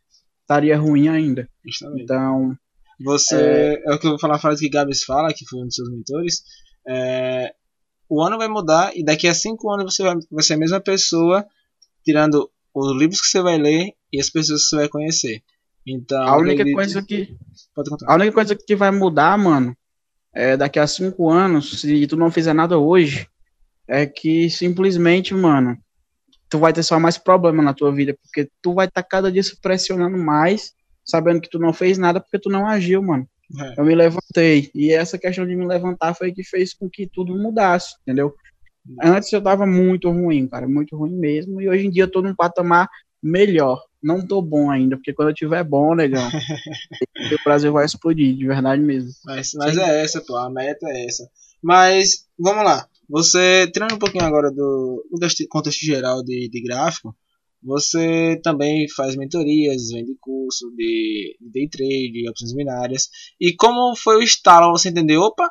estaria 0.42 0.78
ruim 0.78 1.08
ainda. 1.08 1.48
Justamente. 1.64 2.02
Então. 2.02 2.54
Você. 3.02 3.36
É... 3.36 3.82
é, 3.86 3.94
o 3.94 3.98
que 3.98 4.06
eu 4.06 4.10
vou 4.10 4.18
falar 4.18 4.36
a 4.36 4.38
frase 4.38 4.64
que 4.64 4.70
Gabs 4.70 5.04
fala, 5.04 5.32
que 5.32 5.46
foi 5.46 5.60
um 5.60 5.66
dos 5.66 5.74
seus 5.74 5.90
mentores. 5.90 6.42
É, 6.86 7.52
o 8.08 8.22
ano 8.22 8.36
vai 8.36 8.48
mudar 8.48 8.96
e 8.96 9.04
daqui 9.04 9.28
a 9.28 9.34
cinco 9.34 9.70
anos 9.70 9.94
você 9.94 10.02
vai, 10.02 10.16
vai 10.30 10.42
ser 10.42 10.54
a 10.54 10.58
mesma 10.58 10.80
pessoa, 10.80 11.46
tirando 12.04 12.50
os 12.74 12.96
livros 12.96 13.20
que 13.20 13.28
você 13.28 13.40
vai 13.40 13.58
ler 13.58 13.92
e 14.12 14.20
as 14.20 14.28
pessoas 14.28 14.62
que 14.62 14.68
você 14.68 14.76
vai 14.76 14.88
conhecer. 14.88 15.42
Então, 15.86 16.22
a 16.22 16.36
única 16.36 16.62
acredito... 16.62 16.74
coisa 16.74 17.02
que 17.02 17.36
a 18.06 18.14
única 18.14 18.32
coisa 18.32 18.54
que 18.54 18.76
vai 18.76 18.90
mudar, 18.90 19.36
mano, 19.38 19.76
é 20.32 20.56
daqui 20.56 20.78
a 20.78 20.86
cinco 20.86 21.30
anos, 21.30 21.80
se 21.80 22.06
tu 22.06 22.16
não 22.16 22.30
fizer 22.30 22.52
nada 22.52 22.78
hoje, 22.78 23.26
é 23.88 24.06
que 24.06 24.48
simplesmente, 24.48 25.34
mano, 25.34 25.76
tu 26.48 26.58
vai 26.58 26.72
ter 26.72 26.82
só 26.82 26.98
mais 27.00 27.18
problema 27.18 27.62
na 27.62 27.74
tua 27.74 27.92
vida, 27.92 28.16
porque 28.22 28.48
tu 28.62 28.74
vai 28.74 28.86
estar 28.86 29.02
tá 29.02 29.08
cada 29.08 29.32
dia 29.32 29.42
se 29.42 29.60
pressionando 29.60 30.16
mais, 30.16 30.72
sabendo 31.04 31.40
que 31.40 31.50
tu 31.50 31.58
não 31.58 31.72
fez 31.72 31.98
nada 31.98 32.20
porque 32.20 32.38
tu 32.38 32.48
não 32.48 32.66
agiu, 32.66 33.02
mano. 33.02 33.26
É. 33.58 33.80
Eu 33.80 33.84
me 33.84 33.94
levantei, 33.94 34.70
e 34.74 34.92
essa 34.92 35.18
questão 35.18 35.44
de 35.44 35.56
me 35.56 35.66
levantar 35.66 36.14
foi 36.14 36.32
que 36.32 36.44
fez 36.44 36.72
com 36.72 36.88
que 36.88 37.08
tudo 37.08 37.36
mudasse, 37.36 37.96
entendeu? 38.02 38.34
Antes 39.02 39.32
eu 39.32 39.42
tava 39.42 39.66
muito 39.66 40.10
ruim, 40.10 40.46
cara, 40.46 40.68
muito 40.68 40.96
ruim 40.96 41.16
mesmo, 41.16 41.60
e 41.60 41.68
hoje 41.68 41.86
em 41.86 41.90
dia 41.90 42.04
eu 42.04 42.10
tô 42.10 42.22
num 42.22 42.34
patamar 42.34 42.88
melhor. 43.22 43.82
Não 44.02 44.26
tô 44.26 44.40
bom 44.40 44.70
ainda, 44.70 44.96
porque 44.96 45.12
quando 45.12 45.28
eu 45.28 45.34
tiver 45.34 45.62
bom, 45.62 45.94
negão, 45.94 46.26
o 47.32 47.44
Brasil 47.44 47.72
vai 47.72 47.84
explodir, 47.84 48.34
de 48.34 48.46
verdade 48.46 48.82
mesmo. 48.82 49.10
Mas, 49.24 49.52
mas 49.54 49.76
é 49.76 50.02
essa, 50.02 50.20
pô, 50.20 50.36
a 50.36 50.50
meta 50.50 50.86
é 50.88 51.06
essa. 51.06 51.28
Mas, 51.62 52.26
vamos 52.38 52.64
lá. 52.64 52.88
Você, 53.08 53.70
tirando 53.72 53.94
um 53.94 53.98
pouquinho 53.98 54.24
agora 54.24 54.50
do, 54.50 55.04
do 55.10 55.48
contexto 55.48 55.84
geral 55.84 56.22
de, 56.22 56.48
de 56.48 56.62
gráfico, 56.62 57.14
você 57.62 58.40
também 58.42 58.88
faz 58.88 59.16
mentorias, 59.16 59.90
vende 59.90 60.16
curso 60.20 60.70
de, 60.76 61.36
de 61.40 61.50
day 61.50 61.68
trade, 61.68 62.12
de 62.12 62.30
opções 62.30 62.54
binárias. 62.54 63.08
E 63.38 63.54
como 63.54 63.94
foi 63.96 64.16
o 64.16 64.22
estalo 64.22 64.70
você 64.70 64.88
entendeu? 64.88 65.20
Opa, 65.20 65.50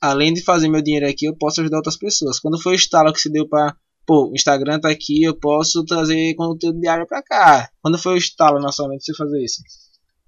além 0.00 0.34
de 0.34 0.42
fazer 0.42 0.68
meu 0.68 0.82
dinheiro 0.82 1.08
aqui, 1.08 1.26
eu 1.26 1.36
posso 1.36 1.60
ajudar 1.60 1.78
outras 1.78 1.96
pessoas. 1.96 2.38
Quando 2.38 2.60
foi 2.60 2.72
o 2.72 2.76
estalo 2.76 3.12
que 3.12 3.20
se 3.20 3.30
deu 3.30 3.48
para, 3.48 3.74
pô, 4.06 4.30
o 4.30 4.34
Instagram 4.34 4.78
tá 4.78 4.88
aqui, 4.88 5.24
eu 5.24 5.34
posso 5.34 5.84
trazer 5.84 6.34
conteúdo 6.34 6.80
diário 6.80 7.06
para 7.06 7.22
cá. 7.22 7.68
Quando 7.82 7.98
foi 7.98 8.14
o 8.14 8.18
estalo 8.18 8.60
na 8.60 8.70
sua 8.70 8.88
mente 8.88 9.04
você 9.04 9.14
fazer 9.14 9.42
isso? 9.44 9.62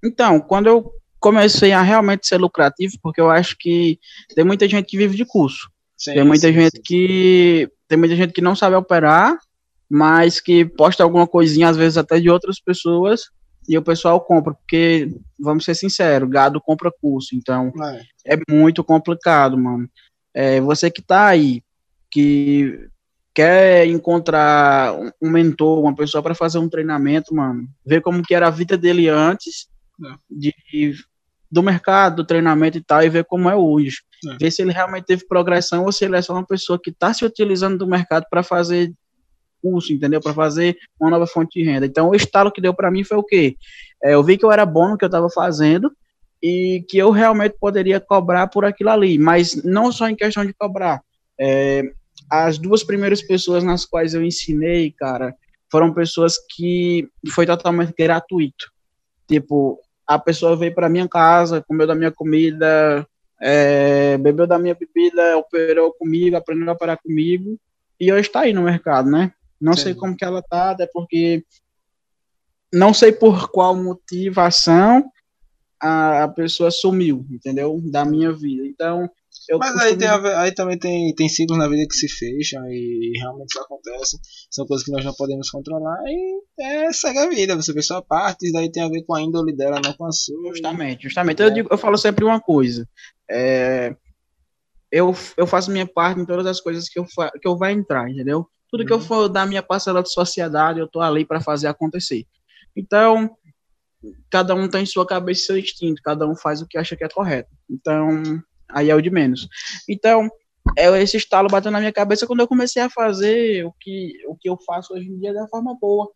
Então, 0.03 0.39
quando 0.39 0.67
eu 0.67 0.91
comecei 1.19 1.71
a 1.71 1.81
realmente 1.81 2.27
ser 2.27 2.37
lucrativo, 2.37 2.95
porque 3.01 3.19
eu 3.19 3.29
acho 3.29 3.55
que 3.57 3.99
tem 4.35 4.43
muita 4.43 4.67
gente 4.67 4.85
que 4.85 4.97
vive 4.97 5.15
de 5.15 5.25
curso. 5.25 5.69
Sim, 5.97 6.13
tem 6.13 6.23
muita 6.23 6.47
sim, 6.47 6.53
gente 6.53 6.77
sim. 6.77 6.81
que 6.83 7.69
tem 7.87 7.97
muita 7.97 8.15
gente 8.15 8.31
que 8.33 8.41
não 8.41 8.55
sabe 8.55 8.75
operar, 8.75 9.37
mas 9.89 10.39
que 10.39 10.63
posta 10.63 11.03
alguma 11.03 11.27
coisinha 11.27 11.67
às 11.67 11.75
vezes 11.75 11.97
até 11.97 12.19
de 12.19 12.29
outras 12.29 12.59
pessoas 12.59 13.23
e 13.67 13.77
o 13.77 13.83
pessoal 13.83 14.19
compra, 14.21 14.53
porque 14.53 15.09
vamos 15.37 15.65
ser 15.65 15.75
sinceros, 15.75 16.29
gado 16.29 16.61
compra 16.61 16.91
curso, 17.01 17.35
então 17.35 17.71
é, 18.25 18.35
é 18.35 18.39
muito 18.49 18.83
complicado, 18.83 19.57
mano. 19.57 19.89
É, 20.33 20.61
você 20.61 20.89
que 20.89 21.01
tá 21.01 21.27
aí, 21.27 21.61
que 22.09 22.87
quer 23.39 23.87
encontrar 23.87 24.93
um 25.21 25.29
mentor, 25.29 25.79
uma 25.79 25.95
pessoa 25.95 26.21
para 26.21 26.35
fazer 26.35 26.57
um 26.57 26.67
treinamento, 26.67 27.33
mano, 27.33 27.69
ver 27.85 28.01
como 28.01 28.21
que 28.21 28.35
era 28.35 28.47
a 28.47 28.51
vida 28.51 28.77
dele 28.77 29.07
antes 29.07 29.69
é. 30.05 30.13
de 30.29 30.93
do 31.49 31.63
mercado, 31.63 32.17
do 32.17 32.25
treinamento 32.25 32.77
e 32.77 32.83
tal, 32.83 33.01
e 33.01 33.07
ver 33.07 33.23
como 33.23 33.49
é 33.49 33.55
hoje. 33.55 34.01
É. 34.27 34.37
Ver 34.37 34.51
se 34.51 34.61
ele 34.61 34.73
realmente 34.73 35.05
teve 35.05 35.25
progressão 35.25 35.85
ou 35.85 35.91
se 35.91 36.03
ele 36.03 36.17
é 36.17 36.21
só 36.21 36.33
uma 36.33 36.45
pessoa 36.45 36.77
que 36.77 36.89
está 36.89 37.13
se 37.13 37.23
utilizando 37.23 37.77
do 37.77 37.87
mercado 37.87 38.25
para 38.29 38.43
fazer 38.43 38.91
curso, 39.61 39.93
entendeu? 39.93 40.19
Para 40.19 40.33
fazer 40.33 40.77
uma 40.99 41.09
nova 41.09 41.25
fonte 41.25 41.59
de 41.59 41.65
renda. 41.65 41.85
Então, 41.85 42.09
o 42.09 42.15
estalo 42.15 42.51
que 42.51 42.59
deu 42.59 42.73
para 42.73 42.91
mim 42.91 43.05
foi 43.05 43.17
o 43.17 43.23
quê? 43.23 43.55
É, 44.03 44.15
eu 44.15 44.23
vi 44.23 44.37
que 44.37 44.43
eu 44.43 44.51
era 44.51 44.65
bom 44.65 44.89
no 44.89 44.97
que 44.97 45.05
eu 45.05 45.07
estava 45.09 45.29
fazendo 45.29 45.89
e 46.43 46.85
que 46.89 46.97
eu 46.97 47.09
realmente 47.09 47.55
poderia 47.57 48.01
cobrar 48.01 48.47
por 48.47 48.65
aquilo 48.65 48.89
ali, 48.89 49.17
mas 49.17 49.63
não 49.63 49.93
só 49.93 50.09
em 50.09 50.15
questão 50.15 50.45
de 50.45 50.53
cobrar. 50.53 51.01
É, 51.39 51.83
as 52.29 52.57
duas 52.57 52.83
primeiras 52.83 53.21
pessoas 53.21 53.63
nas 53.63 53.85
quais 53.85 54.13
eu 54.13 54.23
ensinei, 54.23 54.91
cara, 54.91 55.35
foram 55.71 55.93
pessoas 55.93 56.35
que 56.55 57.07
foi 57.31 57.45
totalmente 57.45 57.93
gratuito. 57.97 58.71
Tipo, 59.27 59.79
a 60.05 60.17
pessoa 60.17 60.55
veio 60.55 60.73
para 60.73 60.89
minha 60.89 61.07
casa, 61.07 61.63
comeu 61.67 61.85
da 61.85 61.95
minha 61.95 62.11
comida, 62.11 63.07
é, 63.41 64.17
bebeu 64.17 64.47
da 64.47 64.59
minha 64.59 64.75
bebida, 64.75 65.37
operou 65.37 65.93
comigo, 65.93 66.35
aprendeu 66.35 66.69
a 66.69 66.73
operar 66.73 66.99
comigo, 67.01 67.59
e 67.99 68.11
hoje 68.11 68.27
está 68.27 68.41
aí 68.41 68.53
no 68.53 68.63
mercado, 68.63 69.09
né? 69.09 69.31
Não 69.59 69.73
Sim. 69.73 69.83
sei 69.83 69.95
como 69.95 70.15
que 70.15 70.25
ela 70.25 70.41
tá, 70.41 70.71
até 70.71 70.87
porque 70.87 71.43
não 72.73 72.93
sei 72.93 73.11
por 73.11 73.49
qual 73.51 73.75
motivação 73.75 75.09
a, 75.79 76.23
a 76.23 76.27
pessoa 76.27 76.71
sumiu, 76.71 77.25
entendeu? 77.29 77.79
Da 77.85 78.05
minha 78.05 78.31
vida. 78.31 78.65
Então, 78.65 79.09
mas 79.57 79.75
aí, 79.77 79.97
tem 79.97 80.07
aí 80.07 80.51
também 80.53 80.77
tem, 80.77 81.13
tem 81.15 81.27
ciclos 81.27 81.57
na 81.57 81.67
vida 81.67 81.87
que 81.87 81.95
se 81.95 82.07
fecham 82.07 82.63
e 82.69 83.13
realmente 83.17 83.49
isso 83.49 83.59
acontece. 83.59 84.17
São 84.51 84.65
coisas 84.65 84.85
que 84.85 84.91
nós 84.91 85.03
não 85.03 85.13
podemos 85.13 85.49
controlar 85.49 85.97
e 86.05 86.41
é, 86.61 86.93
segue 86.93 87.17
a 87.17 87.29
vida. 87.29 87.55
Você 87.55 87.73
fez 87.73 87.87
sua 87.87 88.01
parte, 88.01 88.45
isso 88.45 88.53
daí 88.53 88.71
tem 88.71 88.83
a 88.83 88.89
ver 88.89 89.03
com 89.03 89.15
a 89.15 89.21
índole 89.21 89.55
dela, 89.55 89.81
não 89.83 89.93
com 89.93 90.05
a 90.05 90.11
sua. 90.11 90.51
Justamente, 90.51 91.03
justamente. 91.03 91.41
É. 91.41 91.45
Eu, 91.45 91.51
digo, 91.51 91.69
eu 91.71 91.77
falo 91.77 91.97
sempre 91.97 92.23
uma 92.23 92.39
coisa. 92.39 92.87
É, 93.29 93.95
eu, 94.91 95.15
eu 95.37 95.47
faço 95.47 95.71
minha 95.71 95.87
parte 95.87 96.19
em 96.19 96.25
todas 96.25 96.45
as 96.45 96.59
coisas 96.59 96.89
que 96.89 96.99
eu, 96.99 97.05
que 97.05 97.47
eu 97.47 97.57
vai 97.57 97.73
entrar, 97.73 98.09
entendeu? 98.09 98.47
Tudo 98.69 98.81
uhum. 98.81 98.85
que 98.85 98.93
eu 98.93 98.97
uhum. 98.97 99.03
for 99.03 99.29
dar 99.29 99.47
minha 99.47 99.63
parcela 99.63 100.03
de 100.03 100.11
sociedade, 100.11 100.79
eu 100.79 100.87
tô 100.87 101.01
ali 101.01 101.25
para 101.25 101.41
fazer 101.41 101.67
acontecer. 101.67 102.25
Então, 102.75 103.29
cada 104.29 104.55
um 104.55 104.67
tem 104.67 104.85
sua 104.85 105.05
cabeça 105.05 105.41
e 105.41 105.45
seu 105.45 105.57
instinto, 105.57 106.01
cada 106.03 106.27
um 106.27 106.35
faz 106.35 106.61
o 106.61 106.67
que 106.67 106.77
acha 106.77 106.95
que 106.95 107.03
é 107.03 107.09
correto. 107.09 107.49
Então, 107.69 108.41
aí 108.69 108.89
é 108.89 108.95
o 108.95 109.01
de 109.01 109.09
menos. 109.09 109.47
Então, 109.87 110.29
é 110.77 110.85
esse 111.01 111.17
estalo 111.17 111.49
bateu 111.49 111.71
na 111.71 111.79
minha 111.79 111.91
cabeça 111.91 112.27
quando 112.27 112.41
eu 112.41 112.47
comecei 112.47 112.81
a 112.81 112.89
fazer 112.89 113.65
o 113.65 113.73
que, 113.79 114.13
o 114.27 114.35
que 114.35 114.49
eu 114.49 114.57
faço 114.65 114.93
hoje 114.93 115.07
em 115.07 115.19
dia 115.19 115.33
da 115.33 115.47
forma 115.47 115.75
boa. 115.79 116.11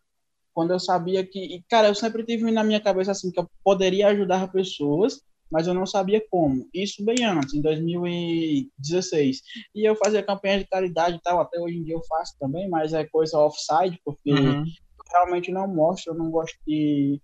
Quando 0.52 0.72
eu 0.72 0.78
sabia 0.78 1.26
que, 1.26 1.64
cara, 1.68 1.88
eu 1.88 1.94
sempre 1.94 2.24
tive 2.24 2.50
na 2.50 2.62
minha 2.62 2.80
cabeça 2.80 3.10
assim 3.10 3.30
que 3.30 3.40
eu 3.40 3.50
poderia 3.64 4.08
ajudar 4.08 4.52
pessoas, 4.52 5.20
mas 5.50 5.66
eu 5.66 5.74
não 5.74 5.84
sabia 5.84 6.24
como. 6.30 6.68
Isso 6.72 7.04
bem 7.04 7.24
antes, 7.24 7.54
em 7.54 7.60
2016. 7.60 9.42
E 9.74 9.88
eu 9.88 9.96
fazia 9.96 10.22
campanha 10.22 10.58
de 10.58 10.66
caridade 10.66 11.16
e 11.16 11.20
tal, 11.20 11.40
até 11.40 11.58
hoje 11.58 11.76
em 11.76 11.84
dia 11.84 11.94
eu 11.94 12.02
faço 12.08 12.36
também, 12.38 12.68
mas 12.68 12.92
é 12.92 13.04
coisa 13.04 13.38
offside, 13.38 14.00
porque 14.04 14.32
uhum. 14.32 14.64
realmente 15.12 15.50
não 15.50 15.66
mostro, 15.66 16.12
eu 16.12 16.18
não 16.18 16.30
gosto 16.30 16.56
de 16.66 17.20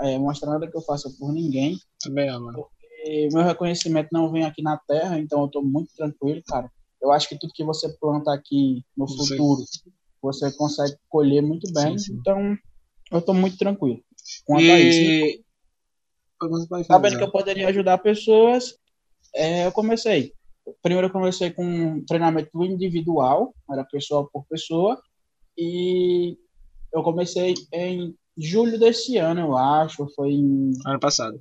é, 0.00 0.16
mostrar 0.18 0.52
nada 0.52 0.70
que 0.70 0.76
eu 0.76 0.82
faça 0.82 1.10
por 1.18 1.32
ninguém. 1.32 1.78
Também 2.00 2.28
é, 2.28 2.32
meu 3.32 3.42
reconhecimento 3.42 4.08
não 4.12 4.30
vem 4.30 4.44
aqui 4.44 4.62
na 4.62 4.76
Terra, 4.76 5.18
então 5.18 5.40
eu 5.40 5.46
estou 5.46 5.64
muito 5.64 5.90
tranquilo, 5.94 6.42
cara. 6.46 6.70
Eu 7.00 7.12
acho 7.12 7.28
que 7.28 7.38
tudo 7.38 7.52
que 7.52 7.64
você 7.64 7.88
planta 8.00 8.32
aqui 8.32 8.84
no 8.96 9.08
futuro, 9.08 9.64
você 10.20 10.50
consegue 10.52 10.96
colher 11.08 11.42
muito 11.42 11.72
bem. 11.72 11.96
Sim, 11.98 12.12
sim. 12.12 12.18
Então, 12.18 12.56
eu 13.10 13.18
estou 13.20 13.34
muito 13.34 13.56
tranquilo. 13.56 14.02
Quanto 14.44 14.62
e... 14.62 14.70
a 14.70 14.78
isso. 14.80 15.42
Sabendo 16.86 17.18
que 17.18 17.24
eu 17.24 17.32
poderia 17.32 17.68
ajudar 17.68 17.98
pessoas, 17.98 18.76
é, 19.34 19.66
eu 19.66 19.72
comecei. 19.72 20.32
Primeiro 20.82 21.08
eu 21.08 21.12
comecei 21.12 21.50
com 21.50 21.64
um 21.64 22.04
treinamento 22.04 22.62
individual, 22.64 23.54
era 23.70 23.84
pessoa 23.84 24.28
por 24.32 24.44
pessoa, 24.46 25.00
e 25.56 26.36
eu 26.92 27.02
comecei 27.02 27.54
em 27.72 28.14
julho 28.38 28.78
desse 28.78 29.16
ano, 29.16 29.40
eu 29.40 29.56
acho, 29.56 30.06
foi 30.14 30.30
em... 30.30 30.72
Ano 30.86 31.00
passado. 31.00 31.40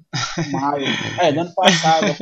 Maio. 0.51 0.85
É, 1.21 1.31
do 1.31 1.41
ano 1.41 1.53
passado. 1.53 2.15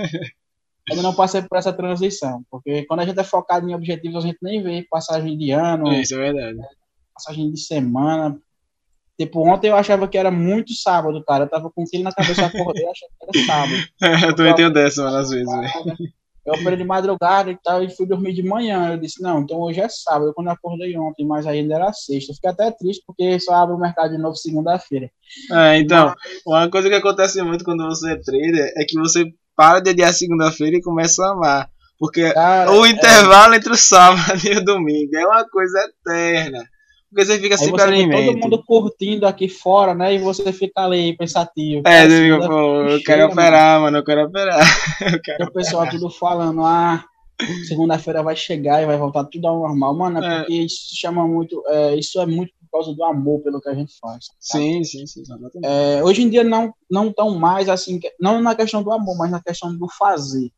Ainda 0.90 1.02
não 1.02 1.16
passei 1.16 1.42
por 1.42 1.58
essa 1.58 1.74
transição, 1.74 2.44
porque 2.50 2.86
quando 2.86 3.00
a 3.00 3.06
gente 3.06 3.20
é 3.20 3.24
focado 3.24 3.68
em 3.68 3.74
objetivos, 3.74 4.24
a 4.24 4.28
gente 4.28 4.38
nem 4.42 4.62
vê 4.62 4.86
passagem 4.90 5.38
de 5.38 5.52
ano. 5.52 5.92
Isso 5.94 6.14
é 6.14 6.18
verdade. 6.18 6.60
Passagem 7.14 7.52
de 7.52 7.60
semana. 7.60 8.40
Tipo, 9.18 9.48
ontem 9.48 9.70
eu 9.70 9.76
achava 9.76 10.08
que 10.08 10.18
era 10.18 10.30
muito 10.30 10.74
sábado, 10.74 11.24
cara. 11.24 11.46
Eu 11.46 11.50
tava 11.50 11.72
com 11.72 11.84
aquilo 11.84 12.04
na 12.04 12.12
cabeça, 12.12 12.46
acordei 12.46 12.86
achando 12.86 13.10
que 13.20 13.40
era 13.40 13.46
sábado. 13.46 13.74
Eu 14.28 14.36
também 14.36 14.56
tenho 14.56 14.74
dessa, 14.74 15.04
mano, 15.04 15.18
às 15.18 15.30
vezes, 15.30 15.48
velho. 15.50 15.96
Eu 16.46 16.54
operei 16.54 16.78
de 16.78 16.84
madrugada 16.84 17.50
e 17.50 17.58
tal, 17.64 17.84
e 17.84 17.90
fui 17.90 18.06
dormir 18.06 18.34
de 18.34 18.44
manhã. 18.44 18.92
Eu 18.92 18.98
disse, 18.98 19.22
não, 19.22 19.42
então 19.42 19.60
hoje 19.60 19.82
é 19.82 19.90
sábado, 19.90 20.32
quando 20.36 20.48
eu 20.48 20.54
acordei 20.54 20.96
ontem, 20.98 21.26
mas 21.26 21.48
ainda 21.48 21.76
era 21.76 21.92
sexta. 21.92 22.32
Eu 22.32 22.36
fiquei 22.36 22.52
até 22.52 22.72
triste, 22.72 23.04
porque 23.06 23.40
só 23.40 23.56
abre 23.56 23.76
o 23.76 23.80
mercado 23.80 24.12
de 24.12 24.22
novo 24.22 24.36
segunda-feira. 24.36 25.10
É, 25.52 25.80
então, 25.80 26.14
uma 26.46 26.70
coisa 26.70 26.88
que 26.88 26.96
acontece 26.96 27.42
muito 27.42 27.66
quando 27.66 27.84
você 27.86 28.14
é 28.14 28.16
trader 28.16 28.74
é 28.78 28.86
que 28.86 29.00
você 29.00 29.26
para 29.56 29.80
de 29.80 29.90
adiar 29.90 30.14
segunda-feira 30.14 30.78
e 30.78 30.82
começa 30.82 31.24
a 31.24 31.32
amar. 31.32 31.70
Porque 31.98 32.32
Cara, 32.34 32.72
o 32.72 32.86
é. 32.86 32.90
intervalo 32.90 33.54
é... 33.54 33.58
entre 33.58 33.72
o 33.72 33.78
sábado 33.78 34.40
e 34.46 34.58
o 34.58 34.64
domingo 34.64 35.16
é 35.16 35.26
uma 35.26 35.48
coisa 35.48 35.80
eterna. 35.80 36.64
Porque 37.16 37.26
você 37.26 37.40
fica 37.40 37.58
sempre 37.58 37.82
ali 37.82 38.10
Todo 38.10 38.38
mundo 38.38 38.64
curtindo 38.66 39.26
aqui 39.26 39.48
fora, 39.48 39.96
né? 39.96 40.14
E 40.14 40.18
você 40.18 40.52
fica 40.52 40.82
ali 40.82 41.16
pensativo. 41.16 41.82
É, 41.88 42.06
você 42.06 42.24
fica, 42.24 42.46
pô, 42.46 42.82
eu 42.82 43.04
quero 43.04 43.28
operar, 43.28 43.80
mano, 43.80 43.98
eu 44.00 44.04
quero 44.04 44.26
operar. 44.26 44.60
Eu 45.16 45.22
quero 45.22 45.46
o 45.46 45.54
pessoal 45.54 45.84
operar. 45.84 45.98
tudo 45.98 46.10
falando, 46.10 46.66
ah, 46.66 47.06
segunda-feira 47.70 48.22
vai 48.22 48.36
chegar 48.36 48.84
e 48.84 48.86
vai 48.86 48.98
voltar 48.98 49.24
tudo 49.26 49.48
ao 49.48 49.60
normal. 49.60 49.96
Mano, 49.96 50.22
é, 50.22 50.28
é. 50.28 50.40
porque 50.40 50.54
isso 50.56 50.94
chama 50.94 51.26
muito. 51.26 51.64
É, 51.68 51.96
isso 51.96 52.20
é 52.20 52.26
muito 52.26 52.52
por 52.60 52.80
causa 52.80 52.94
do 52.94 53.04
amor 53.06 53.40
pelo 53.40 53.62
que 53.62 53.70
a 53.70 53.74
gente 53.74 53.98
faz. 53.98 54.28
Tá? 54.28 54.34
Sim, 54.38 54.84
sim, 54.84 55.08
sim. 55.08 55.24
É, 55.64 56.04
hoje 56.04 56.22
em 56.22 56.30
dia 56.30 56.44
não, 56.44 56.74
não 56.92 57.14
tão 57.14 57.40
mais 57.40 57.70
assim, 57.70 57.98
não 58.20 58.42
na 58.42 58.56
questão 58.56 58.84
do 58.84 58.92
amor, 58.92 59.18
mas 59.18 59.32
na 59.32 59.42
questão 59.42 59.74
do 59.74 59.88
fazer. 59.88 60.52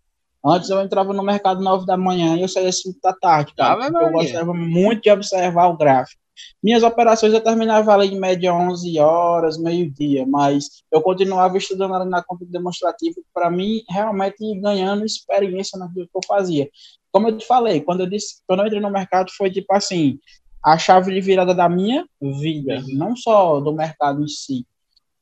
Antes 0.44 0.72
eu 0.72 0.82
entrava 0.82 1.14
no 1.14 1.22
mercado 1.22 1.62
9 1.62 1.86
da 1.86 1.98
manhã 1.98 2.36
e 2.36 2.42
eu 2.42 2.48
saía 2.48 2.72
5 2.72 2.98
da 3.04 3.14
tarde, 3.14 3.54
cara. 3.56 3.86
Ah, 3.86 4.06
eu 4.06 4.12
gostava 4.12 4.54
muito 4.56 5.04
de 5.04 5.12
observar 5.12 5.68
o 5.68 5.78
gráfico. 5.78 6.20
Minhas 6.62 6.84
operações 6.84 7.34
eu 7.34 7.42
terminava 7.42 7.94
ali 7.94 8.08
em 8.08 8.20
média 8.20 8.54
11 8.54 9.00
horas, 9.00 9.58
meio-dia, 9.58 10.26
mas 10.26 10.84
eu 10.92 11.02
continuava 11.02 11.58
estudando 11.58 11.96
ali 11.96 12.10
na 12.10 12.24
conta 12.24 12.46
demonstrativa, 12.46 13.16
para 13.34 13.50
mim, 13.50 13.84
realmente 13.90 14.38
ganhando 14.60 15.06
experiência 15.06 15.78
naquilo 15.78 16.08
que 16.08 16.18
eu 16.18 16.22
fazia. 16.28 16.70
Como 17.12 17.30
eu 17.30 17.38
te 17.38 17.46
falei, 17.46 17.82
quando 17.82 18.02
eu, 18.02 18.08
disse, 18.08 18.42
quando 18.48 18.62
eu 18.62 18.68
entrei 18.68 18.82
no 18.82 18.92
mercado, 18.92 19.32
foi 19.32 19.50
tipo 19.50 19.74
assim, 19.74 20.20
a 20.64 20.78
chave 20.78 21.14
de 21.14 21.22
virada 21.22 21.54
da 21.54 21.70
minha 21.70 22.06
vida, 22.22 22.84
não 22.90 23.16
só 23.16 23.60
do 23.60 23.74
mercado 23.74 24.24
em 24.24 24.28
si. 24.28 24.66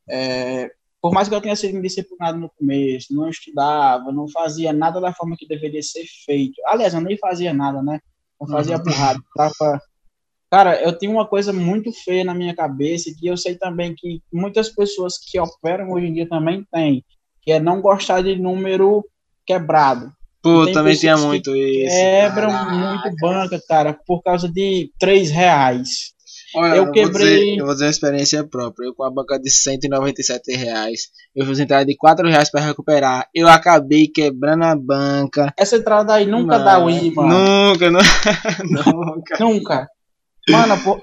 É, 0.10 0.72
por 1.06 1.14
mais 1.14 1.30
que 1.30 1.36
eu 1.36 1.42
tenha 1.42 1.56
sido 1.56 1.78
indisciplinado 1.78 2.40
no 2.40 2.50
começo, 2.50 3.14
não 3.14 3.30
estudava, 3.30 4.12
não 4.12 4.28
fazia 4.28 4.74
nada 4.74 5.00
da 5.00 5.14
forma 5.14 5.36
que 5.38 5.48
deveria 5.48 5.84
ser 5.84 6.04
feito. 6.26 6.60
Aliás, 6.66 6.96
eu 6.96 7.02
nem 7.02 7.16
fazia 7.16 7.54
nada, 7.54 7.80
né? 7.84 8.00
Eu 8.42 8.48
fazia 8.48 8.78
uhum. 8.78 8.84
burrado, 8.84 9.24
tava 9.36 9.82
Cara, 10.56 10.82
eu 10.82 10.94
tenho 10.94 11.12
uma 11.12 11.28
coisa 11.28 11.52
muito 11.52 11.92
feia 11.92 12.24
na 12.24 12.34
minha 12.34 12.56
cabeça 12.56 13.12
que 13.20 13.28
eu 13.28 13.36
sei 13.36 13.56
também 13.56 13.94
que 13.94 14.22
muitas 14.32 14.70
pessoas 14.70 15.18
que 15.18 15.38
operam 15.38 15.92
hoje 15.92 16.08
em 16.08 16.14
dia 16.14 16.30
também 16.30 16.66
têm, 16.72 17.04
que 17.42 17.52
é 17.52 17.60
não 17.60 17.82
gostar 17.82 18.22
de 18.22 18.38
número 18.38 19.04
quebrado. 19.46 20.14
Pô, 20.42 20.66
também 20.72 20.96
tinha 20.96 21.18
muito 21.18 21.54
isso. 21.54 21.94
Quebram 21.94 22.52
Caraca. 22.52 22.72
muito 22.72 23.16
banca, 23.20 23.62
cara, 23.68 24.00
por 24.08 24.24
causa 24.24 24.48
de 24.48 24.90
três 24.98 25.30
reais. 25.30 26.14
Olha, 26.56 26.78
eu 26.78 26.90
quebrei. 26.90 27.10
Vou 27.10 27.20
dizer, 27.20 27.58
eu 27.58 27.66
vou 27.66 27.74
dizer 27.74 27.86
uma 27.88 27.92
experiência 27.92 28.48
própria. 28.48 28.86
Eu 28.86 28.96
com 28.96 29.04
a 29.04 29.12
banca 29.12 29.38
de 29.38 29.50
197 29.50 30.56
reais. 30.56 31.10
Eu 31.36 31.46
fiz 31.46 31.60
entrada 31.60 31.86
de 31.86 31.98
4 31.98 32.30
reais 32.30 32.50
pra 32.50 32.62
recuperar. 32.62 33.28
Eu 33.36 33.50
acabei 33.50 34.08
quebrando 34.08 34.64
a 34.64 34.74
banca. 34.74 35.54
Essa 35.58 35.76
entrada 35.76 36.14
aí 36.14 36.26
nunca 36.26 36.58
dá 36.60 36.80
win, 36.80 37.12
mano. 37.14 37.74
Nunca, 37.74 37.92
nunca. 38.64 39.38
nunca. 39.38 39.95
Mano, 40.50 40.84
pô, 40.84 41.02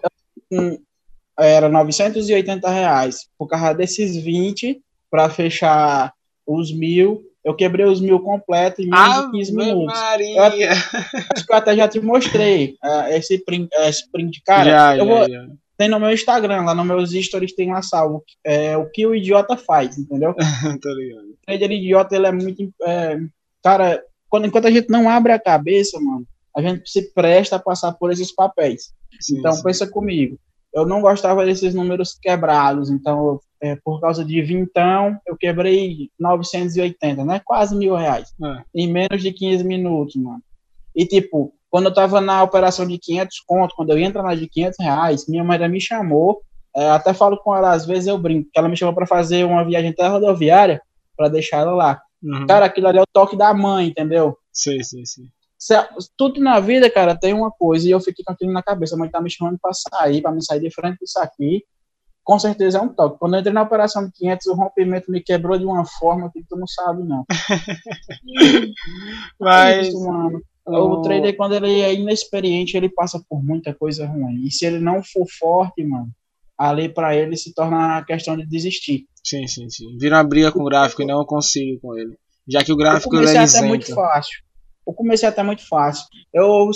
era 1.38 1.68
980 1.68 2.68
reais. 2.68 3.28
Por 3.38 3.46
causa 3.46 3.74
desses 3.74 4.16
20, 4.16 4.80
pra 5.10 5.28
fechar 5.28 6.12
os 6.46 6.72
mil, 6.72 7.22
eu 7.44 7.54
quebrei 7.54 7.84
os 7.84 8.00
mil 8.00 8.20
completos 8.20 8.84
em 8.84 8.88
menos 8.88 9.26
de 9.26 9.30
15 9.32 9.56
minutos. 9.56 9.98
Eu, 10.20 10.42
acho 10.42 11.46
que 11.46 11.52
eu 11.52 11.56
até 11.56 11.76
já 11.76 11.88
te 11.88 12.00
mostrei 12.00 12.76
uh, 12.84 13.08
esse, 13.10 13.38
print, 13.38 13.68
uh, 13.74 13.82
esse 13.88 14.10
print. 14.10 14.42
Cara, 14.44 14.70
já, 14.70 14.96
eu 14.96 15.06
já, 15.06 15.14
vou, 15.14 15.28
já. 15.28 15.46
tem 15.76 15.88
no 15.88 15.98
meu 15.98 16.12
Instagram, 16.12 16.62
lá 16.62 16.74
nos 16.74 16.86
meus 16.86 17.10
stories 17.10 17.54
tem 17.54 17.72
lá 17.72 17.82
salvo 17.82 18.24
é, 18.44 18.76
o 18.76 18.88
que 18.88 19.06
o 19.06 19.14
idiota 19.14 19.56
faz, 19.56 19.98
entendeu? 19.98 20.34
Tô 20.80 20.94
ligado. 20.94 21.24
O 21.24 21.36
trader 21.44 21.72
idiota, 21.72 22.14
ele 22.14 22.26
é 22.26 22.32
muito. 22.32 22.72
É, 22.82 23.18
cara, 23.62 24.02
quando, 24.28 24.46
enquanto 24.46 24.66
a 24.66 24.70
gente 24.70 24.88
não 24.88 25.08
abre 25.08 25.32
a 25.32 25.38
cabeça, 25.38 25.98
mano, 26.00 26.24
a 26.56 26.62
gente 26.62 26.88
se 26.88 27.12
presta 27.12 27.56
a 27.56 27.60
passar 27.60 27.92
por 27.92 28.10
esses 28.10 28.32
papéis. 28.32 28.92
Sim, 29.20 29.38
então, 29.38 29.52
sim. 29.52 29.62
pensa 29.62 29.86
comigo. 29.86 30.38
Eu 30.74 30.86
não 30.86 31.02
gostava 31.02 31.44
desses 31.44 31.74
números 31.74 32.16
quebrados, 32.20 32.90
então 32.90 33.40
é, 33.60 33.76
por 33.76 34.00
causa 34.00 34.24
de 34.24 34.40
vintão, 34.42 35.16
eu 35.26 35.36
quebrei 35.36 36.10
980, 36.18 37.24
né? 37.24 37.40
Quase 37.44 37.76
mil 37.76 37.94
reais. 37.94 38.34
É. 38.42 38.62
Em 38.74 38.88
menos 38.88 39.22
de 39.22 39.32
15 39.32 39.62
minutos, 39.64 40.16
mano. 40.16 40.42
E, 40.96 41.06
tipo, 41.06 41.54
quando 41.70 41.86
eu 41.86 41.94
tava 41.94 42.20
na 42.20 42.42
operação 42.42 42.86
de 42.86 42.98
500 42.98 43.40
conto, 43.46 43.74
quando 43.76 43.90
eu 43.90 43.98
ia 43.98 44.06
entrar 44.06 44.22
na 44.22 44.34
de 44.34 44.48
500 44.48 44.76
reais, 44.80 45.28
minha 45.28 45.44
mãe 45.44 45.68
me 45.68 45.80
chamou, 45.80 46.42
é, 46.74 46.90
até 46.90 47.14
falo 47.14 47.36
com 47.36 47.54
ela, 47.54 47.72
às 47.72 47.86
vezes 47.86 48.06
eu 48.06 48.18
brinco, 48.18 48.50
que 48.52 48.58
ela 48.58 48.68
me 48.68 48.76
chamou 48.76 48.94
para 48.94 49.06
fazer 49.06 49.44
uma 49.44 49.64
viagem 49.64 49.90
até 49.90 50.06
rodoviária, 50.08 50.82
para 51.16 51.28
deixar 51.28 51.58
ela 51.58 51.72
lá. 51.72 52.02
Uhum. 52.22 52.46
Cara, 52.46 52.66
aquilo 52.66 52.88
ali 52.88 52.98
é 52.98 53.02
o 53.02 53.06
toque 53.12 53.36
da 53.36 53.52
mãe, 53.54 53.88
entendeu? 53.88 54.36
Sim, 54.52 54.82
sim, 54.82 55.04
sim. 55.04 55.28
Tudo 56.16 56.40
na 56.40 56.60
vida, 56.60 56.90
cara, 56.90 57.16
tem 57.16 57.32
uma 57.32 57.50
coisa, 57.50 57.86
e 57.86 57.90
eu 57.90 58.00
fiquei 58.00 58.24
com 58.24 58.32
aquilo 58.32 58.52
na 58.52 58.62
cabeça, 58.62 58.94
a 58.94 58.98
mãe 58.98 59.08
tá 59.08 59.20
me 59.20 59.30
chamando 59.30 59.58
pra 59.60 59.72
sair, 59.72 60.22
pra 60.22 60.32
me 60.32 60.44
sair 60.44 60.60
de 60.60 60.70
frente 60.70 60.98
disso 61.00 61.18
aqui, 61.18 61.64
com 62.24 62.38
certeza 62.38 62.78
é 62.78 62.80
um 62.80 62.88
toque. 62.88 63.18
Quando 63.18 63.34
eu 63.34 63.40
entrei 63.40 63.52
na 63.52 63.62
operação 63.62 64.06
de 64.06 64.12
500, 64.12 64.46
o 64.46 64.54
rompimento 64.54 65.10
me 65.10 65.20
quebrou 65.20 65.58
de 65.58 65.64
uma 65.64 65.84
forma 65.84 66.30
que 66.32 66.42
tu 66.48 66.56
não 66.56 66.66
sabe, 66.66 67.02
não. 67.02 67.24
Mas, 69.40 69.76
é 69.76 69.88
isso, 69.88 70.04
mano. 70.04 70.40
O 70.64 71.02
trader, 71.02 71.36
quando 71.36 71.56
ele 71.56 71.80
é 71.80 71.92
inexperiente, 71.92 72.76
ele 72.76 72.88
passa 72.88 73.20
por 73.28 73.42
muita 73.42 73.74
coisa 73.74 74.06
ruim. 74.06 74.44
E 74.44 74.50
se 74.52 74.64
ele 74.64 74.78
não 74.78 75.02
for 75.02 75.26
forte, 75.26 75.84
mano, 75.84 76.10
ali 76.56 76.88
para 76.88 77.16
ele 77.16 77.36
se 77.36 77.52
torna 77.52 77.98
a 77.98 78.04
questão 78.04 78.36
de 78.36 78.46
desistir. 78.46 79.06
Sim, 79.24 79.48
sim, 79.48 79.68
sim. 79.68 79.98
Vira 79.98 80.16
uma 80.16 80.24
briga 80.24 80.52
com 80.52 80.60
o 80.60 80.64
gráfico 80.64 81.02
e 81.02 81.06
não 81.06 81.24
consigo 81.24 81.80
com 81.80 81.98
ele. 81.98 82.16
Já 82.46 82.62
que 82.62 82.72
o 82.72 82.76
gráfico 82.76 83.16
ele 83.16 83.26
é 83.26 83.38
até 83.38 83.62
muito 83.62 83.92
fácil. 83.92 84.40
O 84.84 84.92
começo 84.92 85.24
é 85.24 85.28
até 85.28 85.42
muito 85.42 85.66
fácil. 85.66 86.06
Eu, 86.32 86.70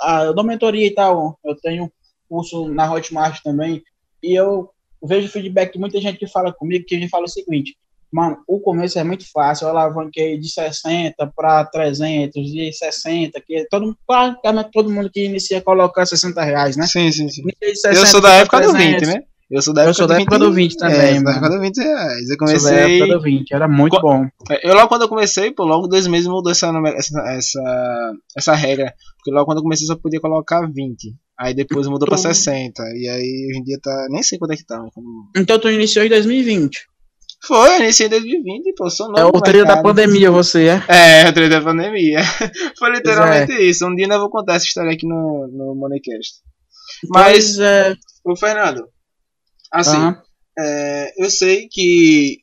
ah, 0.00 0.24
eu 0.24 0.34
dou 0.34 0.44
mentoria 0.44 0.86
e 0.86 0.94
tal. 0.94 1.38
Eu 1.44 1.54
tenho 1.56 1.92
curso 2.28 2.68
na 2.68 2.90
Hotmart 2.90 3.42
também. 3.42 3.82
E 4.22 4.34
eu 4.34 4.70
vejo 5.02 5.28
feedback 5.28 5.72
de 5.72 5.78
muita 5.78 6.00
gente 6.00 6.18
que 6.18 6.26
fala 6.26 6.52
comigo, 6.52 6.86
que 6.86 6.96
a 6.96 6.98
gente 6.98 7.10
fala 7.10 7.24
o 7.24 7.28
seguinte, 7.28 7.76
mano, 8.10 8.38
o 8.46 8.60
começo 8.60 8.98
é 8.98 9.04
muito 9.04 9.30
fácil, 9.30 9.64
eu 9.64 9.70
alavanquei 9.70 10.38
de 10.38 10.48
60 10.48 11.32
para 11.36 11.64
300, 11.64 12.32
de 12.32 12.72
60, 12.72 13.40
que 13.40 13.66
todo, 13.68 13.96
praticamente 14.06 14.70
todo 14.72 14.90
mundo 14.90 15.10
que 15.10 15.24
inicia 15.24 15.60
coloca 15.60 16.06
60 16.06 16.42
reais, 16.42 16.76
né? 16.76 16.86
Sim, 16.86 17.10
sim, 17.10 17.28
sim. 17.28 17.42
eu 17.60 18.06
sou 18.06 18.20
da 18.20 18.34
época 18.34 18.62
300, 18.62 18.72
do 18.72 19.06
20, 19.06 19.06
né? 19.06 19.24
Eu 19.50 19.60
sou 19.60 19.74
da 19.74 19.82
época, 19.82 19.90
eu 19.90 19.94
sou 19.94 20.06
da 20.06 20.20
época 20.20 20.38
do 20.38 20.52
20, 20.52 20.72
20 20.72 20.78
também. 20.78 21.16
É, 21.16 21.22
da 21.22 21.30
época 21.32 21.50
do 21.50 21.60
20 21.60 21.76
reais. 21.76 22.30
Eu 22.30 22.36
comecei. 22.38 22.60
Sou 22.60 22.70
da 22.70 22.90
época 22.90 23.14
do 23.14 23.22
20, 23.22 23.52
era 23.52 23.68
muito 23.68 24.00
bom. 24.00 24.26
É, 24.50 24.68
eu 24.68 24.74
logo 24.74 24.88
quando 24.88 25.02
eu 25.02 25.08
comecei, 25.08 25.52
pô, 25.52 25.64
logo 25.64 25.86
dois 25.86 26.06
meses 26.06 26.26
mudou 26.26 26.50
essa, 26.50 26.72
essa, 26.96 27.20
essa, 27.30 28.12
essa 28.36 28.54
regra. 28.54 28.94
Porque 29.16 29.30
logo 29.30 29.44
quando 29.44 29.58
eu 29.58 29.62
comecei 29.62 29.86
só 29.86 29.96
podia 29.96 30.20
colocar 30.20 30.66
20. 30.66 31.14
Aí 31.38 31.54
depois 31.54 31.86
mudou 31.86 32.08
pra 32.08 32.16
60. 32.16 32.82
E 32.96 33.08
aí 33.08 33.48
hoje 33.50 33.58
em 33.58 33.64
dia 33.64 33.78
tá. 33.82 34.06
Nem 34.08 34.22
sei 34.22 34.38
quando 34.38 34.52
é 34.52 34.56
que 34.56 34.64
tá. 34.64 34.82
Então 35.36 35.58
tu 35.58 35.68
iniciou 35.70 36.04
em 36.04 36.08
2020. 36.08 36.86
Foi, 37.46 37.76
eu 37.76 37.80
iniciei 37.82 38.06
em 38.06 38.10
2020, 38.10 38.74
pô, 38.74 38.88
sou 38.88 39.08
novo. 39.08 39.20
É 39.20 39.24
o 39.26 39.40
trilho 39.42 39.66
da 39.66 39.82
pandemia, 39.82 40.30
você 40.30 40.68
é? 40.68 41.24
É, 41.24 41.28
o 41.28 41.32
trilho 41.32 41.50
da 41.50 41.60
pandemia. 41.60 42.20
Foi 42.78 42.90
literalmente 42.90 43.52
é. 43.52 43.62
isso. 43.62 43.86
Um 43.86 43.94
dia 43.94 44.06
eu 44.06 44.18
vou 44.18 44.30
contar 44.30 44.54
essa 44.54 44.64
história 44.64 44.90
aqui 44.90 45.06
no, 45.06 45.46
no 45.52 45.74
Moneycast. 45.74 46.36
Mas, 47.10 47.58
Mas 47.58 47.58
é... 47.58 47.94
o 48.24 48.34
Fernando, 48.34 48.88
assim, 49.74 49.96
uhum. 49.96 50.14
é, 50.58 51.24
eu 51.24 51.30
sei 51.30 51.68
que, 51.70 52.38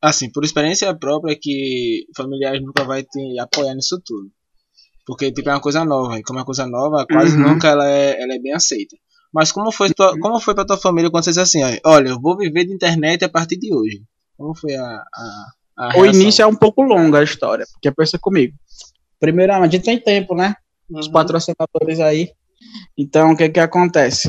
assim, 0.00 0.30
por 0.30 0.44
experiência 0.44 0.94
própria, 0.94 1.36
que 1.40 2.06
familiares 2.16 2.62
nunca 2.62 2.84
vai 2.84 3.02
te 3.02 3.38
apoiar 3.38 3.74
nisso 3.74 4.00
tudo. 4.04 4.30
Porque, 5.06 5.30
tipo, 5.32 5.48
é 5.48 5.52
uma 5.52 5.60
coisa 5.60 5.84
nova. 5.84 6.18
E 6.18 6.22
como 6.22 6.38
é 6.38 6.42
uma 6.42 6.46
coisa 6.46 6.66
nova, 6.66 7.06
quase 7.06 7.36
uhum. 7.36 7.54
nunca 7.54 7.68
ela 7.68 7.88
é, 7.88 8.20
ela 8.20 8.34
é 8.34 8.38
bem 8.38 8.52
aceita. 8.52 8.96
Mas 9.32 9.52
como 9.52 9.70
foi, 9.70 9.92
tua, 9.92 10.12
uhum. 10.12 10.20
como 10.20 10.40
foi 10.40 10.54
pra 10.54 10.64
tua 10.64 10.78
família 10.78 11.10
quando 11.10 11.24
você 11.24 11.30
disse 11.30 11.40
assim, 11.40 11.80
olha, 11.84 12.08
eu 12.08 12.20
vou 12.20 12.36
viver 12.36 12.64
de 12.64 12.74
internet 12.74 13.24
a 13.24 13.28
partir 13.28 13.56
de 13.56 13.72
hoje? 13.72 14.02
Como 14.36 14.54
foi 14.54 14.74
a, 14.74 14.84
a, 14.84 15.46
a 15.76 15.98
O 15.98 16.06
início 16.06 16.42
é 16.42 16.46
um 16.46 16.56
pouco 16.56 16.82
longa 16.82 17.20
a 17.20 17.24
história, 17.24 17.66
porque 17.72 17.90
pensa 17.92 18.18
comigo. 18.18 18.54
Primeiramente, 19.20 19.68
a 19.68 19.76
gente 19.76 19.84
tem 19.84 20.00
tempo, 20.00 20.34
né? 20.34 20.54
Os 20.90 21.06
uhum. 21.06 21.12
patrocinadores 21.12 22.00
aí. 22.00 22.30
Então, 22.96 23.32
o 23.32 23.36
que 23.36 23.48
que 23.48 23.60
acontece? 23.60 24.28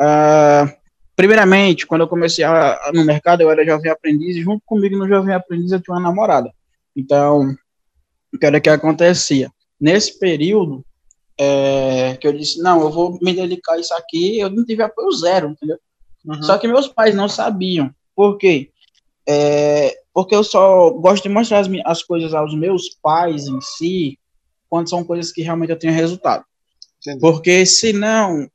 Uh, 0.00 0.79
primeiramente, 1.20 1.86
quando 1.86 2.02
eu 2.02 2.08
comecei 2.08 2.44
a, 2.44 2.90
no 2.94 3.04
mercado, 3.04 3.42
eu 3.42 3.50
era 3.50 3.64
jovem 3.64 3.90
aprendiz, 3.90 4.36
e 4.36 4.42
junto 4.42 4.62
comigo 4.64 4.96
no 4.96 5.08
jovem 5.08 5.34
aprendiz 5.34 5.70
eu 5.70 5.80
tinha 5.80 5.94
uma 5.94 6.02
namorada. 6.02 6.50
Então, 6.96 7.54
o 8.32 8.38
que 8.38 8.46
era 8.46 8.60
que 8.60 8.68
acontecia? 8.68 9.50
nesse 9.80 10.18
período 10.18 10.84
é, 11.38 12.18
que 12.20 12.26
eu 12.26 12.32
disse, 12.32 12.60
não, 12.60 12.82
eu 12.82 12.90
vou 12.90 13.18
me 13.22 13.32
dedicar 13.32 13.72
a 13.72 13.78
isso 13.78 13.94
aqui, 13.94 14.38
eu 14.38 14.50
não 14.50 14.64
tive 14.64 14.82
apoio 14.82 15.10
zero, 15.12 15.48
entendeu? 15.48 15.78
Uhum. 16.24 16.42
Só 16.42 16.58
que 16.58 16.68
meus 16.68 16.86
pais 16.86 17.14
não 17.14 17.28
sabiam. 17.28 17.90
Por 18.14 18.36
quê? 18.36 18.70
É, 19.26 19.96
porque 20.12 20.34
eu 20.34 20.44
só 20.44 20.90
gosto 20.90 21.22
de 21.22 21.30
mostrar 21.30 21.60
as, 21.60 21.68
as 21.86 22.02
coisas 22.02 22.34
aos 22.34 22.54
meus 22.54 22.90
pais 23.02 23.46
em 23.46 23.58
si, 23.62 24.18
quando 24.68 24.90
são 24.90 25.02
coisas 25.02 25.32
que 25.32 25.40
realmente 25.40 25.70
eu 25.70 25.78
tenho 25.78 25.94
resultado. 25.94 26.44
Entendi. 27.00 27.20
Porque 27.20 27.64
senão, 27.64 28.46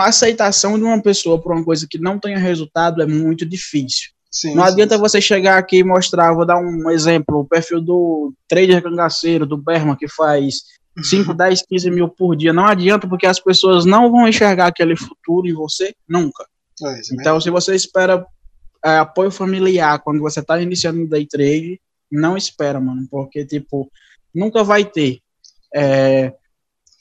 a 0.00 0.06
aceitação 0.06 0.78
de 0.78 0.84
uma 0.84 1.00
pessoa 1.02 1.40
por 1.40 1.52
uma 1.52 1.64
coisa 1.64 1.86
que 1.88 1.98
não 1.98 2.18
tenha 2.18 2.38
resultado 2.38 3.02
é 3.02 3.06
muito 3.06 3.44
difícil. 3.44 4.10
Sim, 4.30 4.54
não 4.54 4.64
adianta 4.64 4.96
sim. 4.96 5.00
você 5.00 5.20
chegar 5.20 5.56
aqui 5.56 5.78
e 5.78 5.84
mostrar, 5.84 6.34
vou 6.34 6.44
dar 6.44 6.58
um 6.58 6.90
exemplo, 6.90 7.40
o 7.40 7.44
perfil 7.44 7.80
do 7.80 8.34
trader 8.48 8.82
cangaceiro, 8.82 9.46
do 9.46 9.56
Berman, 9.56 9.96
que 9.96 10.08
faz 10.08 10.56
5, 11.02 11.32
10, 11.32 11.62
15 11.68 11.90
mil 11.90 12.08
por 12.08 12.36
dia. 12.36 12.52
Não 12.52 12.66
adianta, 12.66 13.08
porque 13.08 13.26
as 13.26 13.40
pessoas 13.40 13.84
não 13.84 14.10
vão 14.10 14.28
enxergar 14.28 14.66
aquele 14.66 14.96
futuro 14.96 15.46
em 15.46 15.54
você 15.54 15.94
nunca. 16.08 16.44
É, 16.82 17.00
então, 17.12 17.40
se 17.40 17.50
você 17.50 17.74
espera 17.74 18.26
é, 18.84 18.98
apoio 18.98 19.30
familiar 19.30 19.98
quando 20.00 20.20
você 20.20 20.40
está 20.40 20.60
iniciando 20.60 21.00
no 21.00 21.08
day 21.08 21.26
trade, 21.26 21.80
não 22.10 22.36
espera, 22.36 22.80
mano, 22.80 23.06
porque, 23.10 23.44
tipo, 23.44 23.90
nunca 24.34 24.62
vai 24.62 24.84
ter. 24.84 25.18
É, 25.74 26.32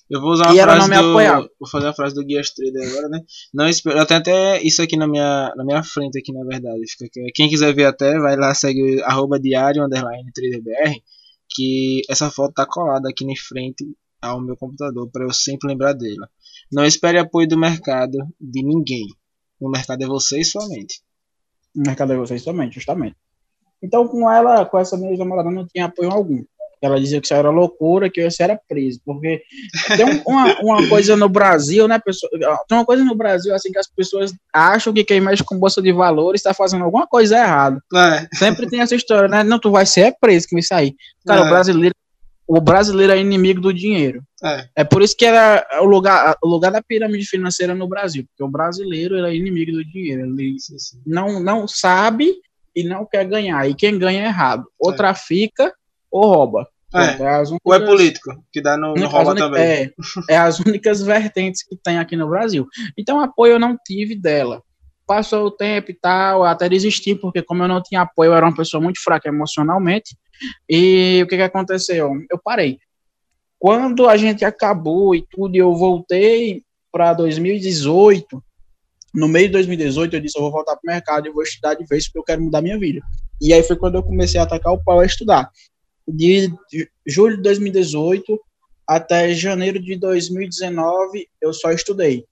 eu 0.10 0.22
vou 0.22 0.32
usar 0.32 0.52
uma 0.52 0.64
frase 0.64 0.90
do, 0.90 1.50
Vou 1.60 1.70
fazer 1.70 1.88
a 1.88 1.94
frase 1.94 2.16
do 2.16 2.24
Guias 2.24 2.52
Trader 2.52 2.90
agora, 2.90 3.10
né? 3.10 3.22
Não 3.54 3.68
espero. 3.68 3.98
Eu 3.98 4.06
tenho 4.06 4.20
até 4.20 4.62
isso 4.62 4.82
aqui 4.82 4.96
na 4.96 5.08
minha, 5.08 5.52
na 5.56 5.66
minha 5.66 5.84
frente 5.84 6.20
aqui, 6.20 6.32
na 6.32 6.46
verdade. 6.46 6.82
Fica 6.92 7.06
aqui. 7.06 7.32
Quem 7.34 7.50
quiser 7.50 7.74
ver 7.74 7.86
até, 7.86 8.20
vai 8.20 8.36
lá, 8.36 8.54
segue 8.54 9.02
arroba 9.04 9.40
diário, 9.40 9.84
underline 9.84 10.32
traderbr, 10.32 11.02
que 11.50 12.02
essa 12.10 12.30
foto 12.30 12.54
tá 12.54 12.66
colada 12.66 13.10
aqui 13.10 13.26
em 13.26 13.36
frente 13.36 13.86
ao 14.22 14.42
meu 14.42 14.56
computador, 14.56 15.10
para 15.12 15.24
eu 15.24 15.34
sempre 15.34 15.68
lembrar 15.70 15.94
dela. 15.94 16.30
Não 16.72 16.86
espere 16.86 17.18
apoio 17.18 17.48
do 17.48 17.58
mercado, 17.58 18.18
de 18.40 18.64
ninguém. 18.64 19.08
O 19.60 19.70
mercado 19.70 20.04
é 20.04 20.08
vocês 20.08 20.52
somente. 20.52 21.02
O 21.76 21.82
mercado 21.82 22.14
é 22.14 22.18
vocês 22.18 22.44
somente, 22.44 22.76
justamente. 22.76 23.16
Então, 23.82 24.08
com 24.08 24.30
ela, 24.32 24.66
com 24.66 24.80
essa 24.80 24.98
minha 24.98 25.16
namorada, 25.18 25.52
não 25.52 25.68
tinha 25.68 25.86
apoio 25.86 26.12
algum. 26.12 26.44
Ela 26.82 27.00
dizia 27.00 27.20
que 27.20 27.28
isso 27.28 27.34
era 27.34 27.50
loucura, 27.50 28.10
que 28.10 28.30
você 28.30 28.44
era 28.44 28.60
preso. 28.68 29.00
Porque 29.06 29.42
tem 29.96 30.22
uma, 30.26 30.60
uma 30.62 30.88
coisa 30.88 31.16
no 31.16 31.30
Brasil, 31.30 31.88
né, 31.88 32.00
pessoal? 32.00 32.32
Tem 32.68 32.78
uma 32.78 32.86
coisa 32.86 33.04
no 33.04 33.16
Brasil, 33.16 33.54
assim, 33.54 33.72
que 33.72 33.80
as 33.80 33.88
pessoas 33.88 34.34
acham 34.54 34.94
que 34.94 35.04
quem 35.04 35.22
mexe 35.22 35.44
com 35.44 35.58
bolsa 35.58 35.82
de 35.82 35.92
valores 35.92 36.40
está 36.40 36.54
fazendo 36.54 36.84
alguma 36.84 37.08
coisa 37.08 37.38
errada. 37.38 37.82
É. 37.94 38.28
Sempre 38.34 38.70
tem 38.70 38.82
essa 38.82 38.96
história, 38.96 39.28
né? 39.28 39.44
Não, 39.44 39.60
tu 39.60 39.72
vai 39.72 39.86
ser 39.86 40.16
preso 40.20 40.48
que 40.48 40.56
vai 40.56 40.64
sair. 40.64 40.96
Cara, 41.26 41.42
é. 41.42 41.44
o 41.46 41.50
brasileiro 41.50 41.96
o 42.48 42.62
brasileiro 42.62 43.12
é 43.12 43.20
inimigo 43.20 43.60
do 43.60 43.74
dinheiro. 43.74 44.24
É, 44.44 44.68
é 44.76 44.84
por 44.84 45.02
isso 45.02 45.16
que 45.18 45.26
era 45.26 45.66
o 45.82 45.86
lugar, 45.86 46.38
o 46.44 46.48
lugar 46.48 46.72
da 46.72 46.82
pirâmide 46.82 47.26
financeira 47.26 47.74
no 47.74 47.88
Brasil, 47.88 48.24
porque 48.28 48.44
o 48.44 48.48
brasileiro 48.48 49.16
é 49.26 49.36
inimigo 49.36 49.72
do 49.72 49.84
dinheiro. 49.84 50.26
Ele 50.26 50.60
sim, 50.60 50.78
sim. 50.78 51.02
Não, 51.06 51.40
não 51.40 51.68
sabe 51.68 52.36
e 52.76 52.84
não 52.84 53.06
quer 53.06 53.26
ganhar. 53.26 53.68
E 53.68 53.74
quem 53.74 53.98
ganha 53.98 54.24
é 54.24 54.28
errado. 54.28 54.66
Ou 54.78 54.94
é. 54.94 54.96
trafica 54.96 55.74
ou 56.16 56.34
rouba. 56.34 56.68
É, 56.94 57.22
é 57.22 57.38
únicas, 57.40 57.60
ou 57.62 57.74
é 57.74 57.80
político, 57.86 58.44
que 58.54 58.62
dá 58.62 58.78
no, 58.78 58.94
no 58.94 59.08
rouba 59.08 59.36
também. 59.36 59.62
É, 59.62 59.94
é 60.30 60.38
as 60.38 60.60
únicas 60.60 61.02
vertentes 61.02 61.62
que 61.62 61.76
tem 61.76 62.00
aqui 62.00 62.16
no 62.16 62.30
Brasil. 62.30 62.66
Então, 62.98 63.20
apoio 63.20 63.54
eu 63.54 63.60
não 63.60 63.78
tive 63.86 64.16
dela. 64.16 64.64
Passou 65.06 65.46
o 65.46 65.52
tempo 65.52 65.92
e 65.92 65.94
tal, 65.94 66.46
até 66.46 66.70
desisti, 66.70 67.14
porque 67.14 67.44
como 67.44 67.64
eu 67.64 67.68
não 67.68 67.84
tinha 67.84 68.02
apoio, 68.02 68.30
eu 68.30 68.34
era 68.34 68.46
uma 68.46 68.56
pessoa 68.56 68.82
muito 68.82 69.04
fraca 69.04 69.28
emocionalmente. 69.28 70.16
E 70.70 71.22
o 71.24 71.28
que, 71.28 71.36
que 71.36 71.44
aconteceu? 71.44 72.12
Eu 72.32 72.40
parei. 72.42 72.80
Quando 73.60 74.08
a 74.08 74.16
gente 74.16 74.46
acabou 74.46 75.14
e 75.14 75.26
tudo, 75.30 75.56
eu 75.56 75.76
voltei 75.76 76.64
para 76.92 77.14
2018. 77.14 78.42
No 79.14 79.28
meio 79.28 79.48
de 79.48 79.54
2018, 79.54 80.16
eu 80.16 80.22
disse: 80.22 80.38
eu 80.38 80.44
vou 80.44 80.52
voltar 80.52 80.78
para 80.78 80.90
o 80.90 80.94
mercado 80.94 81.28
e 81.28 81.32
vou 81.32 81.44
estudar 81.44 81.74
de 81.74 81.86
vez, 81.86 82.06
porque 82.06 82.20
eu 82.20 82.24
quero 82.24 82.42
mudar 82.42 82.62
minha 82.62 82.80
vida. 82.80 83.02
E 83.42 83.54
aí 83.54 83.62
foi 83.64 83.76
quando 83.76 83.96
eu 83.96 84.04
comecei 84.04 84.40
a 84.40 84.44
atacar 84.44 84.74
o 84.74 84.84
pau 84.84 85.00
a 85.00 85.06
estudar. 85.06 85.52
De 86.08 86.54
julho 87.06 87.38
de 87.38 87.44
2018 87.44 88.40
até 88.88 89.34
janeiro 89.34 89.80
de 89.80 89.96
2019, 89.96 91.28
eu 91.42 91.52
só 91.54 91.72
estudei. 91.72 92.26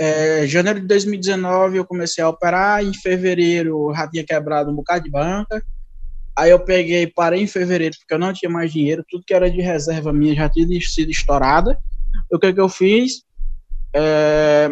É, 0.00 0.46
janeiro 0.46 0.80
de 0.80 0.86
2019 0.86 1.78
eu 1.78 1.84
comecei 1.84 2.22
a 2.22 2.28
operar, 2.28 2.84
em 2.84 2.94
fevereiro 2.94 3.92
já 3.94 4.08
tinha 4.08 4.24
quebrado 4.24 4.70
um 4.70 4.74
bocado 4.74 5.04
de 5.04 5.10
banca, 5.10 5.60
aí 6.36 6.50
eu 6.50 6.60
peguei, 6.60 7.08
parei 7.08 7.42
em 7.42 7.48
fevereiro 7.48 7.96
porque 7.98 8.14
eu 8.14 8.18
não 8.18 8.32
tinha 8.32 8.48
mais 8.48 8.72
dinheiro, 8.72 9.04
tudo 9.08 9.24
que 9.26 9.34
era 9.34 9.50
de 9.50 9.60
reserva 9.60 10.12
minha 10.12 10.36
já 10.36 10.48
tinha 10.48 10.80
sido 10.82 11.10
estourada. 11.10 11.76
O 12.30 12.38
que 12.38 12.52
que 12.52 12.60
eu 12.60 12.68
fiz? 12.68 13.24
É, 13.92 14.70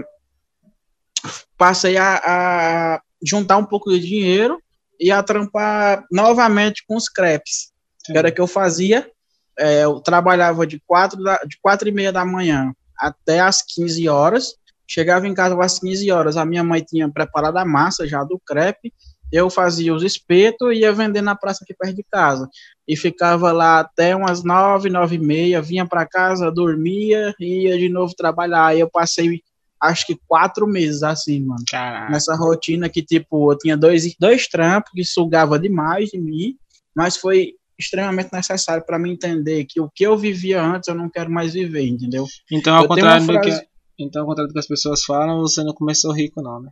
passei 1.57 1.97
a, 1.97 2.21
a 2.25 3.03
juntar 3.25 3.57
um 3.57 3.65
pouco 3.65 3.91
de 3.91 3.99
dinheiro 3.99 4.63
e 5.01 5.11
a 5.11 5.23
trampar 5.23 6.05
novamente 6.11 6.85
com 6.87 6.97
os 6.97 7.09
crepes, 7.09 7.73
que 8.13 8.19
era 8.19 8.31
que 8.31 8.41
eu 8.41 8.47
fazia. 8.47 9.11
É, 9.59 9.85
eu 9.85 10.01
trabalhava 10.01 10.67
de 10.67 10.81
quatro, 10.87 11.23
da, 11.23 11.39
de 11.47 11.59
quatro 11.61 11.89
e 11.89 11.93
meia 11.93 12.13
da 12.13 12.25
manhã 12.25 12.73
até 12.99 13.41
as 13.41 13.63
15 13.63 14.09
horas. 14.09 14.55
Chegava 14.89 15.27
em 15.27 15.35
casa 15.35 15.59
às 15.61 15.79
15 15.79 16.11
horas, 16.13 16.37
a 16.37 16.45
minha 16.45 16.63
mãe 16.63 16.81
tinha 16.81 17.09
preparado 17.11 17.57
a 17.57 17.65
massa 17.65 18.07
já 18.07 18.23
do 18.23 18.41
crepe, 18.47 18.93
eu 19.33 19.51
fazia 19.51 19.93
os 19.93 20.05
espetos 20.05 20.73
e 20.73 20.81
ia 20.81 20.93
vender 20.93 21.21
na 21.21 21.35
praça 21.35 21.65
aqui 21.65 21.75
perto 21.75 21.97
de 21.97 22.05
casa. 22.05 22.49
E 22.87 22.97
ficava 22.97 23.51
lá 23.51 23.81
até 23.81 24.15
umas 24.15 24.45
nove, 24.45 24.89
nove 24.89 25.17
e 25.17 25.19
meia, 25.19 25.61
vinha 25.61 25.85
para 25.85 26.07
casa, 26.07 26.53
dormia 26.53 27.35
e 27.41 27.65
ia 27.65 27.77
de 27.77 27.89
novo 27.89 28.15
trabalhar. 28.15 28.67
Aí 28.67 28.81
eu 28.81 28.89
passei 28.89 29.43
acho 29.81 30.07
que 30.07 30.19
quatro 30.27 30.67
meses 30.67 31.03
assim, 31.03 31.45
mano. 31.45 31.65
Caraca. 31.69 32.11
Nessa 32.11 32.35
rotina 32.35 32.89
que, 32.89 33.03
tipo, 33.03 33.53
eu 33.53 33.59
tinha 33.59 33.77
dois, 33.77 34.15
dois 34.19 34.47
trampos 34.49 34.93
que 34.95 35.05
sugava 35.05 35.59
demais 35.59 36.11
de 36.11 36.19
mim, 36.19 36.57
mas 36.95 37.17
foi 37.17 37.55
extremamente 37.79 38.31
necessário 38.33 38.85
para 38.85 38.99
mim 38.99 39.13
entender 39.13 39.65
que 39.65 39.81
o 39.81 39.91
que 39.95 40.05
eu 40.05 40.17
vivia 40.17 40.63
antes 40.63 40.89
eu 40.89 40.95
não 40.95 41.09
quero 41.09 41.31
mais 41.31 41.55
viver, 41.55 41.87
entendeu? 41.87 42.27
Então, 42.51 42.75
ao 42.75 42.87
contrário 42.87 43.25
frase... 43.25 43.51
do 43.51 43.61
que 43.61 43.67
então, 43.99 44.23
ao 44.23 44.29
contrário 44.29 44.49
do 44.49 44.53
que 44.53 44.59
as 44.59 44.67
pessoas 44.67 45.05
falam, 45.05 45.41
você 45.41 45.65
não 45.65 45.73
começou 45.73 46.13
rico 46.13 46.43
não, 46.43 46.61
né? 46.61 46.71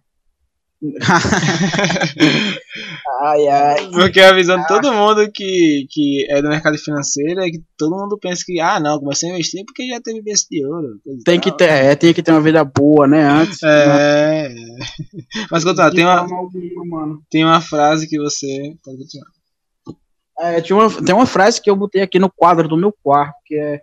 ai, 3.23 3.49
ai. 3.49 3.89
Porque 3.91 4.21
a 4.21 4.35
visão 4.35 4.61
de 4.61 4.67
todo 4.67 4.93
mundo 4.93 5.27
que, 5.33 5.87
que 5.89 6.27
é 6.29 6.43
do 6.43 6.51
mercado 6.51 6.77
financeiro 6.77 7.41
é 7.41 7.49
que 7.49 7.63
todo 7.79 7.97
mundo 7.97 8.19
pensa 8.21 8.43
que, 8.45 8.61
ah, 8.61 8.79
não, 8.79 8.99
comecei 8.99 9.31
a 9.31 9.33
investir 9.33 9.65
porque 9.65 9.89
já 9.89 9.99
teve 10.01 10.21
berço 10.21 10.45
de 10.51 10.63
ouro. 10.67 11.01
Tem 11.25 11.41
que 11.41 11.51
ter, 11.57 11.71
é, 11.71 11.97
tem 11.97 12.13
que 12.13 12.23
ter 12.23 12.33
uma 12.33 12.43
vida 12.43 12.63
boa, 12.65 13.07
né, 13.07 13.25
antes. 13.25 13.63
É. 13.63 14.51
Né? 14.51 14.77
Mas, 15.51 15.65
contar, 15.65 15.91
tem 15.91 16.05
uma, 16.05 16.27
tem 17.31 17.45
uma 17.45 17.63
frase 17.63 18.07
que 18.07 18.19
você 18.19 18.77
pode 18.85 18.99
continuar. 18.99 19.34
É, 20.39 20.61
tinha 20.61 20.77
uma, 20.77 21.05
tem 21.05 21.15
uma 21.15 21.27
frase 21.27 21.61
que 21.61 21.71
eu 21.71 21.77
botei 21.77 22.03
aqui 22.03 22.19
no 22.19 22.31
quadro 22.31 22.69
do 22.69 22.77
meu 22.77 22.95
quarto, 23.03 23.37
que 23.45 23.55
é, 23.55 23.81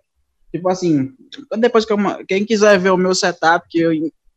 tipo 0.52 0.68
assim, 0.70 1.12
depois 1.58 1.86
que 1.86 1.93
eu, 1.93 1.97
quem 2.28 2.45
quiser 2.45 2.78
ver 2.78 2.91
o 2.91 2.97
meu 2.97 3.16
setup, 3.16 3.66
que 3.70 3.80
eu 3.80 3.91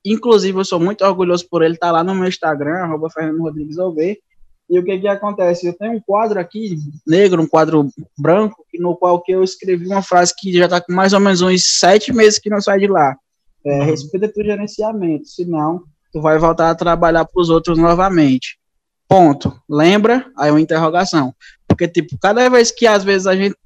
Inclusive, 0.04 0.58
eu 0.58 0.64
sou 0.64 0.78
muito 0.78 1.02
orgulhoso 1.02 1.48
por 1.48 1.62
ele 1.62 1.78
tá 1.78 1.90
lá 1.90 2.04
no 2.04 2.14
meu 2.14 2.28
Instagram, 2.28 2.74
arroba 2.74 3.08
Fernando 3.08 3.40
Rodrigues 3.40 3.78
Alve. 3.78 4.18
E 4.68 4.78
o 4.78 4.84
que 4.84 4.98
que 4.98 5.08
acontece? 5.08 5.66
Eu 5.66 5.72
tenho 5.72 5.92
um 5.92 6.00
quadro 6.00 6.38
aqui, 6.38 6.76
negro, 7.06 7.42
um 7.42 7.46
quadro 7.46 7.88
branco, 8.18 8.64
no 8.78 8.96
qual 8.96 9.20
que 9.22 9.32
eu 9.32 9.42
escrevi 9.42 9.86
uma 9.86 10.02
frase 10.02 10.34
que 10.36 10.52
já 10.52 10.64
está 10.64 10.80
com 10.80 10.92
mais 10.92 11.12
ou 11.12 11.20
menos 11.20 11.40
uns 11.40 11.78
sete 11.78 12.12
meses 12.12 12.38
que 12.38 12.50
não 12.50 12.60
sai 12.60 12.80
de 12.80 12.86
lá. 12.86 13.16
É, 13.64 13.78
uhum. 13.78 13.84
respeita 13.86 14.28
teu 14.28 14.44
gerenciamento, 14.44 15.26
senão 15.26 15.84
tu 16.12 16.20
vai 16.20 16.38
voltar 16.38 16.70
a 16.70 16.74
trabalhar 16.74 17.24
para 17.24 17.40
os 17.40 17.48
outros 17.48 17.78
novamente. 17.78 18.58
Ponto. 19.08 19.58
Lembra? 19.68 20.26
Aí 20.36 20.50
uma 20.50 20.60
interrogação. 20.60 21.34
Porque, 21.74 21.88
tipo, 21.88 22.16
cada 22.18 22.48
vez 22.48 22.70
que 22.70 22.86
às 22.86 23.02
vezes 23.02 23.26
a 23.26 23.34
gente, 23.34 23.56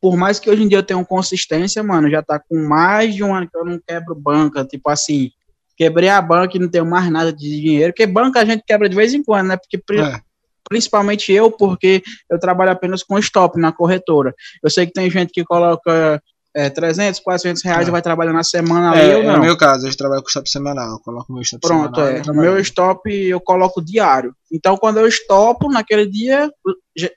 por 0.00 0.16
mais 0.16 0.38
que 0.38 0.50
hoje 0.50 0.62
em 0.62 0.68
dia 0.68 0.78
eu 0.78 0.82
tenha 0.82 1.02
consistência, 1.04 1.82
mano, 1.82 2.10
já 2.10 2.22
tá 2.22 2.38
com 2.38 2.56
mais 2.68 3.14
de 3.14 3.24
um 3.24 3.34
ano 3.34 3.48
que 3.48 3.56
eu 3.56 3.64
não 3.64 3.80
quebro 3.86 4.14
banca, 4.14 4.64
tipo 4.64 4.88
assim, 4.90 5.30
quebrei 5.76 6.10
a 6.10 6.20
banca 6.20 6.56
e 6.56 6.60
não 6.60 6.68
tenho 6.68 6.84
mais 6.84 7.10
nada 7.10 7.32
de 7.32 7.60
dinheiro, 7.60 7.92
porque 7.92 8.06
banca 8.06 8.40
a 8.40 8.44
gente 8.44 8.62
quebra 8.66 8.88
de 8.88 8.94
vez 8.94 9.14
em 9.14 9.22
quando, 9.22 9.48
né? 9.48 9.56
Porque 9.56 9.78
é. 9.98 10.20
principalmente 10.68 11.32
eu, 11.32 11.50
porque 11.50 12.02
eu 12.28 12.38
trabalho 12.38 12.70
apenas 12.70 13.02
com 13.02 13.18
stop 13.18 13.58
na 13.58 13.72
corretora. 13.72 14.34
Eu 14.62 14.68
sei 14.68 14.86
que 14.86 14.92
tem 14.92 15.10
gente 15.10 15.32
que 15.32 15.42
coloca 15.42 16.22
é, 16.54 16.68
300, 16.68 17.20
400 17.20 17.62
reais 17.62 17.86
é. 17.86 17.88
e 17.88 17.92
vai 17.92 18.02
trabalhar 18.02 18.32
na 18.32 18.42
semana 18.42 18.96
é, 18.96 19.14
ali, 19.14 19.26
não. 19.26 19.36
No 19.36 19.42
meu 19.42 19.56
caso, 19.56 19.86
eu 19.86 19.96
trabalho 19.96 20.22
com 20.22 20.28
stop 20.28 20.50
semanal, 20.50 20.92
eu 20.92 20.98
coloco 21.00 21.32
meu 21.32 21.42
stop 21.42 21.66
Pronto, 21.66 21.94
semanal. 21.94 22.22
Pronto, 22.22 22.38
é. 22.38 22.42
Meu 22.42 22.58
stop 22.60 23.10
eu 23.12 23.40
coloco 23.40 23.84
diário. 23.84 24.34
Então, 24.52 24.76
quando 24.76 24.98
eu 24.98 25.10
stopo 25.10 25.70
naquele 25.70 26.06
dia, 26.06 26.50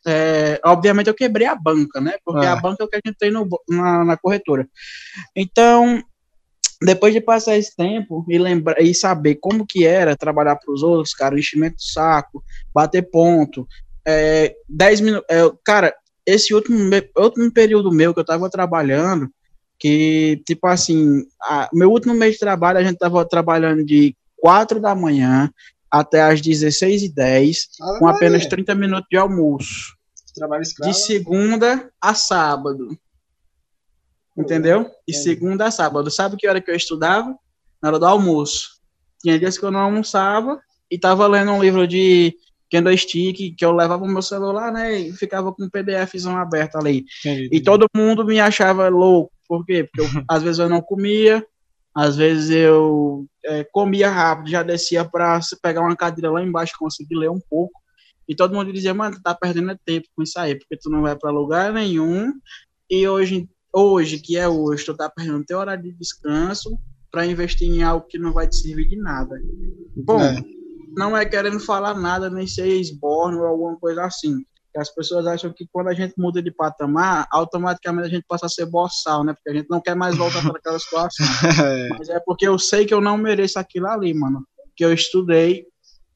é, 0.05 0.59
obviamente 0.63 1.07
eu 1.07 1.15
quebrei 1.15 1.47
a 1.47 1.55
banca, 1.55 1.99
né? 1.99 2.13
Porque 2.23 2.45
é. 2.45 2.49
a 2.49 2.55
banca 2.55 2.83
é 2.83 2.85
o 2.85 2.89
que 2.89 2.95
a 2.95 3.01
gente 3.03 3.17
tem 3.17 3.31
no, 3.31 3.47
na, 3.67 4.05
na 4.05 4.17
corretora. 4.17 4.67
Então, 5.35 6.01
depois 6.81 7.13
de 7.13 7.21
passar 7.21 7.57
esse 7.57 7.75
tempo 7.75 8.25
e 8.29 8.37
lembrar 8.37 8.79
e 8.81 8.93
saber 8.93 9.35
como 9.35 9.65
que 9.65 9.85
era 9.85 10.15
trabalhar 10.15 10.57
para 10.57 10.71
os 10.73 10.83
outros, 10.83 11.13
cara, 11.13 11.39
enchimento 11.39 11.77
do 11.77 11.83
saco, 11.83 12.43
bater 12.73 13.09
ponto, 13.09 13.67
é, 14.05 14.53
10 14.69 15.01
minutos, 15.01 15.25
é, 15.29 15.49
cara, 15.63 15.93
esse 16.25 16.53
último, 16.53 16.89
último 17.17 17.51
período 17.51 17.91
meu 17.91 18.13
que 18.13 18.19
eu 18.19 18.25
tava 18.25 18.49
trabalhando, 18.49 19.29
que, 19.79 20.41
tipo 20.45 20.67
assim, 20.67 21.25
a, 21.41 21.69
meu 21.73 21.91
último 21.91 22.13
mês 22.13 22.33
de 22.33 22.39
trabalho, 22.39 22.79
a 22.79 22.83
gente 22.83 22.97
tava 22.97 23.25
trabalhando 23.25 23.83
de 23.83 24.15
4 24.37 24.79
da 24.79 24.95
manhã 24.95 25.51
até 25.91 26.21
as 26.21 26.41
16 26.41 27.03
e 27.03 27.09
10 27.09 27.67
ah, 27.81 27.99
com 27.99 28.07
apenas 28.07 28.45
30 28.45 28.73
minutos 28.75 29.07
de 29.09 29.17
almoço. 29.17 29.95
Trabalho 30.33 30.63
escravo. 30.63 30.91
De 30.91 30.97
segunda 30.97 31.91
a 32.01 32.15
sábado. 32.15 32.97
Entendeu? 34.35 34.89
De 35.07 35.13
segunda 35.13 35.67
a 35.67 35.71
sábado. 35.71 36.09
Sabe 36.09 36.37
que 36.37 36.47
hora 36.47 36.59
que 36.59 36.71
eu 36.71 36.75
estudava? 36.75 37.37
Na 37.81 37.89
hora 37.89 37.99
do 37.99 38.05
almoço. 38.05 38.81
Tinha 39.21 39.37
dias 39.37 39.57
que 39.57 39.63
eu 39.63 39.71
não 39.71 39.79
almoçava 39.79 40.59
e 40.89 40.97
tava 40.97 41.27
lendo 41.27 41.51
um 41.51 41.61
livro 41.61 41.87
de 41.87 42.35
candlestick 42.73 43.55
que 43.55 43.65
eu 43.65 43.71
levava 43.71 44.03
o 44.03 44.07
meu 44.07 44.21
celular, 44.21 44.71
né? 44.71 44.99
E 44.99 45.13
ficava 45.13 45.53
com 45.53 45.63
o 45.63 45.69
PDFzão 45.69 46.35
aberto 46.35 46.75
ali. 46.77 47.05
Entendi. 47.19 47.49
E 47.51 47.61
todo 47.61 47.85
mundo 47.95 48.25
me 48.25 48.39
achava 48.39 48.89
louco. 48.89 49.31
Por 49.47 49.63
quê? 49.65 49.83
Porque 49.83 50.01
eu, 50.01 50.05
às 50.27 50.41
vezes 50.41 50.59
eu 50.59 50.67
não 50.67 50.81
comia, 50.81 51.45
às 51.95 52.15
vezes 52.15 52.49
eu 52.49 53.25
é, 53.45 53.63
comia 53.71 54.09
rápido, 54.09 54.49
já 54.49 54.63
descia 54.63 55.05
para 55.05 55.39
pegar 55.61 55.81
uma 55.81 55.95
cadeira 55.95 56.31
lá 56.31 56.41
embaixo, 56.41 56.73
conseguir 56.79 57.15
ler 57.15 57.29
um 57.29 57.41
pouco. 57.49 57.79
E 58.27 58.35
todo 58.35 58.55
mundo 58.55 58.73
dizia, 58.73 58.93
mano, 58.93 59.15
tu 59.15 59.21
tá 59.21 59.35
perdendo 59.35 59.77
tempo 59.85 60.07
com 60.15 60.23
isso 60.23 60.39
aí, 60.39 60.55
porque 60.55 60.77
tu 60.77 60.89
não 60.89 61.01
vai 61.01 61.15
para 61.15 61.29
lugar 61.29 61.71
nenhum. 61.73 62.31
E 62.89 63.07
hoje 63.07 63.47
hoje, 63.73 64.19
que 64.19 64.37
é 64.37 64.47
hoje, 64.47 64.85
tu 64.85 64.95
tá 64.95 65.09
perdendo 65.09 65.43
teu 65.43 65.57
horário 65.57 65.83
de 65.83 65.91
descanso 65.93 66.77
para 67.11 67.25
investir 67.25 67.67
em 67.67 67.81
algo 67.81 68.05
que 68.07 68.19
não 68.19 68.31
vai 68.31 68.47
te 68.47 68.55
servir 68.55 68.87
de 68.87 68.95
nada. 68.95 69.35
Bom, 69.95 70.21
é. 70.21 70.35
Não 70.95 71.15
é 71.15 71.25
querendo 71.25 71.59
falar 71.59 71.93
nada, 71.95 72.29
nem 72.29 72.47
ser 72.47 72.67
esborno 72.67 73.39
ou 73.39 73.45
alguma 73.45 73.77
coisa 73.77 74.03
assim. 74.03 74.45
As 74.75 74.89
pessoas 74.89 75.27
acham 75.27 75.53
que 75.53 75.67
quando 75.71 75.89
a 75.89 75.93
gente 75.93 76.15
muda 76.17 76.41
de 76.41 76.49
patamar, 76.49 77.27
automaticamente 77.31 78.07
a 78.07 78.09
gente 78.09 78.25
passa 78.27 78.47
a 78.47 78.49
ser 78.49 78.65
boçal, 78.65 79.23
né? 79.23 79.33
Porque 79.33 79.49
a 79.49 79.53
gente 79.53 79.69
não 79.69 79.79
quer 79.79 79.95
mais 79.95 80.17
voltar 80.17 80.41
para 80.41 80.57
aquela 80.57 80.79
situação. 80.79 81.25
é. 81.63 81.89
Mas 81.89 82.09
é 82.09 82.19
porque 82.19 82.47
eu 82.47 82.57
sei 82.57 82.85
que 82.85 82.93
eu 82.93 82.99
não 82.99 83.15
mereço 83.15 83.59
aquilo 83.59 83.87
ali, 83.87 84.13
mano. 84.15 84.43
Que 84.75 84.83
eu 84.83 84.91
estudei 84.91 85.67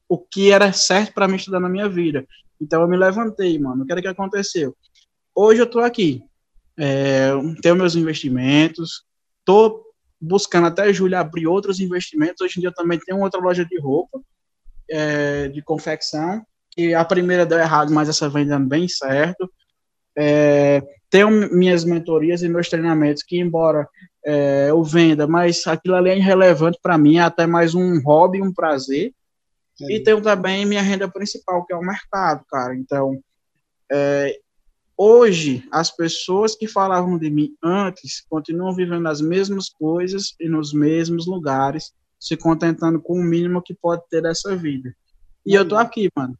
o 0.08 0.18
que 0.18 0.50
era 0.50 0.72
certo 0.72 1.14
para 1.14 1.28
mim 1.28 1.36
estudar 1.36 1.60
na 1.60 1.68
minha 1.68 1.88
vida. 1.88 2.26
Então 2.60 2.82
eu 2.82 2.88
me 2.88 2.96
levantei, 2.96 3.56
mano. 3.60 3.84
O 3.84 3.86
que 3.86 3.92
era 3.92 4.02
que 4.02 4.08
aconteceu? 4.08 4.76
Hoje 5.36 5.60
eu 5.60 5.70
tô 5.70 5.78
aqui 5.78 6.24
é, 6.78 7.30
tenho 7.60 7.74
meus 7.74 7.96
investimentos, 7.96 9.04
estou 9.40 9.84
buscando 10.20 10.68
até 10.68 10.92
julho 10.92 11.18
abrir 11.18 11.46
outros 11.46 11.80
investimentos. 11.80 12.40
Hoje 12.40 12.54
em 12.56 12.60
dia 12.60 12.68
eu 12.68 12.74
também 12.74 12.98
tenho 13.00 13.20
outra 13.20 13.40
loja 13.40 13.64
de 13.64 13.78
roupa, 13.80 14.20
é, 14.90 15.48
de 15.48 15.62
confecção, 15.62 16.44
que 16.70 16.94
a 16.94 17.04
primeira 17.04 17.44
deu 17.44 17.58
errado, 17.58 17.92
mas 17.92 18.08
essa 18.08 18.28
vem 18.28 18.46
dando 18.46 18.68
bem 18.68 18.88
certo. 18.88 19.50
É, 20.16 20.82
tenho 21.10 21.30
minhas 21.52 21.84
mentorias 21.84 22.42
e 22.42 22.48
meus 22.48 22.68
treinamentos, 22.68 23.22
que 23.22 23.38
embora 23.38 23.88
é, 24.24 24.66
eu 24.70 24.82
venda, 24.82 25.26
mas 25.26 25.66
aquilo 25.66 25.94
ali 25.94 26.10
é 26.10 26.18
irrelevante 26.18 26.78
para 26.82 26.98
mim, 26.98 27.16
é 27.16 27.20
até 27.20 27.46
mais 27.46 27.74
um 27.74 28.00
hobby, 28.02 28.42
um 28.42 28.52
prazer. 28.52 29.12
E 29.80 30.00
tenho 30.00 30.20
também 30.20 30.66
minha 30.66 30.82
renda 30.82 31.08
principal, 31.08 31.64
que 31.64 31.72
é 31.72 31.76
o 31.76 31.80
mercado, 31.80 32.44
cara. 32.50 32.74
Então, 32.74 33.22
é, 33.90 34.36
hoje, 34.96 35.64
as 35.70 35.90
pessoas 35.90 36.56
que 36.56 36.66
falavam 36.66 37.16
de 37.16 37.30
mim 37.30 37.54
antes 37.62 38.20
continuam 38.28 38.74
vivendo 38.74 39.06
as 39.06 39.20
mesmas 39.20 39.68
coisas 39.68 40.34
e 40.40 40.48
nos 40.48 40.72
mesmos 40.72 41.26
lugares, 41.26 41.92
se 42.18 42.36
contentando 42.36 43.00
com 43.00 43.14
o 43.14 43.24
mínimo 43.24 43.62
que 43.62 43.74
pode 43.74 44.02
ter 44.08 44.22
dessa 44.22 44.56
vida. 44.56 44.94
E 45.46 45.54
eu 45.54 45.66
tô 45.66 45.76
aqui, 45.76 46.08
mano. 46.16 46.36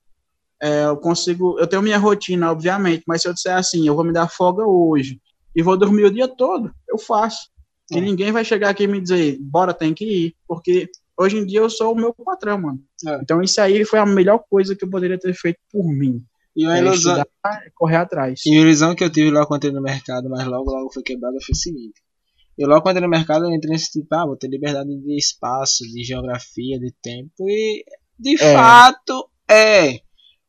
É, 0.61 0.87
eu 0.87 0.97
consigo, 0.97 1.59
eu 1.59 1.66
tenho 1.66 1.83
minha 1.83 1.99
rotina, 1.99 2.51
obviamente, 2.51 3.05
mas 3.07 3.22
se 3.22 3.29
eu 3.29 3.33
disser 3.33 3.57
assim, 3.57 3.87
eu 3.87 3.95
vou 3.95 4.05
me 4.05 4.12
dar 4.12 4.29
folga 4.29 4.66
hoje 4.66 5.20
e 5.55 5.62
vou 5.62 5.76
dormir 5.76 6.05
o 6.05 6.11
dia 6.11 6.26
todo, 6.26 6.72
eu 6.89 6.99
faço. 6.99 7.49
E 7.91 7.99
é. 7.99 8.01
ninguém 8.01 8.33
vai 8.33 8.45
chegar 8.45 8.70
aqui 8.70 8.85
e 8.85 8.89
me 8.89 9.01
dizer, 9.01 9.39
bora, 9.41 9.72
tem 9.72 9.95
que 9.95 10.05
ir, 10.05 10.35
porque 10.47 10.91
hoje 11.16 11.39
em 11.39 11.47
dia 11.47 11.61
eu 11.61 11.70
sou 11.70 11.93
o 11.93 11.97
meu 11.97 12.12
patrão, 12.12 12.61
mano. 12.61 12.81
É. 13.07 13.20
Então 13.22 13.41
isso 13.41 13.61
aí 13.61 13.85
foi 13.85 13.99
a 13.99 14.07
melhor 14.07 14.43
coisa 14.51 14.74
que 14.74 14.85
eu 14.85 14.91
poderia 14.91 15.18
ter 15.18 15.33
feito 15.33 15.59
por 15.70 15.85
mim. 15.85 16.22
E 16.57 16.64
uma 16.64 16.76
é 16.76 16.81
ilusão. 16.81 17.18
Estudar, 17.18 17.62
correr 17.74 17.97
atrás. 17.97 18.41
E 18.45 18.59
a 18.59 18.61
ilusão 18.61 18.95
que 18.95 19.05
eu 19.05 19.11
tive 19.11 19.31
logo 19.31 19.47
quando 19.47 19.59
entrei 19.59 19.72
no 19.72 19.81
mercado, 19.81 20.29
mas 20.29 20.45
logo, 20.45 20.70
logo 20.70 20.93
foi 20.93 21.05
quebrada, 21.05 21.37
foi 21.41 21.53
o 21.53 21.57
seguinte. 21.57 22.03
Eu 22.59 22.68
logo 22.68 22.82
quando 22.82 22.96
entrei 22.96 23.09
no 23.09 23.11
mercado, 23.11 23.44
eu 23.44 23.54
entrei 23.54 23.72
nesse 23.72 23.92
tipo, 23.92 24.12
ah, 24.14 24.26
vou 24.26 24.36
ter 24.36 24.48
liberdade 24.48 24.88
de 24.88 25.16
espaço, 25.16 25.84
de 25.84 26.02
geografia, 26.02 26.78
de 26.78 26.92
tempo. 27.00 27.48
E 27.48 27.84
de 28.18 28.34
é. 28.34 28.54
fato 28.54 29.30
é. 29.48 30.00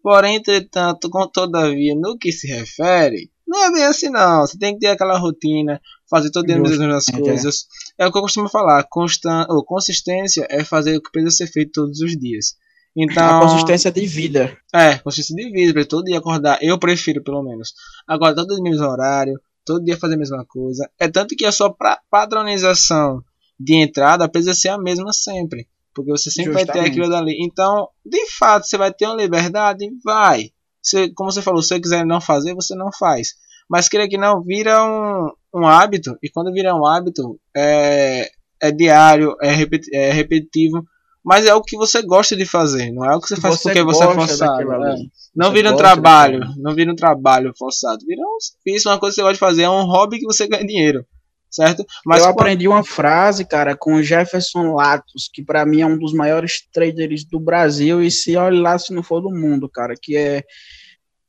Porém, 0.01 0.37
entretanto, 0.37 1.09
com 1.09 1.27
todavia, 1.27 1.93
no 1.93 2.17
que 2.17 2.31
se 2.31 2.47
refere, 2.47 3.29
não 3.45 3.65
é 3.65 3.71
bem 3.71 3.83
assim 3.83 4.09
não. 4.09 4.41
Você 4.41 4.57
tem 4.57 4.73
que 4.73 4.79
ter 4.79 4.87
aquela 4.87 5.17
rotina, 5.17 5.79
fazer 6.09 6.31
todo 6.31 6.45
dia 6.45 6.55
as 6.55 6.77
mesmas 6.77 7.05
coisas. 7.05 7.67
É. 7.97 8.05
é 8.05 8.07
o 8.07 8.11
que 8.11 8.17
eu 8.17 8.21
costumo 8.21 8.49
falar. 8.49 8.83
Constan 8.89 9.45
ou 9.49 9.63
consistência 9.63 10.47
é 10.49 10.63
fazer 10.63 10.97
o 10.97 11.01
que 11.01 11.11
precisa 11.11 11.35
ser 11.35 11.47
feito 11.47 11.71
todos 11.73 11.99
os 11.99 12.17
dias. 12.17 12.55
Então, 12.95 13.39
a 13.39 13.41
consistência 13.41 13.91
de 13.91 14.05
vida. 14.05 14.57
É, 14.73 14.97
consistência 14.97 15.35
de 15.35 15.51
vida, 15.51 15.73
para 15.73 15.85
todo 15.85 16.05
dia 16.05 16.17
acordar. 16.17 16.59
Eu 16.61 16.79
prefiro, 16.79 17.23
pelo 17.23 17.43
menos. 17.43 17.73
Agora, 18.07 18.35
todo 18.35 18.55
dia 18.55 18.63
mesmo 18.63 18.85
horário, 18.85 19.39
todo 19.69 19.85
dia 19.85 19.97
fazer 19.97 20.15
a 20.15 20.17
mesma 20.17 20.43
coisa. 20.45 20.89
É 20.99 21.07
tanto 21.07 21.35
que 21.35 21.45
a 21.45 21.51
sua 21.51 21.75
padronização 22.09 23.23
de 23.59 23.75
entrada 23.75 24.27
precisa 24.27 24.55
ser 24.55 24.69
a 24.69 24.79
mesma 24.79 25.13
sempre. 25.13 25.67
Porque 25.93 26.11
você 26.11 26.31
sempre 26.31 26.53
Justamente. 26.53 26.73
vai 26.75 26.83
ter 26.83 26.89
aquilo 26.89 27.09
dali. 27.09 27.37
Então, 27.39 27.87
de 28.03 28.25
fato, 28.31 28.65
você 28.65 28.77
vai 28.77 28.91
ter 28.91 29.05
uma 29.05 29.15
liberdade? 29.15 29.85
Vai. 30.03 30.51
Você, 30.81 31.09
como 31.13 31.31
você 31.31 31.41
falou, 31.41 31.61
se 31.61 31.69
você 31.69 31.79
quiser 31.79 32.03
não 32.03 32.19
fazer, 32.19 32.55
você 32.55 32.73
não 32.73 32.89
faz. 32.91 33.35
Mas 33.69 33.87
queira 33.87 34.07
que 34.07 34.17
não, 34.17 34.41
vira 34.41 34.83
um, 34.83 35.29
um 35.53 35.67
hábito. 35.67 36.17
E 36.23 36.29
quando 36.29 36.51
vira 36.51 36.73
um 36.73 36.85
hábito, 36.85 37.39
é, 37.55 38.27
é 38.59 38.71
diário, 38.71 39.35
é, 39.39 39.51
repeti 39.51 39.95
é 39.95 40.11
repetitivo 40.11 40.83
mas 41.23 41.45
é 41.45 41.53
o 41.53 41.61
que 41.61 41.75
você 41.75 42.01
gosta 42.01 42.35
de 42.35 42.45
fazer, 42.45 42.91
não 42.91 43.05
é 43.05 43.15
o 43.15 43.19
que 43.19 43.27
você 43.27 43.35
faz 43.35 43.55
você 43.55 43.69
porque 43.69 43.83
você 43.83 44.03
é 44.03 44.13
forçado. 44.13 44.73
É. 44.85 44.95
Não 45.35 45.51
vira 45.51 45.71
um 45.71 45.77
trabalho, 45.77 46.39
não 46.57 46.73
vira 46.73 46.91
um 46.91 46.95
trabalho 46.95 47.53
forçado, 47.57 48.05
vira 48.05 48.21
um 48.21 48.37
serviço, 48.39 48.89
uma 48.89 48.99
coisa 48.99 49.13
que 49.13 49.21
você 49.21 49.21
gosta 49.21 49.33
de 49.33 49.39
fazer, 49.39 49.61
é 49.63 49.69
um 49.69 49.85
hobby 49.85 50.19
que 50.19 50.25
você 50.25 50.47
ganha 50.47 50.65
dinheiro, 50.65 51.05
certo? 51.49 51.85
Mas 52.05 52.23
eu 52.23 52.29
aprendi 52.29 52.67
uma 52.67 52.83
frase, 52.83 53.45
cara, 53.45 53.75
com 53.75 53.95
o 53.95 54.03
Jefferson 54.03 54.73
Latos, 54.73 55.29
que 55.33 55.43
para 55.43 55.65
mim 55.65 55.81
é 55.81 55.85
um 55.85 55.97
dos 55.97 56.13
maiores 56.13 56.61
traders 56.71 57.25
do 57.25 57.39
Brasil 57.39 58.01
e 58.01 58.09
se 58.09 58.35
olha 58.35 58.61
lá 58.61 58.79
se 58.79 58.93
não 58.93 59.03
for 59.03 59.21
do 59.21 59.29
mundo, 59.29 59.69
cara, 59.69 59.93
que 60.01 60.15
é 60.15 60.43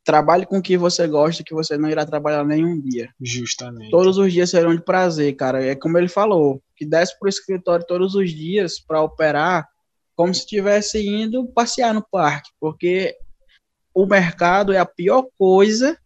trabalhe 0.04 0.46
com 0.46 0.58
o 0.58 0.62
que 0.62 0.76
você 0.76 1.06
gosta, 1.06 1.44
que 1.44 1.54
você 1.54 1.76
não 1.76 1.88
irá 1.88 2.04
trabalhar 2.06 2.44
nenhum 2.44 2.80
dia. 2.80 3.10
Justamente. 3.20 3.90
Todos 3.90 4.18
os 4.18 4.32
dias 4.32 4.50
serão 4.50 4.74
de 4.74 4.82
prazer, 4.82 5.34
cara. 5.36 5.64
É 5.64 5.74
como 5.74 5.98
ele 5.98 6.08
falou, 6.08 6.60
que 6.76 6.86
desce 6.86 7.18
pro 7.18 7.28
escritório 7.28 7.86
todos 7.86 8.14
os 8.14 8.30
dias 8.30 8.80
para 8.80 9.02
operar 9.02 9.68
como 10.20 10.34
se 10.34 10.40
estivesse 10.40 11.02
indo 11.02 11.46
passear 11.46 11.94
no 11.94 12.06
parque, 12.06 12.50
porque 12.60 13.16
o 13.94 14.04
mercado 14.04 14.70
é 14.70 14.76
a 14.76 14.84
pior 14.84 15.24
coisa 15.38 15.96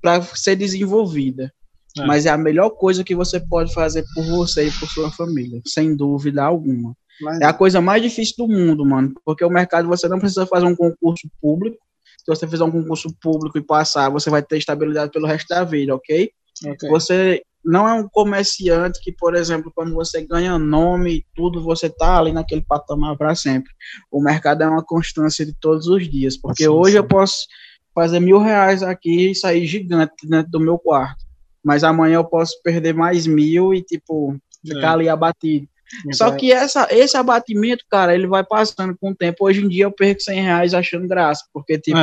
para 0.00 0.22
ser 0.22 0.54
desenvolvida. 0.54 1.52
É. 1.98 2.06
Mas 2.06 2.26
é 2.26 2.30
a 2.30 2.38
melhor 2.38 2.70
coisa 2.70 3.02
que 3.02 3.12
você 3.12 3.40
pode 3.40 3.74
fazer 3.74 4.04
por 4.14 4.24
você 4.24 4.68
e 4.68 4.70
por 4.70 4.88
sua 4.88 5.10
família, 5.10 5.60
sem 5.66 5.96
dúvida 5.96 6.44
alguma. 6.44 6.96
Mas... 7.20 7.40
É 7.40 7.44
a 7.44 7.52
coisa 7.52 7.80
mais 7.80 8.00
difícil 8.00 8.36
do 8.38 8.46
mundo, 8.46 8.86
mano, 8.86 9.12
porque 9.24 9.44
o 9.44 9.50
mercado 9.50 9.88
você 9.88 10.06
não 10.06 10.20
precisa 10.20 10.46
fazer 10.46 10.66
um 10.66 10.76
concurso 10.76 11.28
público. 11.42 11.76
Se 12.18 12.26
você 12.28 12.46
fizer 12.46 12.62
um 12.62 12.70
concurso 12.70 13.12
público 13.20 13.58
e 13.58 13.64
passar, 13.64 14.10
você 14.10 14.30
vai 14.30 14.44
ter 14.44 14.58
estabilidade 14.58 15.10
pelo 15.10 15.26
resto 15.26 15.48
da 15.48 15.64
vida, 15.64 15.92
ok? 15.92 16.30
okay. 16.64 16.88
Você 16.88 17.42
não 17.64 17.86
é 17.86 17.92
um 17.92 18.08
comerciante 18.08 19.00
que, 19.02 19.12
por 19.12 19.34
exemplo, 19.34 19.72
quando 19.74 19.94
você 19.94 20.26
ganha 20.26 20.58
nome 20.58 21.16
e 21.16 21.26
tudo, 21.34 21.62
você 21.62 21.90
tá 21.90 22.18
ali 22.18 22.32
naquele 22.32 22.62
patamar 22.62 23.16
para 23.16 23.34
sempre. 23.34 23.70
O 24.10 24.22
mercado 24.22 24.62
é 24.62 24.68
uma 24.68 24.84
constância 24.84 25.44
de 25.44 25.52
todos 25.52 25.86
os 25.86 26.08
dias, 26.08 26.36
porque 26.36 26.64
sim, 26.64 26.68
hoje 26.68 26.92
sim. 26.92 26.98
eu 26.98 27.06
posso 27.06 27.46
fazer 27.94 28.20
mil 28.20 28.38
reais 28.38 28.82
aqui 28.82 29.30
e 29.30 29.34
sair 29.34 29.66
gigante 29.66 30.26
dentro 30.26 30.50
do 30.50 30.60
meu 30.60 30.78
quarto, 30.78 31.24
mas 31.62 31.84
amanhã 31.84 32.16
eu 32.16 32.24
posso 32.24 32.60
perder 32.62 32.94
mais 32.94 33.26
mil 33.26 33.74
e, 33.74 33.82
tipo, 33.82 34.36
ficar 34.66 34.80
é. 34.80 34.92
ali 34.92 35.08
abatido. 35.08 35.68
Só 36.12 36.30
que 36.32 36.52
essa, 36.52 36.88
esse 36.90 37.16
abatimento, 37.16 37.84
cara, 37.90 38.14
ele 38.14 38.26
vai 38.26 38.44
passando 38.44 38.96
com 38.96 39.10
o 39.10 39.14
tempo. 39.14 39.44
Hoje 39.44 39.64
em 39.64 39.68
dia 39.68 39.84
eu 39.84 39.92
perco 39.92 40.20
100 40.20 40.40
reais 40.40 40.74
achando 40.74 41.08
graça, 41.08 41.44
porque, 41.52 41.78
tipo, 41.78 41.98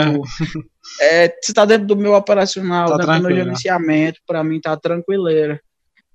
é. 1.01 1.25
é 1.25 1.37
se 1.41 1.53
tá 1.53 1.65
dentro 1.65 1.87
do 1.87 1.95
meu 1.95 2.13
operacional, 2.13 2.89
tá 2.89 2.97
dentro 2.97 3.21
do 3.21 3.27
meu 3.27 3.35
gerenciamento, 3.35 4.19
pra 4.25 4.43
mim 4.43 4.59
tá 4.59 4.75
tranquileira. 4.75 5.59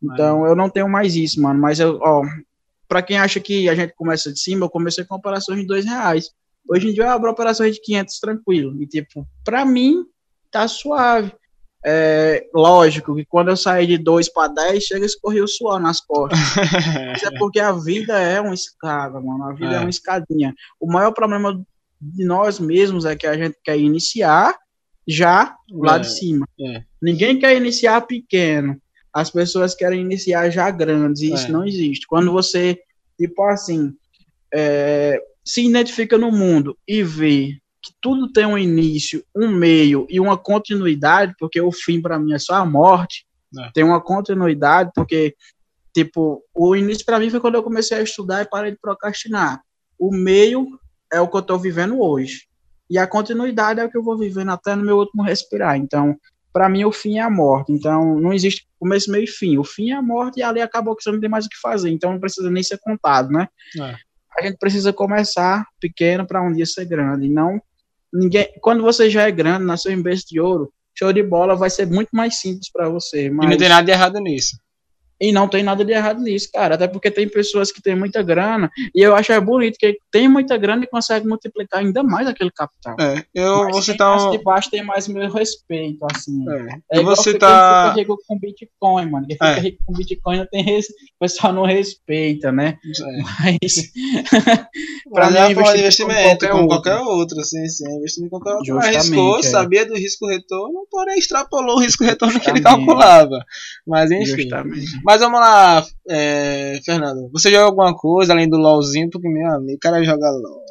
Então, 0.03 0.47
é. 0.47 0.51
eu 0.51 0.57
não 0.57 0.69
tenho 0.69 0.89
mais 0.89 1.15
isso, 1.17 1.41
mano. 1.41 1.61
Mas, 1.61 1.81
eu, 1.81 1.99
ó, 2.03 2.23
pra 2.89 3.03
quem 3.03 3.19
acha 3.19 3.41
que 3.41 3.69
a 3.69 3.75
gente 3.75 3.95
começa 3.95 4.33
de 4.33 4.39
cima, 4.39 4.67
eu 4.67 4.71
comecei 4.71 5.05
com 5.05 5.15
operações 5.15 5.61
de 5.61 5.67
2 5.67 5.85
reais. 5.85 6.31
Hoje 6.69 6.89
em 6.89 6.93
dia 6.93 7.05
eu 7.05 7.11
abro 7.11 7.31
operações 7.31 7.75
de 7.75 7.81
500 7.81 8.21
tranquilo. 8.21 8.83
E, 8.83 8.87
tipo, 8.87 9.27
pra 9.45 9.65
mim, 9.65 10.05
tá 10.51 10.69
suave. 10.69 11.33
É, 11.85 12.47
lógico 12.55 13.15
que 13.15 13.25
quando 13.25 13.49
eu 13.49 13.57
saí 13.57 13.87
de 13.87 13.99
2 13.99 14.29
para 14.33 14.53
10, 14.53 14.85
chega 14.85 15.05
a 15.05 15.07
escorrer 15.07 15.43
o 15.43 15.49
suor 15.49 15.81
nas 15.81 16.01
costas. 16.01 16.39
Mas 17.13 17.23
é 17.25 17.31
porque 17.39 17.59
a 17.59 17.73
vida 17.73 18.19
é 18.19 18.41
uma 18.41 18.55
escada, 18.55 19.21
mano. 19.21 19.45
A 19.45 19.53
vida 19.53 19.73
é. 19.73 19.77
é 19.77 19.81
uma 19.81 19.91
escadinha. 19.91 20.55
O 20.81 20.87
maior 20.87 21.13
problema 21.13 21.61
de 22.01 22.25
nós 22.25 22.61
mesmos 22.61 23.05
é 23.05 23.17
que 23.17 23.27
a 23.27 23.37
gente 23.37 23.57
quer 23.65 23.79
iniciar 23.79 24.57
já 25.07 25.57
lá 25.71 25.97
é, 25.97 25.99
de 26.01 26.11
cima. 26.11 26.47
É. 26.61 26.83
Ninguém 27.01 27.39
quer 27.39 27.57
iniciar 27.57 28.01
pequeno. 28.03 28.81
As 29.13 29.31
pessoas 29.31 29.75
querem 29.75 30.01
iniciar 30.01 30.51
já 30.51 30.71
grandes, 30.71 31.23
e 31.23 31.33
isso 31.33 31.49
é. 31.49 31.51
não 31.51 31.67
existe. 31.67 32.07
Quando 32.07 32.33
você, 32.33 32.79
tipo 33.19 33.43
assim, 33.45 33.93
é, 34.55 35.21
se 35.45 35.67
identifica 35.67 36.17
no 36.17 36.31
mundo 36.31 36.79
e 36.87 37.03
vê 37.03 37.59
que 37.83 37.93
tudo 38.01 38.33
tem 38.33 38.47
um 38.47 38.57
início, 38.57 39.25
um 39.35 39.49
meio 39.49 40.07
e 40.09 40.21
uma 40.21 40.37
continuidade, 40.37 41.35
porque 41.39 41.61
o 41.61 41.73
fim 41.73 42.01
para 42.01 42.19
mim 42.19 42.33
é 42.33 42.39
só 42.39 42.55
a 42.55 42.65
morte. 42.65 43.27
É. 43.59 43.71
Tem 43.75 43.85
uma 43.85 44.01
continuidade, 44.01 44.91
porque 44.95 45.35
tipo, 45.93 46.43
o 46.55 46.75
início 46.75 47.05
para 47.05 47.19
mim 47.19 47.29
foi 47.29 47.41
quando 47.41 47.57
eu 47.57 47.63
comecei 47.63 47.99
a 47.99 48.03
estudar 48.03 48.43
e 48.43 48.49
parei 48.49 48.73
de 48.73 48.79
procrastinar. 48.79 49.63
O 49.99 50.15
meio 50.15 50.67
é 51.13 51.21
o 51.21 51.29
que 51.29 51.37
eu 51.37 51.41
estou 51.41 51.59
vivendo 51.59 52.01
hoje. 52.01 52.47
E 52.89 52.99
a 52.99 53.07
continuidade 53.07 53.81
é 53.81 53.85
o 53.85 53.91
que 53.91 53.97
eu 53.97 54.03
vou 54.03 54.19
vivendo 54.19 54.51
até 54.51 54.75
no 54.75 54.85
meu 54.85 54.99
último 54.99 55.23
respirar. 55.23 55.77
Então, 55.77 56.17
para 56.53 56.69
mim, 56.69 56.85
o 56.85 56.93
fim 56.93 57.19
é 57.19 57.23
a 57.23 57.31
morte. 57.31 57.73
Então, 57.73 58.19
não 58.19 58.33
existe 58.33 58.67
começo, 58.79 59.11
meio 59.11 59.25
e 59.25 59.29
fim. 59.29 59.57
O 59.57 59.65
fim 59.65 59.91
é 59.91 59.95
a 59.95 60.03
morte 60.03 60.41
e 60.41 60.43
ali 60.43 60.61
acabou 60.61 60.95
que 60.95 61.03
você 61.03 61.11
não 61.11 61.21
tem 61.21 61.29
mais 61.29 61.47
o 61.47 61.49
que 61.49 61.57
fazer. 61.57 61.91
Então, 61.91 62.13
não 62.13 62.21
precisa 62.21 62.51
nem 62.51 62.63
ser 62.63 62.79
contado, 62.79 63.31
né? 63.31 63.49
É. 63.81 63.97
A 64.39 64.43
gente 64.43 64.59
precisa 64.59 64.93
começar 64.93 65.67
pequeno 65.81 66.27
para 66.27 66.43
um 66.43 66.53
dia 66.53 66.67
ser 66.67 66.85
grande. 66.85 67.27
E 67.27 67.31
não 67.31 67.61
ninguém, 68.13 68.49
quando 68.61 68.83
você 68.83 69.09
já 69.09 69.27
é 69.27 69.31
grande, 69.31 69.65
nasceu 69.65 69.93
em 69.93 70.03
berço 70.03 70.27
de 70.29 70.41
ouro, 70.41 70.73
show 70.95 71.13
de 71.13 71.23
bola 71.23 71.57
vai 71.57 71.71
ser 71.71 71.87
muito 71.87 72.11
mais 72.13 72.41
simples 72.41 72.71
para 72.71 72.89
você. 72.89 73.31
Mas... 73.31 73.47
E 73.47 73.51
não 73.51 73.57
tem 73.57 73.69
nada 73.69 73.85
de 73.85 73.93
errado 73.93 74.21
nisso. 74.21 74.57
E 75.23 75.31
não 75.31 75.47
tem 75.47 75.63
nada 75.63 75.85
de 75.85 75.93
errado 75.93 76.21
nisso, 76.21 76.49
cara. 76.53 76.75
Até 76.75 76.89
porque 76.89 77.09
tem 77.09 77.29
pessoas 77.29 77.71
que 77.71 77.81
têm 77.81 77.95
muita 77.95 78.21
grana. 78.25 78.69
E 78.93 79.01
eu 79.01 79.15
acho 79.15 79.33
é 79.33 79.41
bonito 79.41 79.79
que 79.79 79.97
tem 80.11 80.27
muita 80.27 80.57
grana 80.57 80.83
e 80.83 80.89
consegue 80.89 81.29
multiplicar 81.29 81.79
ainda 81.79 82.03
mais 82.03 82.27
aquele 82.27 82.51
capital. 82.51 82.97
É, 82.99 83.25
eu 83.33 83.65
Mas 83.65 83.73
vou 83.73 83.83
citar 83.83 84.19
um... 84.19 84.31
de 84.33 84.39
baixo 84.39 84.69
tem 84.69 84.83
mais 84.83 85.07
meu 85.07 85.31
respeito, 85.31 86.05
assim. 86.11 86.45
É, 86.51 86.97
é 86.97 86.99
eu 86.99 87.05
vou 87.05 87.15
citar... 87.15 87.95
Quem 87.95 88.05
fica 88.05 88.13
rico 88.13 88.25
com 88.27 88.37
Bitcoin, 88.37 89.11
mano. 89.11 89.27
Quem 89.29 89.37
fica 89.37 89.47
é. 89.47 89.61
rico 89.61 89.79
com 89.87 89.93
Bitcoin 89.93 90.39
não 90.39 90.47
tem 90.47 90.65
res... 90.65 90.87
o 90.87 91.21
pessoal 91.21 91.53
não 91.53 91.67
respeita, 91.67 92.51
né? 92.51 92.79
É. 92.85 93.23
Mas... 93.23 93.93
pra 95.13 95.31
mim, 95.31 95.37
é 95.37 95.51
investimento, 95.53 95.79
investimento 95.79 96.49
como 96.49 96.67
qualquer, 96.67 96.97
como 96.97 96.99
qualquer 96.99 96.99
outro, 96.99 97.41
assim, 97.41 97.65
sim. 97.69 97.89
Investimento 97.99 98.31
com 98.33 98.41
qualquer 98.41 98.73
outro. 98.73 98.89
Arriscou, 98.89 99.39
é. 99.39 99.43
sabia 99.45 99.87
do 99.87 99.95
risco-retorno, 99.95 100.85
porém 100.91 101.17
extrapolou 101.17 101.77
o 101.77 101.81
risco-retorno 101.81 102.41
que 102.41 102.51
ele 102.51 102.61
calculava. 102.61 103.45
Mas, 103.87 104.11
enfim. 104.11 104.43
Justamente. 104.43 105.01
Mas 105.05 105.12
vamos 105.21 105.41
lá, 105.41 105.85
é, 106.09 106.81
Fernando. 106.85 107.31
Você 107.33 107.51
joga 107.51 107.65
alguma 107.65 107.97
coisa 107.97 108.33
além 108.33 108.49
do 108.49 108.57
LOLzinho? 108.57 109.11
Porque, 109.11 109.29
meu 109.29 109.51
amigo, 109.51 109.77
o 109.77 109.81
cara 109.81 110.03
joga 110.05 110.31
LOL. 110.31 110.63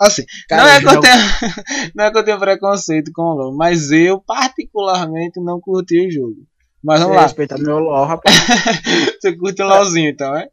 Assim, 0.00 0.24
cara, 0.48 0.62
não, 0.62 0.70
é 0.70 0.80
que 0.80 0.86
eu 0.86 1.00
tenho, 1.00 1.14
não 1.94 2.04
é 2.04 2.10
que 2.10 2.18
eu 2.18 2.24
tenho 2.24 2.38
preconceito 2.38 3.10
com 3.12 3.22
o 3.22 3.34
LOL, 3.34 3.56
mas 3.56 3.90
eu, 3.90 4.18
particularmente, 4.20 5.40
não 5.40 5.60
curti 5.60 6.06
o 6.06 6.10
jogo. 6.10 6.36
Mas 6.82 7.00
vamos 7.00 7.14
Você 7.14 7.20
lá. 7.20 7.22
Respeita 7.26 7.58
meu 7.58 7.78
LOL, 7.78 8.06
rapaz. 8.06 8.34
Você 9.20 9.36
curte 9.36 9.62
o 9.62 9.66
LOLzinho, 9.66 10.08
então, 10.08 10.34
é? 10.36 10.48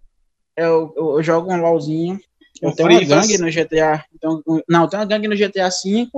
Eu, 0.55 0.93
eu, 0.97 1.17
eu 1.17 1.23
jogo 1.23 1.51
um 1.51 1.61
LOLzinho. 1.61 2.19
Eu 2.61 2.71
tenho 2.73 2.89
uma 2.89 3.03
gangue 3.03 3.37
no 3.37 3.49
GTA. 3.49 4.03
Então, 4.13 4.41
não, 4.67 4.83
eu 4.83 4.87
tenho 4.89 5.01
uma 5.01 5.07
gangue 5.07 5.27
no 5.27 5.35
GTA 5.35 5.69
V 5.69 6.09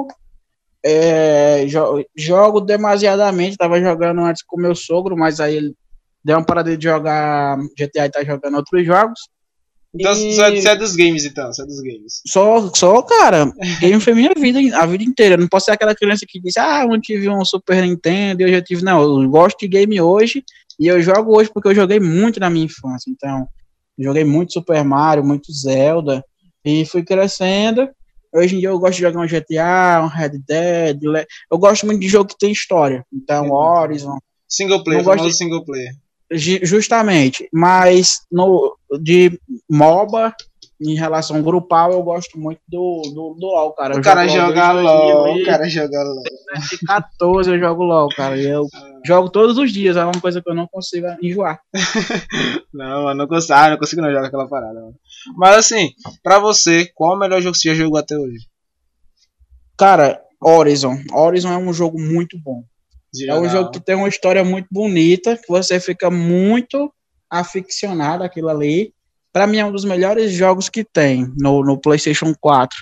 É, 0.84 1.68
jo 1.68 2.04
jogo 2.16 2.62
demasiadamente, 2.62 3.58
tava 3.58 3.80
jogando 3.80 4.22
antes 4.22 4.42
com 4.42 4.60
meu 4.60 4.74
sogro, 4.74 5.18
mas 5.18 5.40
aí 5.40 5.58
ele 5.58 5.76
deu 6.24 6.38
uma 6.38 6.46
parada 6.46 6.76
de 6.76 6.84
jogar 6.84 7.58
GTA 7.78 8.06
e 8.06 8.12
tá 8.12 8.24
jogando 8.24 8.56
outros 8.56 8.86
jogos. 8.86 9.20
Então 9.94 10.14
e... 10.14 10.36
você 10.36 10.70
é 10.70 10.76
dos 10.76 10.96
games, 10.96 11.26
então, 11.26 11.52
você 11.52 11.64
é 11.64 11.66
dos 11.66 11.82
games. 11.82 12.22
Só, 12.28 12.72
só, 12.74 13.02
cara, 13.02 13.52
game 13.80 14.00
foi 14.00 14.14
minha 14.14 14.34
vida, 14.38 14.60
a 14.78 14.86
vida 14.86 15.04
inteira. 15.04 15.38
Não 15.38 15.48
posso 15.48 15.66
ser 15.66 15.72
aquela 15.72 15.96
criança 15.96 16.26
que 16.28 16.40
diz, 16.40 16.58
ah, 16.58 16.86
eu 16.90 17.02
tive 17.02 17.28
um 17.30 17.44
Super 17.44 17.82
Nintendo, 17.82 18.44
eu 18.44 18.50
já 18.50 18.62
tive. 18.62 18.84
Não, 18.84 19.02
eu 19.02 19.30
gosto 19.30 19.60
de 19.60 19.68
game 19.68 20.00
hoje 20.00 20.44
e 20.80 20.88
eu 20.88 21.02
jogo 21.02 21.36
hoje 21.36 21.50
porque 21.52 21.70
eu 21.70 21.76
joguei 21.76 22.00
muito 22.00 22.40
na 22.40 22.50
minha 22.50 22.66
infância. 22.66 23.10
Então, 23.10 23.48
joguei 23.98 24.24
muito 24.24 24.54
Super 24.54 24.84
Mario, 24.84 25.26
muito 25.26 25.52
Zelda 25.52 26.24
e 26.64 26.86
fui 26.86 27.04
crescendo. 27.04 27.90
Hoje 28.32 28.56
em 28.56 28.60
dia 28.60 28.70
eu 28.70 28.78
gosto 28.78 28.96
de 28.98 29.02
jogar 29.02 29.20
um 29.20 29.28
GTA, 29.28 30.02
um 30.04 30.08
Red 30.08 30.38
Dead. 30.48 31.00
Eu 31.52 31.58
gosto 31.58 31.88
muito 31.88 32.00
de 32.00 32.08
jogo 32.08 32.30
que 32.30 32.38
tem 32.38 32.52
história. 32.52 33.04
Então, 33.12 33.52
Horizon. 33.52 34.20
Single 34.48 34.84
player, 34.84 35.04
famoso 35.04 35.30
de... 35.30 35.36
single 35.36 35.66
player. 35.66 35.94
Justamente, 36.32 37.50
mas 37.52 38.22
no, 38.32 38.78
de 39.02 39.40
MOBA, 39.70 40.34
em 40.82 40.96
relação 40.96 41.42
grupal, 41.42 41.92
eu 41.92 42.02
gosto 42.02 42.40
muito 42.40 42.62
do, 42.68 43.02
do, 43.14 43.36
do 43.38 43.48
LoL, 43.48 43.74
cara. 43.74 43.98
O 43.98 44.02
cara 44.02 44.28
joga 44.28 44.72
LoL, 44.72 45.36
o 45.36 45.46
cara 45.46 45.68
joga 45.68 46.02
LoL. 46.04 46.24
De 46.70 46.78
14 46.86 47.52
eu 47.52 47.60
jogo 47.60 47.84
LoL, 47.84 48.08
cara. 48.10 48.38
E 48.38 48.46
eu 48.46 48.66
ah. 48.74 49.00
jogo 49.06 49.30
todos 49.30 49.58
os 49.58 49.74
dias, 49.74 49.98
é 49.98 50.04
uma 50.04 50.22
coisa 50.22 50.42
que 50.42 50.50
eu 50.50 50.56
não 50.56 50.68
consigo 50.68 51.08
enjoar. 51.22 51.60
não, 52.74 53.10
eu 53.10 53.16
não 53.16 53.28
consigo, 53.28 53.54
ah, 53.54 53.72
não 53.72 53.78
consigo 53.78 54.02
não 54.02 54.10
jogar 54.10 54.28
aquela 54.28 54.48
parada. 54.48 54.80
Mano. 54.80 54.96
Mas 55.36 55.58
assim, 55.58 55.90
pra 56.24 56.40
você, 56.40 56.90
qual 56.96 57.16
o 57.16 57.20
melhor 57.20 57.42
jogo 57.42 57.54
que 57.54 57.60
você 57.60 57.70
já 57.70 57.76
jogou 57.76 58.00
até 58.00 58.18
hoje? 58.18 58.48
Cara, 59.78 60.22
Horizon. 60.42 60.98
Horizon 61.12 61.52
é 61.52 61.58
um 61.58 61.74
jogo 61.74 62.00
muito 62.00 62.38
bom. 62.42 62.64
É 63.28 63.36
um 63.36 63.50
jogo 63.50 63.72
que 63.72 63.80
tem 63.80 63.96
uma 63.96 64.08
história 64.08 64.44
muito 64.44 64.68
bonita, 64.72 65.36
que 65.36 65.48
você 65.48 65.80
fica 65.80 66.10
muito 66.12 66.94
aficionado 67.30 68.24
aquilo 68.24 68.50
ali. 68.50 68.94
Para 69.32 69.48
mim 69.48 69.58
é 69.58 69.66
um 69.66 69.72
dos 69.72 69.86
melhores 69.86 70.32
jogos 70.32 70.70
que 70.70 70.84
tem 70.84 71.32
no, 71.38 71.64
no 71.64 71.80
PlayStation 71.80 72.34
4. 72.40 72.78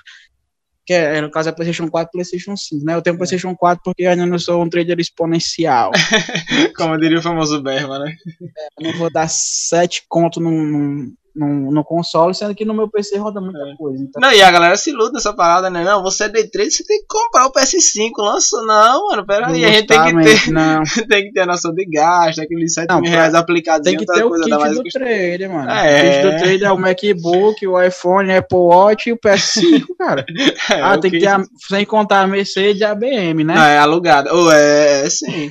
Que 0.86 0.94
é, 0.94 1.20
no 1.20 1.30
caso 1.30 1.50
é 1.50 1.52
PlayStation 1.52 1.90
4 1.90 2.10
e 2.10 2.12
PlayStation 2.12 2.56
5, 2.56 2.86
né? 2.86 2.96
Eu 2.96 3.02
tenho 3.02 3.16
é. 3.16 3.18
PlayStation 3.18 3.54
4 3.54 3.82
porque 3.84 4.04
eu 4.04 4.10
ainda 4.10 4.26
não 4.26 4.40
sou 4.40 4.64
um 4.64 4.70
trader 4.70 5.00
exponencial. 5.00 5.92
Como 6.78 6.98
diria 6.98 7.20
o 7.20 7.22
famoso 7.22 7.62
Berma, 7.62 8.00
né? 8.00 8.16
É, 8.58 8.68
eu 8.80 8.92
não 8.92 8.98
vou 8.98 9.12
dar 9.12 9.30
7 9.30 10.06
conto 10.08 10.40
num, 10.40 10.64
num, 10.64 11.14
no, 11.38 11.72
no 11.72 11.84
console, 11.84 12.34
sendo 12.34 12.56
que 12.56 12.66
no 12.66 12.74
meu 12.74 12.90
PC 12.90 13.18
roda 13.18 13.40
muita 13.40 13.60
é. 13.60 13.76
coisa. 13.78 14.04
Então... 14.04 14.20
Não, 14.20 14.34
e 14.34 14.42
a 14.42 14.50
galera 14.50 14.76
se 14.76 14.92
luta 14.92 15.14
nessa 15.14 15.34
parada, 15.34 15.70
né? 15.70 15.84
Não, 15.84 16.02
você 16.02 16.24
é 16.24 16.30
Day 16.30 16.50
3, 16.50 16.76
você 16.76 16.84
tem 16.84 17.00
que 17.00 17.06
comprar 17.08 17.46
o 17.46 17.52
PS5. 17.52 18.12
Lançou, 18.18 18.66
não, 18.66 19.08
mano, 19.08 19.26
pera 19.26 19.48
aí. 19.48 19.64
A 19.64 19.70
gente 19.70 19.88
tem 19.88 20.04
que 20.04 20.24
ter, 20.24 20.52
não. 20.52 20.84
tem 21.08 21.24
que 21.26 21.32
ter 21.32 21.42
a 21.42 21.46
noção 21.46 21.74
de 21.74 21.86
gasto, 21.86 22.42
aqueles 22.42 22.74
7 22.74 22.90
não, 22.90 23.02
mil 23.02 23.12
reais 23.12 23.36
aplicados 23.36 23.86
Tem 23.86 23.98
que 23.98 24.06
ter 24.06 24.24
o 24.24 24.32
kit 24.34 24.50
do 24.50 24.84
trader, 24.84 25.50
mano. 25.50 25.70
É. 25.70 26.00
O 26.00 26.12
kit 26.12 26.22
do 26.24 26.38
trader 26.38 26.64
é 26.64 26.72
o 26.72 26.78
MacBook, 26.78 27.68
o 27.68 27.82
iPhone, 27.82 28.30
o 28.30 28.38
Apple 28.38 28.58
Watch 28.58 29.10
e 29.10 29.14
o 29.14 29.20
PS5, 29.20 29.86
cara. 29.98 30.26
É, 30.72 30.82
ah, 30.82 30.98
tem 30.98 31.12
que 31.12 31.20
ter, 31.20 31.28
a, 31.28 31.44
sem 31.68 31.86
contar 31.86 32.22
a 32.22 32.28
Mercedes 32.28 32.82
e 32.82 32.84
a 32.84 32.96
BM, 32.96 33.44
né? 33.44 33.54
Não, 33.54 33.64
é 33.64 33.78
alugada. 33.78 34.34
Ou 34.34 34.48
oh, 34.48 34.52
é, 34.52 35.06
é 35.06 35.10
sim. 35.10 35.50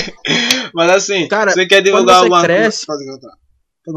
Mas 0.74 0.90
assim, 0.90 1.26
cara, 1.26 1.52
você 1.52 1.66
quer 1.66 1.80
divulgar 1.80 2.18
alguma 2.18 2.42
cresce, 2.42 2.84
coisa? 2.86 3.45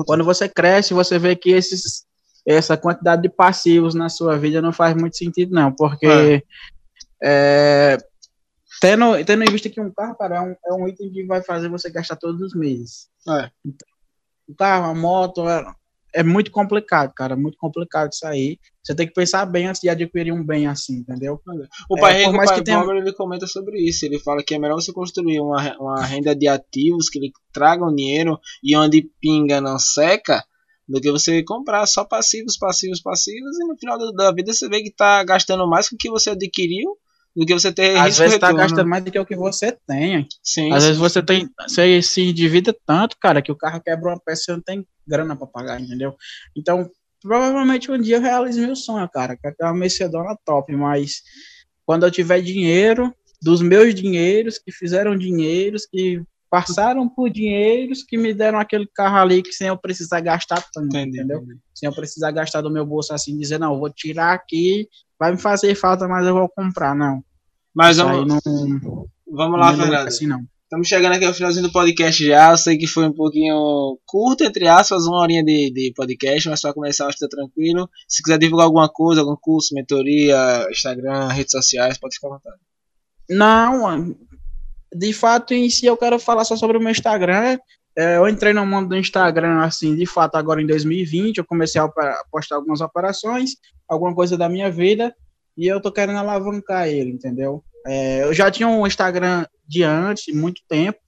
Quando 0.05 0.23
você 0.23 0.47
cresce, 0.47 0.93
você 0.93 1.17
vê 1.17 1.35
que 1.35 1.49
esses, 1.49 2.05
essa 2.45 2.77
quantidade 2.77 3.21
de 3.21 3.29
passivos 3.29 3.95
na 3.95 4.09
sua 4.09 4.37
vida 4.37 4.61
não 4.61 4.71
faz 4.71 4.95
muito 4.95 5.17
sentido, 5.17 5.53
não, 5.53 5.71
porque 5.71 6.05
é. 6.05 6.43
É, 7.21 7.97
tendo, 8.79 9.23
tendo 9.25 9.43
em 9.43 9.51
vista 9.51 9.69
que 9.69 9.81
um 9.81 9.91
carro, 9.91 10.15
cara, 10.15 10.37
é 10.37 10.41
um, 10.41 10.55
é 10.65 10.73
um 10.73 10.87
item 10.87 11.11
que 11.11 11.25
vai 11.25 11.41
fazer 11.41 11.69
você 11.69 11.89
gastar 11.89 12.15
todos 12.15 12.41
os 12.41 12.55
meses. 12.55 13.09
É. 13.27 13.49
Então, 13.65 13.87
o 14.47 14.55
carro, 14.55 14.91
a 14.91 14.95
moto, 14.95 15.43
é, 16.13 16.19
é 16.19 16.23
muito 16.23 16.51
complicado, 16.51 17.13
cara, 17.13 17.35
muito 17.35 17.57
complicado 17.57 18.11
isso 18.11 18.25
aí. 18.25 18.57
Você 18.83 18.95
tem 18.95 19.07
que 19.07 19.13
pensar 19.13 19.45
bem 19.45 19.67
antes 19.67 19.81
de 19.81 19.89
adquirir 19.89 20.31
um 20.33 20.43
bem 20.43 20.67
assim, 20.67 20.97
entendeu? 20.97 21.39
O 21.89 21.99
pai 21.99 22.13
é, 22.13 22.25
Rico, 22.25 22.31
o 22.31 22.45
pai 22.45 22.63
tenha... 22.63 22.83
ele 22.83 23.13
comenta 23.13 23.45
sobre 23.47 23.79
isso. 23.79 24.05
Ele 24.05 24.19
fala 24.19 24.43
que 24.43 24.55
é 24.55 24.59
melhor 24.59 24.75
você 24.75 24.91
construir 24.91 25.39
uma, 25.39 25.77
uma 25.77 26.05
renda 26.05 26.35
de 26.35 26.47
ativos 26.47 27.09
que 27.09 27.19
lhe 27.19 27.31
tragam 27.53 27.93
dinheiro 27.93 28.39
e 28.63 28.75
onde 28.75 29.09
pinga 29.21 29.61
não 29.61 29.77
seca, 29.77 30.43
do 30.87 30.99
que 30.99 31.11
você 31.11 31.43
comprar 31.43 31.85
só 31.85 32.03
passivos, 32.03 32.57
passivos, 32.57 32.99
passivos 32.99 33.59
e 33.59 33.67
no 33.67 33.77
final 33.77 33.97
da 34.13 34.31
vida 34.33 34.51
você 34.51 34.67
vê 34.67 34.81
que 34.81 34.89
está 34.89 35.23
gastando 35.23 35.69
mais 35.69 35.87
com 35.87 35.95
o 35.95 35.99
que 35.99 36.09
você 36.09 36.31
adquiriu 36.31 36.97
do 37.39 37.45
que 37.45 37.53
você 37.53 37.71
ter 37.71 37.95
Às 37.95 38.17
vezes 38.17 38.35
está 38.35 38.51
gastando 38.51 38.87
mais 38.87 39.01
do 39.01 39.09
que 39.09 39.17
o 39.17 39.25
que 39.25 39.35
você 39.35 39.71
tem. 39.87 40.27
Sim, 40.43 40.73
Às 40.73 40.83
sim. 40.83 40.89
vezes 40.89 40.97
você 40.97 41.23
tem, 41.23 41.49
você 41.65 42.01
se 42.01 42.21
endivida 42.21 42.75
tanto, 42.85 43.15
cara, 43.17 43.41
que 43.41 43.51
o 43.51 43.55
carro 43.55 43.81
quebra 43.81 44.09
uma 44.09 44.19
peça 44.19 44.41
e 44.41 44.45
você 44.45 44.51
não 44.51 44.61
tem 44.61 44.85
grana 45.07 45.37
para 45.37 45.47
pagar, 45.47 45.79
entendeu? 45.79 46.13
Então, 46.53 46.91
provavelmente 47.21 47.89
um 47.89 47.99
dia 47.99 48.17
eu 48.17 48.21
realize 48.21 48.59
meu 48.59 48.75
sonho, 48.75 49.07
cara, 49.07 49.37
que 49.37 49.47
é 49.47 49.65
uma 49.65 49.73
Mercedona 49.73 50.37
top, 50.43 50.75
mas 50.75 51.21
quando 51.85 52.05
eu 52.05 52.11
tiver 52.11 52.41
dinheiro, 52.41 53.13
dos 53.41 53.61
meus 53.61 53.95
dinheiros, 53.95 54.59
que 54.59 54.71
fizeram 54.73 55.17
dinheiros, 55.17 55.85
que 55.85 56.21
passaram 56.49 57.07
por 57.07 57.29
dinheiros 57.29 58.03
que 58.03 58.17
me 58.17 58.33
deram 58.33 58.59
aquele 58.59 58.87
carro 58.93 59.17
ali 59.17 59.41
que 59.41 59.53
sem 59.53 59.67
eu 59.67 59.77
precisar 59.77 60.19
gastar 60.19 60.61
tanto, 60.73 60.97
entendeu? 60.97 61.41
Sem 61.73 61.87
eu 61.87 61.95
precisar 61.95 62.31
gastar 62.31 62.59
do 62.59 62.71
meu 62.71 62.85
bolso 62.85 63.13
assim, 63.13 63.37
dizer, 63.37 63.59
não, 63.59 63.79
vou 63.79 63.89
tirar 63.89 64.33
aqui, 64.33 64.89
vai 65.17 65.31
me 65.31 65.37
fazer 65.37 65.73
falta, 65.75 66.05
mas 66.05 66.27
eu 66.27 66.33
vou 66.33 66.49
comprar, 66.49 66.93
não. 66.93 67.23
Mas 67.79 67.95
vamos, 67.95 68.27
não, 68.27 69.07
vamos 69.31 69.57
lá, 69.57 69.73
Fernando. 69.73 70.05
Assim, 70.05 70.27
não. 70.27 70.41
Estamos 70.63 70.85
chegando 70.85 71.13
aqui 71.13 71.23
ao 71.23 71.33
finalzinho 71.33 71.65
do 71.65 71.71
podcast 71.71 72.25
já. 72.25 72.51
Eu 72.51 72.57
sei 72.57 72.77
que 72.77 72.85
foi 72.85 73.07
um 73.07 73.13
pouquinho 73.13 73.97
curto, 74.05 74.43
entre 74.43 74.67
aspas, 74.67 75.05
uma 75.05 75.19
horinha 75.19 75.41
de, 75.41 75.71
de 75.71 75.93
podcast, 75.95 76.49
mas 76.49 76.59
para 76.59 76.73
começar, 76.73 77.07
acho 77.07 77.17
que 77.17 77.25
tá 77.25 77.37
tranquilo. 77.37 77.89
Se 78.05 78.21
quiser 78.21 78.37
divulgar 78.37 78.65
alguma 78.65 78.89
coisa, 78.89 79.21
algum 79.21 79.37
curso, 79.39 79.73
mentoria, 79.73 80.67
Instagram, 80.69 81.29
redes 81.29 81.51
sociais, 81.51 81.97
pode 81.97 82.15
ficar 82.15 82.27
à 82.27 82.31
vontade. 82.31 82.57
Não, 83.29 84.13
de 84.93 85.13
fato, 85.13 85.53
em 85.53 85.69
si, 85.69 85.85
eu 85.85 85.95
quero 85.95 86.19
falar 86.19 86.43
só 86.43 86.57
sobre 86.57 86.75
o 86.75 86.81
meu 86.81 86.91
Instagram. 86.91 87.57
É, 87.97 88.17
eu 88.17 88.27
entrei 88.27 88.51
no 88.51 88.65
mundo 88.65 88.89
do 88.89 88.97
Instagram, 88.97 89.61
assim, 89.61 89.95
de 89.95 90.05
fato, 90.05 90.35
agora 90.35 90.61
em 90.61 90.67
2020. 90.67 91.37
Eu 91.37 91.45
comecei 91.45 91.79
a 91.79 91.87
postar 92.29 92.57
algumas 92.57 92.81
operações, 92.81 93.51
alguma 93.87 94.13
coisa 94.13 94.37
da 94.37 94.49
minha 94.49 94.69
vida, 94.69 95.15
e 95.57 95.65
eu 95.65 95.81
tô 95.81 95.93
querendo 95.93 96.19
alavancar 96.19 96.89
ele, 96.89 97.11
entendeu? 97.11 97.63
É, 97.85 98.23
eu 98.23 98.33
já 98.33 98.49
tinha 98.51 98.67
um 98.67 98.85
Instagram 98.85 99.45
de 99.67 99.83
antes, 99.83 100.33
muito 100.33 100.61
tempo, 100.67 100.99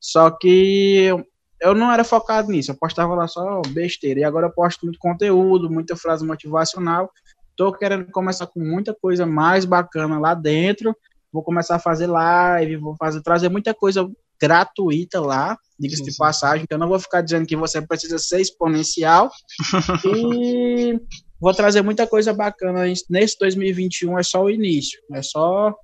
só 0.00 0.30
que 0.30 1.04
eu, 1.04 1.24
eu 1.60 1.74
não 1.74 1.90
era 1.92 2.04
focado 2.04 2.50
nisso, 2.50 2.70
eu 2.70 2.76
postava 2.76 3.14
lá 3.14 3.26
só 3.26 3.62
besteira, 3.68 4.20
e 4.20 4.24
agora 4.24 4.46
eu 4.46 4.52
posto 4.52 4.84
muito 4.84 4.98
conteúdo, 4.98 5.70
muita 5.70 5.96
frase 5.96 6.24
motivacional, 6.24 7.10
tô 7.56 7.72
querendo 7.72 8.06
começar 8.10 8.46
com 8.46 8.60
muita 8.60 8.94
coisa 8.94 9.26
mais 9.26 9.64
bacana 9.64 10.18
lá 10.18 10.34
dentro, 10.34 10.96
vou 11.32 11.42
começar 11.42 11.76
a 11.76 11.80
fazer 11.80 12.06
live, 12.06 12.76
vou 12.76 12.96
fazer, 12.96 13.22
trazer 13.22 13.48
muita 13.48 13.74
coisa 13.74 14.08
gratuita 14.40 15.20
lá, 15.20 15.58
diga-se 15.78 16.04
de 16.04 16.16
passagem, 16.16 16.62
então 16.62 16.76
eu 16.76 16.80
não 16.80 16.88
vou 16.88 17.00
ficar 17.00 17.20
dizendo 17.20 17.46
que 17.46 17.56
você 17.56 17.82
precisa 17.82 18.18
ser 18.18 18.40
exponencial, 18.40 19.30
e 20.06 20.98
vou 21.40 21.52
trazer 21.52 21.82
muita 21.82 22.06
coisa 22.06 22.32
bacana. 22.32 22.84
Nesse 23.10 23.38
2021, 23.38 24.18
é 24.18 24.22
só 24.22 24.44
o 24.44 24.50
início, 24.50 25.00
é 25.12 25.22
só 25.22 25.74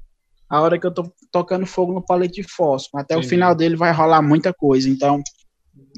a 0.49 0.61
hora 0.61 0.79
que 0.79 0.87
eu 0.87 0.93
tô 0.93 1.13
tocando 1.33 1.67
fogo 1.67 1.93
no 1.93 2.05
palete 2.05 2.43
de 2.43 2.49
fósforo. 2.49 3.03
Até 3.03 3.17
o 3.17 3.23
final 3.23 3.55
dele 3.55 3.77
vai 3.77 3.93
rolar 3.93 4.23
muita 4.23 4.53
coisa. 4.53 4.89
Então, 4.89 5.23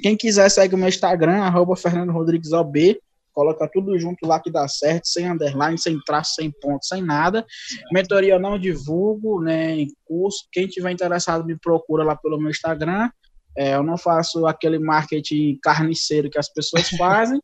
quem 0.00 0.16
quiser 0.16 0.48
segue 0.48 0.74
o 0.74 0.78
meu 0.78 0.88
Instagram, 0.88 1.42
arroba 1.42 1.76
Fernando 1.76 2.12
Rodrigues 2.12 2.52
OB. 2.52 2.98
Coloca 3.32 3.68
tudo 3.70 3.98
junto 3.98 4.26
lá 4.26 4.40
que 4.40 4.50
dá 4.50 4.66
certo, 4.66 5.08
sem 5.08 5.30
underline, 5.30 5.78
sem 5.78 6.00
traço, 6.06 6.36
sem 6.36 6.50
ponto, 6.50 6.86
sem 6.86 7.02
nada. 7.02 7.44
Mentoria 7.92 8.34
eu 8.34 8.40
não 8.40 8.58
divulgo, 8.58 9.42
né, 9.42 9.76
em 9.76 9.88
curso. 10.06 10.46
Quem 10.50 10.66
tiver 10.66 10.90
interessado 10.90 11.44
me 11.44 11.58
procura 11.58 12.02
lá 12.02 12.16
pelo 12.16 12.38
meu 12.38 12.50
Instagram. 12.50 13.10
É, 13.58 13.74
eu 13.74 13.82
não 13.82 13.98
faço 13.98 14.46
aquele 14.46 14.78
marketing 14.78 15.58
carniceiro 15.62 16.30
que 16.30 16.38
as 16.38 16.50
pessoas 16.50 16.88
fazem. 16.96 17.40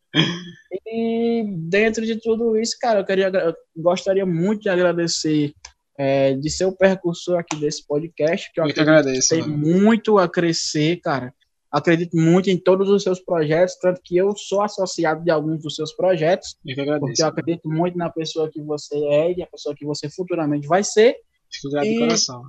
e 0.87 1.43
dentro 1.69 2.05
de 2.05 2.19
tudo 2.19 2.57
isso, 2.57 2.75
cara, 2.79 2.99
eu, 2.99 3.05
queria, 3.05 3.27
eu 3.27 3.53
gostaria 3.75 4.25
muito 4.25 4.61
de 4.61 4.69
agradecer 4.69 5.53
é, 5.97 6.33
de 6.33 6.49
ser 6.49 6.65
o 6.65 6.75
percursor 6.75 7.39
aqui 7.39 7.55
desse 7.55 7.85
podcast, 7.85 8.51
que 8.51 8.59
eu 8.59 8.65
muito 8.65 8.81
agradeço, 8.81 9.29
tem 9.29 9.41
mano. 9.41 9.57
muito 9.57 10.17
a 10.17 10.27
crescer, 10.27 10.97
cara. 10.97 11.33
Acredito 11.71 12.15
muito 12.15 12.49
em 12.49 12.57
todos 12.57 12.89
os 12.89 13.01
seus 13.01 13.19
projetos, 13.19 13.75
tanto 13.81 13.99
que 14.03 14.15
eu 14.15 14.35
sou 14.37 14.61
associado 14.61 15.23
de 15.23 15.31
alguns 15.31 15.63
dos 15.63 15.75
seus 15.75 15.91
projetos, 15.93 16.55
eu 16.65 16.73
agradeço, 16.83 17.05
porque 17.07 17.21
eu 17.23 17.27
acredito 17.27 17.69
muito 17.69 17.97
na 17.97 18.11
pessoa 18.11 18.49
que 18.49 18.61
você 18.61 18.95
é 18.95 19.31
e 19.31 19.37
na 19.37 19.47
pessoa 19.47 19.75
que 19.75 19.85
você 19.85 20.09
futuramente 20.09 20.67
vai 20.67 20.83
ser. 20.83 21.15
Fico 21.51 21.71
grato 21.71 21.87
de 21.87 21.99
coração. 21.99 22.43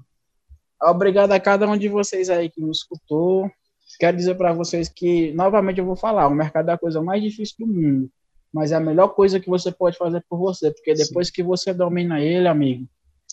Obrigado 0.82 1.32
a 1.32 1.40
cada 1.40 1.66
um 1.66 1.76
de 1.76 1.88
vocês 1.88 2.28
aí 2.28 2.50
que 2.50 2.60
me 2.60 2.70
escutou. 2.70 3.50
Quero 3.98 4.16
dizer 4.16 4.34
para 4.34 4.52
vocês 4.52 4.88
que, 4.88 5.32
novamente, 5.32 5.78
eu 5.78 5.86
vou 5.86 5.96
falar: 5.96 6.26
o 6.26 6.34
mercado 6.34 6.70
é 6.70 6.72
a 6.72 6.78
coisa 6.78 7.00
mais 7.00 7.22
difícil 7.22 7.56
do 7.60 7.66
mundo, 7.66 8.10
mas 8.52 8.72
é 8.72 8.76
a 8.76 8.80
melhor 8.80 9.08
coisa 9.08 9.40
que 9.40 9.48
você 9.48 9.70
pode 9.72 9.96
fazer 9.96 10.22
por 10.28 10.38
você, 10.38 10.70
porque 10.70 10.94
depois 10.94 11.28
Sim. 11.28 11.32
que 11.32 11.42
você 11.42 11.72
domina 11.72 12.20
ele, 12.20 12.48
amigo, 12.48 12.86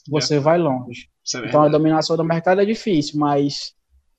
você 0.07 0.39
vai 0.39 0.57
longe. 0.57 1.09
É 1.35 1.47
então 1.47 1.63
a 1.63 1.69
dominação 1.69 2.17
do 2.17 2.23
mercado 2.23 2.61
é 2.61 2.65
difícil, 2.65 3.19
mas 3.19 3.73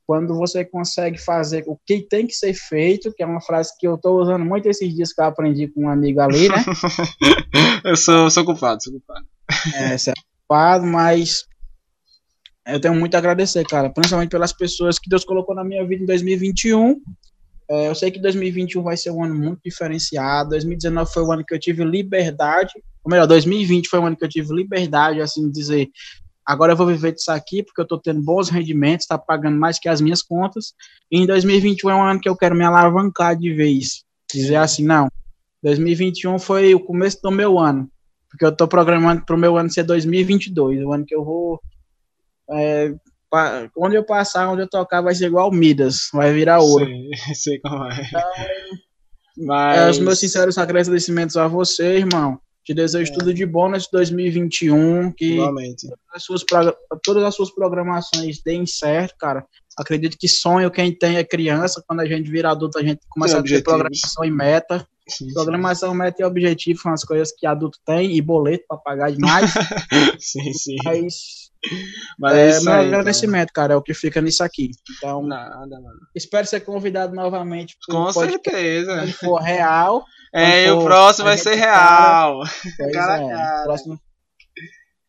quando 0.06 0.34
você 0.34 0.64
consegue 0.64 1.18
fazer 1.18 1.64
o 1.66 1.78
que 1.86 2.02
tem 2.02 2.26
que 2.26 2.34
ser 2.34 2.54
feito, 2.54 3.12
que 3.12 3.22
é 3.22 3.26
uma 3.26 3.40
frase 3.40 3.72
que 3.78 3.86
eu 3.86 3.94
estou 3.94 4.20
usando 4.20 4.44
muito 4.44 4.68
esses 4.68 4.94
dias 4.94 5.12
que 5.12 5.20
eu 5.20 5.24
aprendi 5.24 5.68
com 5.68 5.84
um 5.84 5.88
amigo 5.88 6.20
ali, 6.20 6.48
né? 6.48 6.56
eu 7.84 7.96
sou, 7.96 8.30
sou 8.30 8.44
culpado, 8.44 8.82
sou 8.82 8.92
culpado. 8.92 9.26
É, 9.74 9.96
você 9.96 10.10
é 10.10 10.14
culpado, 10.40 10.86
mas 10.86 11.46
eu 12.66 12.80
tenho 12.80 12.94
muito 12.94 13.14
a 13.14 13.18
agradecer, 13.18 13.64
cara, 13.64 13.90
principalmente 13.90 14.30
pelas 14.30 14.52
pessoas 14.52 14.98
que 14.98 15.08
Deus 15.08 15.24
colocou 15.24 15.54
na 15.54 15.64
minha 15.64 15.86
vida 15.86 16.02
em 16.02 16.06
2021. 16.06 17.00
É, 17.72 17.88
eu 17.88 17.94
sei 17.94 18.10
que 18.10 18.20
2021 18.20 18.82
vai 18.82 18.98
ser 18.98 19.10
um 19.10 19.24
ano 19.24 19.34
muito 19.34 19.60
diferenciado. 19.64 20.50
2019 20.50 21.10
foi 21.10 21.22
o 21.22 21.32
ano 21.32 21.42
que 21.42 21.54
eu 21.54 21.58
tive 21.58 21.82
liberdade, 21.82 22.74
ou 23.02 23.10
melhor, 23.10 23.26
2020 23.26 23.88
foi 23.88 23.98
o 23.98 24.04
ano 24.04 24.16
que 24.16 24.22
eu 24.22 24.28
tive 24.28 24.54
liberdade, 24.54 25.22
assim 25.22 25.50
dizer, 25.50 25.88
agora 26.44 26.72
eu 26.72 26.76
vou 26.76 26.86
viver 26.86 27.12
disso 27.12 27.32
aqui 27.32 27.62
porque 27.62 27.80
eu 27.80 27.84
estou 27.84 27.98
tendo 27.98 28.22
bons 28.22 28.50
rendimentos, 28.50 29.04
está 29.04 29.16
pagando 29.16 29.58
mais 29.58 29.78
que 29.78 29.88
as 29.88 30.02
minhas 30.02 30.22
contas. 30.22 30.74
E 31.10 31.18
em 31.18 31.26
2021 31.26 31.90
é 31.90 31.94
um 31.94 32.02
ano 32.02 32.20
que 32.20 32.28
eu 32.28 32.36
quero 32.36 32.54
me 32.54 32.62
alavancar 32.62 33.34
de 33.38 33.54
vez. 33.54 34.04
Dizer 34.30 34.56
assim, 34.56 34.84
não, 34.84 35.08
2021 35.62 36.38
foi 36.38 36.74
o 36.74 36.80
começo 36.80 37.22
do 37.22 37.30
meu 37.30 37.58
ano, 37.58 37.90
porque 38.28 38.44
eu 38.44 38.50
estou 38.50 38.68
programando 38.68 39.24
para 39.24 39.34
o 39.34 39.38
meu 39.38 39.56
ano 39.56 39.70
ser 39.70 39.84
2022, 39.84 40.84
o 40.84 40.92
ano 40.92 41.06
que 41.06 41.14
eu 41.14 41.24
vou. 41.24 41.58
É, 42.50 42.94
onde 43.76 43.96
eu 43.96 44.04
passar, 44.04 44.48
onde 44.48 44.62
eu 44.62 44.68
tocar, 44.68 45.00
vai 45.00 45.14
ser 45.14 45.26
igual 45.26 45.50
Midas, 45.50 46.08
vai 46.12 46.32
virar 46.32 46.60
ouro. 46.60 46.86
Sei, 46.86 47.34
sei 47.34 47.60
como 47.60 47.84
é. 47.84 48.00
Então, 48.02 49.46
Mas... 49.46 49.78
é, 49.78 49.90
os 49.90 49.98
meus 49.98 50.18
sinceros 50.18 50.58
agradecimentos 50.58 51.36
a 51.36 51.48
você, 51.48 51.98
irmão. 51.98 52.38
Te 52.64 52.72
desejo 52.72 53.10
é. 53.10 53.14
tudo 53.14 53.34
de 53.34 53.44
bom 53.44 53.68
nesse 53.68 53.90
2021. 53.90 55.10
Que 55.12 55.38
as 56.14 56.22
suas, 56.22 56.44
todas 57.02 57.24
as 57.24 57.34
suas 57.34 57.50
programações 57.50 58.40
deem 58.42 58.66
certo, 58.66 59.16
cara. 59.18 59.44
Acredito 59.76 60.16
que 60.18 60.28
sonho 60.28 60.70
quem 60.70 60.96
tem 60.96 61.16
é 61.16 61.24
criança. 61.24 61.82
Quando 61.86 62.00
a 62.00 62.06
gente 62.06 62.30
vira 62.30 62.50
adulto, 62.50 62.78
a 62.78 62.82
gente 62.82 63.00
começa 63.08 63.38
a 63.38 63.42
ter 63.42 63.64
programação 63.64 64.24
e 64.24 64.30
meta. 64.30 64.86
Sim, 65.08 65.32
programação, 65.32 65.90
sim. 65.90 65.98
meta 65.98 66.22
e 66.22 66.24
objetivo 66.24 66.80
são 66.80 66.92
as 66.92 67.02
coisas 67.02 67.32
que 67.36 67.44
adulto 67.44 67.78
tem 67.84 68.16
e 68.16 68.22
boleto 68.22 68.64
para 68.68 68.78
pagar 68.78 69.10
demais. 69.10 69.50
sim, 70.20 70.52
sim. 70.52 70.76
Mas, 70.84 71.50
Mas 72.18 72.34
é, 72.34 72.50
é 72.50 72.60
meu 72.60 72.72
aí, 72.72 72.86
agradecimento, 72.86 73.50
então. 73.50 73.54
cara, 73.54 73.74
é 73.74 73.76
o 73.76 73.82
que 73.82 73.94
fica 73.94 74.20
nisso 74.20 74.42
aqui. 74.42 74.70
Então, 74.96 75.22
Nada, 75.22 75.80
mano. 75.80 75.98
espero 76.14 76.46
ser 76.46 76.60
convidado 76.60 77.14
novamente. 77.14 77.76
Com 77.88 78.12
certeza. 78.12 79.06
Se 79.06 79.12
for 79.12 79.40
real. 79.40 80.04
É, 80.34 80.66
e 80.66 80.70
o 80.70 80.82
próximo 80.82 81.26
vai 81.26 81.38
ser 81.38 81.54
real. 81.54 82.42
Cara, 82.92 83.22
é, 83.22 83.28
cara. 83.28 83.64
Próximo... 83.64 84.00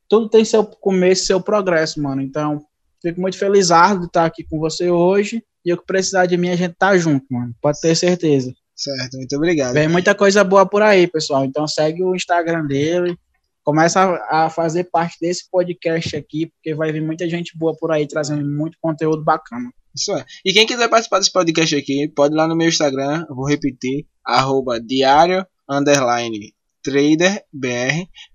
Tudo 0.07 0.29
tem 0.29 0.45
seu 0.45 0.63
começo, 0.63 1.25
seu 1.25 1.41
progresso, 1.41 2.01
mano. 2.01 2.21
Então, 2.21 2.63
fico 3.01 3.19
muito 3.19 3.37
feliz 3.37 3.69
de 3.69 4.05
estar 4.05 4.25
aqui 4.25 4.43
com 4.43 4.59
você 4.59 4.89
hoje. 4.89 5.43
E 5.65 5.73
o 5.73 5.77
que 5.77 5.85
precisar 5.85 6.25
de 6.25 6.37
mim, 6.37 6.49
a 6.49 6.55
gente 6.55 6.75
tá 6.75 6.97
junto, 6.97 7.25
mano. 7.31 7.55
Pode 7.61 7.79
ter 7.79 7.95
certeza. 7.95 8.53
Certo, 8.75 9.17
muito 9.17 9.35
obrigado. 9.35 9.73
Vem 9.73 9.87
muita 9.87 10.13
coisa 10.13 10.43
boa 10.43 10.65
por 10.65 10.81
aí, 10.81 11.07
pessoal. 11.07 11.45
Então 11.45 11.67
segue 11.67 12.03
o 12.03 12.15
Instagram 12.15 12.65
dele. 12.65 13.17
Começa 13.63 14.01
a, 14.01 14.45
a 14.45 14.49
fazer 14.49 14.85
parte 14.85 15.17
desse 15.19 15.49
podcast 15.49 16.15
aqui, 16.15 16.47
porque 16.47 16.75
vai 16.75 16.91
vir 16.91 17.01
muita 17.01 17.29
gente 17.29 17.57
boa 17.57 17.75
por 17.77 17.91
aí 17.91 18.07
trazendo 18.07 18.45
muito 18.45 18.77
conteúdo 18.81 19.23
bacana. 19.23 19.71
Isso 19.95 20.11
é. 20.13 20.25
E 20.43 20.51
quem 20.51 20.65
quiser 20.65 20.89
participar 20.89 21.19
desse 21.19 21.31
podcast 21.31 21.75
aqui, 21.75 22.07
pode 22.09 22.33
ir 22.33 22.37
lá 22.37 22.47
no 22.47 22.55
meu 22.55 22.67
Instagram, 22.67 23.25
vou 23.29 23.47
repetir, 23.47 24.05
arroba 24.25 24.79
diário, 24.79 25.45
underline. 25.69 26.53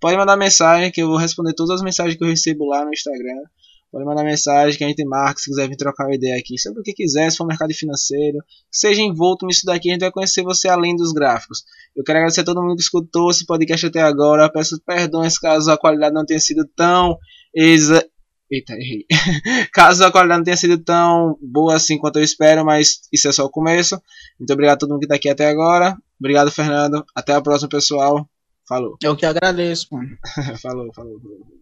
Pode 0.01 0.16
mandar 0.16 0.37
mensagem 0.37 0.91
que 0.91 1.03
eu 1.03 1.09
vou 1.09 1.18
responder 1.18 1.53
todas 1.55 1.76
as 1.76 1.83
mensagens 1.83 2.16
que 2.16 2.24
eu 2.24 2.29
recebo 2.29 2.64
lá 2.66 2.85
no 2.85 2.93
Instagram. 2.93 3.43
Pode 3.91 4.05
mandar 4.05 4.22
mensagem 4.22 4.76
que 4.76 4.84
a 4.84 4.89
gente 4.89 5.05
marca 5.05 5.41
se 5.41 5.49
quiser 5.49 5.68
vir 5.68 5.76
trocar 5.76 6.07
uma 6.07 6.14
ideia 6.14 6.39
aqui 6.39 6.59
sobre 6.59 6.80
o 6.80 6.82
que 6.82 6.93
quiser, 6.93 7.30
se 7.30 7.39
for 7.39 7.47
mercado 7.47 7.72
financeiro, 7.72 8.39
seja 8.70 9.01
envolto 9.01 9.47
nisso 9.47 9.62
daqui, 9.64 9.89
a 9.89 9.93
gente 9.95 10.03
vai 10.03 10.11
conhecer 10.11 10.43
você 10.43 10.68
além 10.68 10.95
dos 10.95 11.12
gráficos. 11.12 11.62
Eu 11.97 12.05
quero 12.05 12.18
agradecer 12.18 12.43
a 12.43 12.45
todo 12.45 12.62
mundo 12.62 12.76
que 12.76 12.82
escutou 12.82 13.30
esse 13.30 13.47
podcast 13.47 13.86
até 13.86 14.01
agora. 14.01 14.51
Peço 14.51 14.80
perdões 14.84 15.39
caso 15.39 15.70
a 15.70 15.78
qualidade 15.78 16.14
não 16.14 16.26
tenha 16.26 16.41
sido 16.41 16.68
tão 16.76 17.16
exa 17.55 18.07
Eita, 18.51 18.72
errei. 18.72 19.05
Caso 19.74 20.05
a 20.05 20.11
qualidade 20.11 20.39
não 20.39 20.45
tenha 20.45 20.57
sido 20.57 20.78
tão 20.78 21.39
boa 21.43 21.74
assim 21.76 21.99
quanto 21.99 22.18
eu 22.18 22.24
espero, 22.24 22.64
mas 22.64 23.01
isso 23.12 23.28
é 23.28 23.32
só 23.32 23.45
o 23.45 23.51
começo. 23.51 24.01
Muito 24.39 24.51
obrigado 24.53 24.76
a 24.76 24.78
todo 24.78 24.91
mundo 24.91 25.01
que 25.01 25.05
está 25.05 25.16
aqui 25.16 25.28
até 25.28 25.51
agora. 25.51 25.95
Obrigado, 26.18 26.51
Fernando. 26.51 27.05
Até 27.14 27.34
a 27.34 27.43
próxima, 27.43 27.68
pessoal. 27.68 28.26
Falou. 28.66 28.97
Eu 29.03 29.14
que 29.14 29.26
agradeço, 29.26 29.89
mano. 29.93 30.16
falou, 30.62 30.91
falou. 30.95 31.20
falou. 31.20 31.58